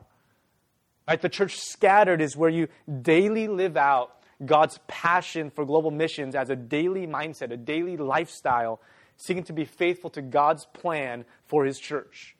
Right? 1.06 1.20
The 1.20 1.28
church 1.28 1.58
scattered 1.58 2.20
is 2.20 2.36
where 2.36 2.50
you 2.50 2.68
daily 3.02 3.46
live 3.46 3.76
out 3.76 4.16
God's 4.44 4.78
passion 4.88 5.50
for 5.50 5.64
global 5.64 5.90
missions 5.90 6.34
as 6.34 6.50
a 6.50 6.56
daily 6.56 7.06
mindset, 7.06 7.52
a 7.52 7.56
daily 7.56 7.96
lifestyle 7.96 8.80
seeking 9.16 9.44
to 9.44 9.52
be 9.52 9.64
faithful 9.64 10.10
to 10.10 10.22
God's 10.22 10.66
plan 10.66 11.24
for 11.46 11.64
his 11.64 11.78
church. 11.78 12.36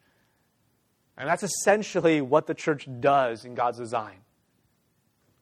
And 1.16 1.28
that's 1.28 1.42
essentially 1.42 2.20
what 2.20 2.46
the 2.46 2.54
church 2.54 2.88
does 3.00 3.44
in 3.44 3.54
God's 3.54 3.78
design. 3.78 4.18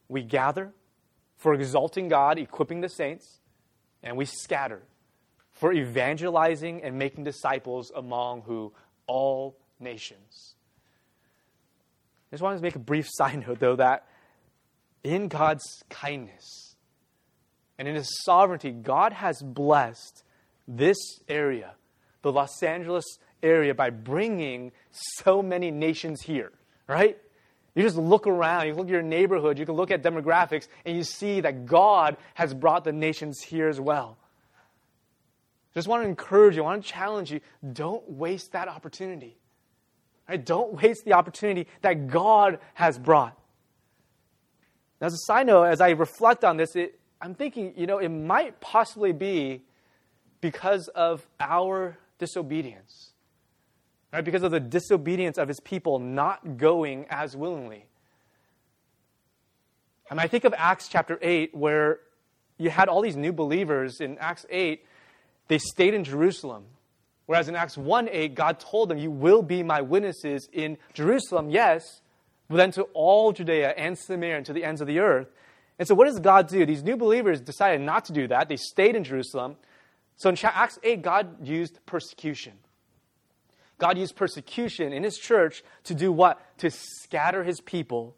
We 0.09 0.23
gather 0.23 0.73
for 1.37 1.55
exalting 1.55 2.09
God, 2.09 2.39
equipping 2.39 2.83
the 2.83 2.89
saints, 2.89 3.41
and 4.03 4.17
we 4.17 4.27
scatter 4.27 4.83
for 5.51 5.73
evangelizing 5.73 6.83
and 6.83 6.99
making 6.99 7.25
disciples 7.25 7.91
among 7.95 8.43
who 8.43 8.73
all 9.07 9.57
nations. 9.81 10.55
I 12.31 12.35
just 12.35 12.43
wanted 12.43 12.57
to 12.57 12.63
make 12.63 12.77
a 12.77 12.81
brief 12.81 13.09
side 13.15 13.47
note, 13.47 13.59
though, 13.59 13.77
that 13.77 14.07
in 15.03 15.29
God's 15.29 15.83
kindness 15.89 16.77
and 17.79 17.89
in 17.89 17.95
His 17.95 18.11
sovereignty, 18.25 18.71
God 18.71 19.13
has 19.13 19.43
blessed 19.43 20.23
this 20.67 21.21
area, 21.29 21.75
the 22.23 22.33
Los 22.33 22.63
Angeles 22.63 23.19
area, 23.43 23.75
by 23.75 23.91
bringing 23.91 24.73
so 24.91 25.43
many 25.43 25.71
nations 25.71 26.23
here, 26.23 26.53
right? 26.87 27.19
You 27.75 27.83
just 27.83 27.97
look 27.97 28.27
around, 28.27 28.67
you 28.67 28.75
look 28.75 28.87
at 28.87 28.93
your 28.93 29.03
neighborhood, 29.03 29.59
you 29.59 29.65
can 29.65 29.75
look 29.75 29.91
at 29.91 30.03
demographics, 30.03 30.69
and 30.85 30.97
you 30.97 31.05
see 31.05 31.41
that 31.41 31.67
God 31.67 32.17
has 32.35 32.53
brought 32.53 32.85
the 32.85 32.93
nations 32.93 33.41
here 33.41 33.69
as 33.69 33.81
well. 33.81 34.19
Just 35.75 35.89
want 35.89 36.03
to 36.03 36.09
encourage 36.09 36.57
you, 36.57 36.63
I 36.63 36.67
want 36.67 36.85
to 36.85 36.91
challenge 36.91 37.33
you 37.33 37.41
don't 37.73 38.09
waste 38.11 38.53
that 38.53 38.69
opportunity. 38.69 39.39
Right? 40.29 40.45
Don't 40.45 40.81
waste 40.83 41.05
the 41.05 41.15
opportunity 41.15 41.67
that 41.81 42.09
God 42.09 42.59
has 42.75 42.99
brought. 42.99 43.39
Now, 45.01 45.07
as 45.07 45.15
a 45.15 45.19
side 45.19 45.47
note, 45.47 45.65
as 45.65 45.81
I 45.81 45.91
reflect 45.91 46.45
on 46.45 46.59
this, 46.59 46.77
it, 46.77 46.99
I'm 47.21 47.35
thinking, 47.35 47.73
you 47.77 47.87
know, 47.87 47.99
it 47.99 48.09
might 48.09 48.61
possibly 48.61 49.13
be 49.13 49.63
because 50.43 50.89
of 50.89 51.27
our 51.41 51.97
disobedience. 52.19 53.13
Right? 54.13 54.23
Because 54.23 54.43
of 54.43 54.51
the 54.51 54.61
disobedience 54.61 55.39
of 55.39 55.49
his 55.49 55.61
people 55.61 55.99
not 55.99 56.59
going 56.59 57.07
as 57.09 57.35
willingly. 57.35 57.87
And 60.11 60.21
I 60.21 60.27
think 60.27 60.45
of 60.45 60.53
Acts 60.59 60.89
chapter 60.89 61.19
8, 61.23 61.55
where 61.55 62.01
you 62.59 62.69
had 62.69 62.89
all 62.89 63.01
these 63.01 63.17
new 63.17 63.33
believers 63.33 64.01
in 64.03 64.19
Acts 64.19 64.45
8, 64.51 64.85
they 65.49 65.57
stayed 65.57 65.95
in 65.95 66.05
Jerusalem. 66.05 66.65
Whereas 67.25 67.49
in 67.49 67.57
Acts 67.57 67.79
1 67.79 68.11
8, 68.11 68.35
God 68.35 68.61
told 68.61 68.91
them, 68.91 68.99
You 68.99 69.11
will 69.11 69.41
be 69.41 69.63
my 69.63 69.81
witnesses 69.81 70.49
in 70.53 70.77
Jerusalem, 70.93 71.49
yes, 71.49 72.03
but 72.49 72.57
then 72.57 72.73
to 72.73 72.83
all 72.93 73.33
Judea 73.33 73.71
and 73.71 73.97
Samaria 73.97 74.37
and 74.37 74.47
to 74.47 74.53
the 74.53 74.65
ends 74.65 74.83
of 74.83 74.87
the 74.87 74.99
earth. 74.99 75.29
And 75.79 75.89
so, 75.89 75.95
what 75.95 76.05
does 76.05 76.19
God 76.19 76.49
do? 76.49 76.67
These 76.67 76.83
new 76.83 76.99
believers 76.99 77.41
decided 77.41 77.81
not 77.81 78.05
to 78.07 78.13
do 78.13 78.29
that. 78.29 78.51
They 78.51 78.57
stayed 78.57 78.95
in 78.95 79.05
Jerusalem. 79.05 79.57
So, 80.23 80.29
in 80.29 80.37
Acts 80.45 80.79
8, 80.85 81.03
God 81.03 81.45
used 81.45 81.85
persecution. 81.85 82.53
God 83.79 83.99
used 83.99 84.15
persecution 84.15 84.93
in 84.93 85.03
his 85.03 85.19
church 85.19 85.65
to 85.83 85.97
do 85.97 86.13
what? 86.13 86.41
To 86.59 86.71
scatter 86.71 87.43
his 87.43 87.61
people. 87.61 88.15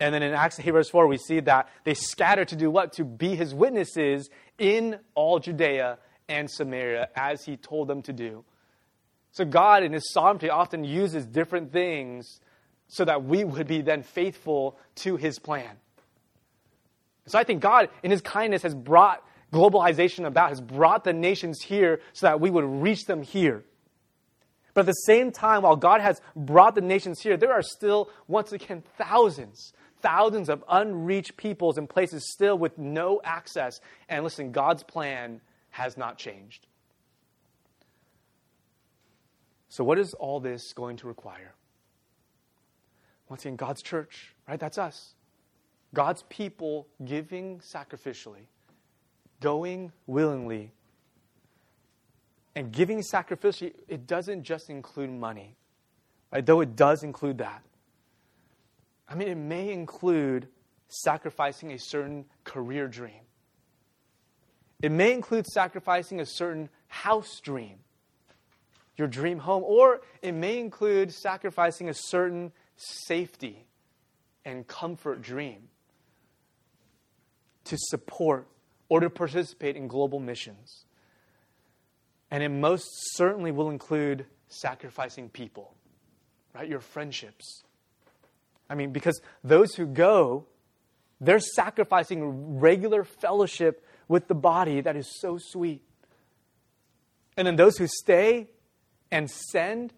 And 0.00 0.14
then 0.14 0.22
in 0.22 0.34
Acts 0.34 0.60
8, 0.60 0.70
verse 0.70 0.90
4, 0.90 1.06
we 1.06 1.16
see 1.16 1.40
that 1.40 1.70
they 1.84 1.94
scattered 1.94 2.48
to 2.48 2.56
do 2.56 2.70
what? 2.70 2.92
To 2.94 3.06
be 3.06 3.34
his 3.34 3.54
witnesses 3.54 4.28
in 4.58 4.98
all 5.14 5.38
Judea 5.38 5.96
and 6.28 6.50
Samaria, 6.50 7.08
as 7.16 7.42
he 7.46 7.56
told 7.56 7.88
them 7.88 8.02
to 8.02 8.12
do. 8.12 8.44
So, 9.30 9.46
God, 9.46 9.84
in 9.84 9.94
his 9.94 10.12
sovereignty, 10.12 10.50
often 10.50 10.84
uses 10.84 11.24
different 11.24 11.72
things 11.72 12.38
so 12.88 13.06
that 13.06 13.24
we 13.24 13.44
would 13.44 13.66
be 13.66 13.80
then 13.80 14.02
faithful 14.02 14.76
to 14.96 15.16
his 15.16 15.38
plan. 15.38 15.74
So 17.28 17.38
I 17.38 17.44
think 17.44 17.62
God, 17.62 17.88
in 18.02 18.10
his 18.10 18.20
kindness, 18.20 18.62
has 18.62 18.74
brought 18.74 19.24
globalization 19.52 20.26
about, 20.26 20.48
has 20.48 20.60
brought 20.60 21.04
the 21.04 21.12
nations 21.12 21.62
here 21.62 22.00
so 22.12 22.26
that 22.26 22.40
we 22.40 22.50
would 22.50 22.64
reach 22.64 23.04
them 23.04 23.22
here. 23.22 23.64
But 24.74 24.82
at 24.82 24.86
the 24.86 24.92
same 24.92 25.30
time, 25.30 25.62
while 25.62 25.76
God 25.76 26.00
has 26.00 26.20
brought 26.34 26.74
the 26.74 26.80
nations 26.80 27.20
here, 27.20 27.36
there 27.36 27.52
are 27.52 27.62
still, 27.62 28.08
once 28.26 28.52
again, 28.52 28.82
thousands, 28.96 29.74
thousands 30.00 30.48
of 30.48 30.64
unreached 30.68 31.36
peoples 31.36 31.76
and 31.76 31.88
places 31.88 32.32
still 32.32 32.56
with 32.56 32.78
no 32.78 33.20
access. 33.22 33.80
And 34.08 34.24
listen, 34.24 34.50
God's 34.50 34.82
plan 34.82 35.40
has 35.70 35.96
not 35.96 36.16
changed. 36.16 36.66
So, 39.68 39.84
what 39.84 39.98
is 39.98 40.14
all 40.14 40.40
this 40.40 40.72
going 40.72 40.96
to 40.98 41.06
require? 41.06 41.54
Once 43.28 43.42
again, 43.46 43.56
God's 43.56 43.82
church, 43.82 44.34
right? 44.46 44.60
That's 44.60 44.76
us. 44.76 45.14
God's 45.94 46.24
people 46.28 46.88
giving 47.04 47.58
sacrificially, 47.60 48.46
going 49.42 49.92
willingly. 50.06 50.72
And 52.54 52.72
giving 52.72 53.02
sacrificially, 53.02 53.74
it 53.88 54.06
doesn't 54.06 54.44
just 54.44 54.70
include 54.70 55.10
money, 55.10 55.56
right? 56.32 56.44
Though 56.44 56.60
it 56.60 56.76
does 56.76 57.02
include 57.02 57.38
that. 57.38 57.62
I 59.08 59.14
mean, 59.14 59.28
it 59.28 59.36
may 59.36 59.70
include 59.70 60.48
sacrificing 60.88 61.72
a 61.72 61.78
certain 61.78 62.24
career 62.44 62.88
dream. 62.88 63.20
It 64.82 64.90
may 64.90 65.12
include 65.12 65.46
sacrificing 65.46 66.20
a 66.20 66.26
certain 66.26 66.68
house 66.88 67.40
dream, 67.40 67.76
your 68.96 69.08
dream 69.08 69.38
home, 69.38 69.62
or 69.64 70.00
it 70.22 70.32
may 70.32 70.58
include 70.58 71.12
sacrificing 71.12 71.88
a 71.88 71.94
certain 71.94 72.52
safety 72.76 73.66
and 74.44 74.66
comfort 74.66 75.22
dream 75.22 75.68
to 77.64 77.76
support 77.78 78.46
or 78.92 79.00
to 79.00 79.08
participate 79.08 79.74
in 79.74 79.88
global 79.88 80.20
missions. 80.20 80.84
And 82.30 82.42
it 82.42 82.50
most 82.50 82.86
certainly 83.14 83.50
will 83.50 83.70
include 83.70 84.26
sacrificing 84.48 85.30
people, 85.30 85.72
right? 86.54 86.68
Your 86.68 86.80
friendships. 86.80 87.62
I 88.68 88.74
mean, 88.74 88.92
because 88.92 89.18
those 89.42 89.76
who 89.76 89.86
go, 89.86 90.44
they're 91.22 91.40
sacrificing 91.40 92.58
regular 92.58 93.02
fellowship 93.02 93.82
with 94.08 94.28
the 94.28 94.34
body 94.34 94.82
that 94.82 94.94
is 94.94 95.18
so 95.22 95.38
sweet. 95.40 95.80
And 97.38 97.46
then 97.46 97.56
those 97.56 97.78
who 97.78 97.86
stay 97.86 98.50
and 99.10 99.30
send, 99.30 99.94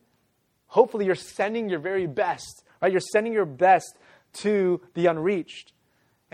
hopefully 0.68 1.07
you're 1.07 1.16
sending 1.16 1.68
your 1.68 1.80
very 1.80 2.07
best, 2.07 2.62
right? 2.80 2.92
You're 2.92 3.01
sending 3.01 3.32
your 3.32 3.45
best 3.45 3.97
to 4.34 4.80
the 4.95 5.07
unreached. 5.07 5.72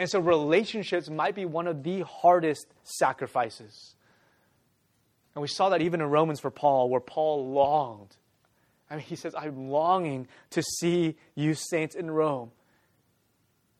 And 0.00 0.08
so 0.08 0.18
relationships 0.18 1.10
might 1.10 1.34
be 1.34 1.44
one 1.44 1.66
of 1.66 1.82
the 1.82 2.00
hardest 2.00 2.66
sacrifices. 2.84 3.94
And 5.34 5.42
we 5.42 5.46
saw 5.46 5.68
that 5.68 5.82
even 5.82 6.00
in 6.00 6.06
Romans 6.06 6.40
for 6.40 6.50
Paul, 6.50 6.88
where 6.88 7.02
Paul 7.02 7.52
longed. 7.52 8.16
I 8.88 8.96
mean, 8.96 9.04
he 9.04 9.14
says, 9.14 9.34
I'm 9.36 9.68
longing 9.68 10.26
to 10.52 10.62
see 10.62 11.16
you 11.34 11.52
saints 11.52 11.94
in 11.94 12.10
Rome. 12.10 12.50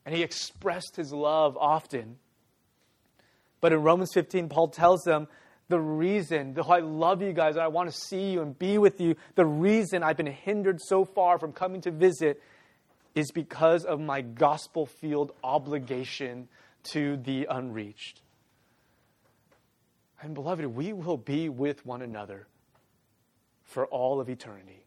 And 0.05 0.15
he 0.15 0.23
expressed 0.23 0.95
his 0.95 1.11
love 1.11 1.57
often. 1.57 2.19
But 3.63 3.73
in 3.73 3.81
Romans 3.81 4.11
15, 4.13 4.51
Paul 4.51 4.69
tells 4.69 5.01
them 5.05 5.27
the 5.71 5.81
reason, 5.81 6.53
though 6.53 6.65
I 6.65 6.81
love 6.81 7.23
you 7.23 7.33
guys 7.33 7.57
I 7.57 7.69
want 7.69 7.91
to 7.91 7.97
see 7.99 8.33
you 8.33 8.43
and 8.43 8.59
be 8.59 8.77
with 8.77 9.01
you, 9.01 9.17
the 9.37 9.47
reason 9.47 10.03
I've 10.03 10.19
been 10.19 10.27
hindered 10.27 10.83
so 10.83 11.07
far 11.07 11.39
from 11.39 11.55
coming 11.55 11.81
to 11.81 11.91
visit 11.91 12.43
is 13.15 13.31
because 13.33 13.85
of 13.85 14.01
my 14.01 14.21
gospel 14.21 14.87
field 14.87 15.33
obligation 15.43 16.49
to 16.83 17.17
the 17.19 17.47
unreached. 17.51 18.23
And 20.23 20.35
beloved, 20.35 20.67
we 20.67 20.93
will 20.93 21.17
be 21.17 21.49
with 21.49 21.85
one 21.85 22.03
another 22.03 22.47
for 23.65 23.87
all 23.87 24.21
of 24.21 24.29
eternity. 24.29 24.85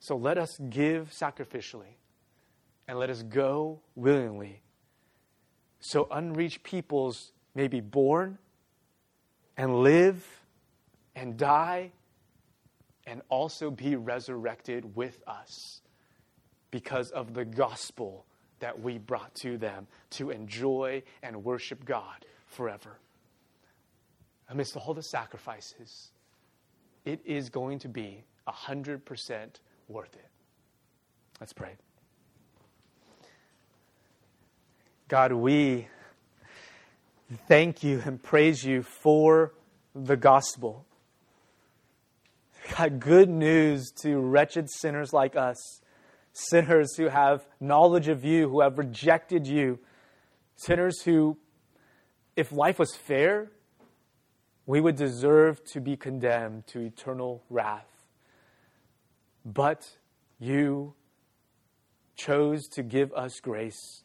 So 0.00 0.16
let 0.16 0.38
us 0.38 0.50
give 0.68 1.10
sacrificially 1.10 1.96
and 2.88 2.98
let 2.98 3.10
us 3.10 3.22
go 3.22 3.80
willingly 3.94 4.62
so 5.82 6.06
unreached 6.12 6.62
peoples 6.62 7.32
may 7.56 7.66
be 7.66 7.80
born 7.80 8.38
and 9.56 9.82
live 9.82 10.24
and 11.16 11.36
die 11.36 11.90
and 13.04 13.20
also 13.28 13.68
be 13.70 13.96
resurrected 13.96 14.94
with 14.94 15.20
us 15.26 15.82
because 16.72 17.10
of 17.10 17.34
the 17.34 17.44
gospel 17.44 18.24
that 18.58 18.80
we 18.80 18.98
brought 18.98 19.32
to 19.36 19.56
them 19.56 19.86
to 20.10 20.30
enjoy 20.30 21.04
and 21.22 21.44
worship 21.44 21.84
God 21.84 22.26
forever. 22.46 22.98
Amidst 24.48 24.76
all 24.76 24.94
the 24.94 25.02
sacrifices, 25.02 26.10
it 27.04 27.20
is 27.24 27.50
going 27.50 27.78
to 27.80 27.88
be 27.88 28.24
100% 28.48 29.48
worth 29.88 30.14
it. 30.14 30.28
Let's 31.40 31.52
pray. 31.52 31.76
God, 35.08 35.32
we 35.32 35.88
thank 37.48 37.82
you 37.82 38.02
and 38.04 38.22
praise 38.22 38.64
you 38.64 38.82
for 38.82 39.52
the 39.94 40.16
gospel. 40.16 40.86
God, 42.76 43.00
good 43.00 43.28
news 43.28 43.90
to 44.02 44.18
wretched 44.18 44.70
sinners 44.70 45.12
like 45.12 45.36
us 45.36 45.82
sinners 46.32 46.96
who 46.96 47.08
have 47.08 47.46
knowledge 47.60 48.08
of 48.08 48.24
you, 48.24 48.48
who 48.48 48.60
have 48.60 48.78
rejected 48.78 49.46
you, 49.46 49.78
sinners 50.56 51.02
who, 51.02 51.36
if 52.36 52.52
life 52.52 52.78
was 52.78 52.94
fair, 52.94 53.50
we 54.66 54.80
would 54.80 54.96
deserve 54.96 55.62
to 55.72 55.80
be 55.80 55.96
condemned 55.96 56.66
to 56.68 56.80
eternal 56.80 57.42
wrath. 57.50 57.88
But 59.44 59.88
you 60.38 60.94
chose 62.16 62.68
to 62.68 62.82
give 62.82 63.12
us 63.12 63.40
grace. 63.40 64.04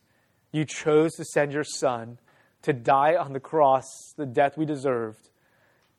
You 0.51 0.65
chose 0.65 1.13
to 1.13 1.25
send 1.25 1.51
your 1.51 1.63
Son 1.63 2.17
to 2.63 2.73
die 2.73 3.15
on 3.15 3.33
the 3.33 3.39
cross, 3.39 3.85
the 4.17 4.25
death 4.25 4.57
we 4.57 4.65
deserved, 4.65 5.29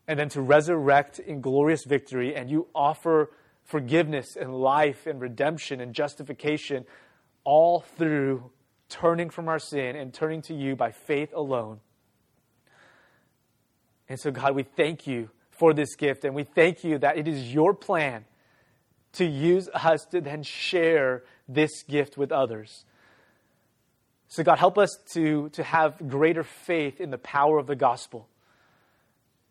and 0.08 0.18
then 0.18 0.28
to 0.30 0.42
resurrect 0.42 1.18
in 1.18 1.40
glorious 1.40 1.84
victory. 1.84 2.34
And 2.34 2.50
you 2.50 2.66
offer 2.74 3.30
forgiveness 3.68 4.34
and 4.34 4.54
life 4.54 5.06
and 5.06 5.20
redemption 5.20 5.80
and 5.80 5.94
justification, 5.94 6.86
all 7.44 7.80
through 7.80 8.50
turning 8.88 9.28
from 9.28 9.46
our 9.46 9.58
sin 9.58 9.94
and 9.94 10.12
turning 10.12 10.40
to 10.40 10.54
you 10.54 10.74
by 10.74 10.90
faith 10.90 11.32
alone. 11.34 11.78
And 14.08 14.18
so, 14.18 14.30
God, 14.30 14.54
we 14.54 14.62
thank 14.62 15.06
you 15.06 15.28
for 15.50 15.74
this 15.74 15.96
gift, 15.96 16.24
and 16.24 16.34
we 16.34 16.44
thank 16.44 16.82
you 16.82 16.96
that 16.98 17.18
it 17.18 17.28
is 17.28 17.52
your 17.52 17.74
plan 17.74 18.24
to 19.12 19.26
use 19.26 19.68
us 19.74 20.06
to 20.12 20.22
then 20.22 20.42
share 20.42 21.24
this 21.46 21.82
gift 21.82 22.16
with 22.16 22.32
others. 22.32 22.86
So, 24.28 24.42
God, 24.42 24.58
help 24.58 24.78
us 24.78 24.98
to, 25.12 25.50
to 25.50 25.62
have 25.62 26.08
greater 26.08 26.42
faith 26.42 27.02
in 27.02 27.10
the 27.10 27.18
power 27.18 27.58
of 27.58 27.66
the 27.66 27.76
gospel. 27.76 28.28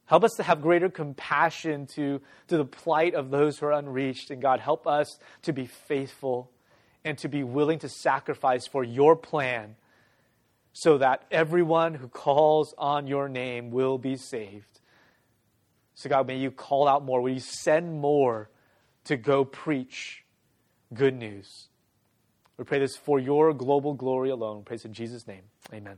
Help 0.07 0.23
us 0.23 0.33
to 0.37 0.43
have 0.43 0.61
greater 0.61 0.89
compassion 0.89 1.85
to, 1.85 2.21
to 2.47 2.57
the 2.57 2.65
plight 2.65 3.13
of 3.13 3.29
those 3.29 3.59
who 3.59 3.67
are 3.67 3.73
unreached. 3.73 4.31
And 4.31 4.41
God, 4.41 4.59
help 4.59 4.87
us 4.87 5.19
to 5.43 5.53
be 5.53 5.65
faithful 5.65 6.49
and 7.03 7.17
to 7.19 7.29
be 7.29 7.43
willing 7.43 7.79
to 7.79 7.89
sacrifice 7.89 8.65
for 8.65 8.83
your 8.83 9.15
plan 9.15 9.75
so 10.71 10.97
that 10.97 11.23
everyone 11.29 11.93
who 11.93 12.07
calls 12.07 12.73
on 12.77 13.07
your 13.07 13.27
name 13.27 13.69
will 13.69 13.97
be 13.97 14.15
saved. 14.15 14.79
So, 15.95 16.09
God, 16.09 16.27
may 16.27 16.37
you 16.37 16.51
call 16.51 16.87
out 16.87 17.03
more. 17.03 17.21
Will 17.21 17.33
you 17.33 17.39
send 17.39 17.99
more 17.99 18.49
to 19.05 19.17
go 19.17 19.43
preach 19.43 20.23
good 20.93 21.15
news? 21.15 21.67
We 22.57 22.63
pray 22.63 22.79
this 22.79 22.95
for 22.95 23.19
your 23.19 23.53
global 23.53 23.93
glory 23.93 24.29
alone. 24.29 24.63
Praise 24.63 24.85
in 24.85 24.93
Jesus' 24.93 25.27
name. 25.27 25.43
Amen. 25.73 25.97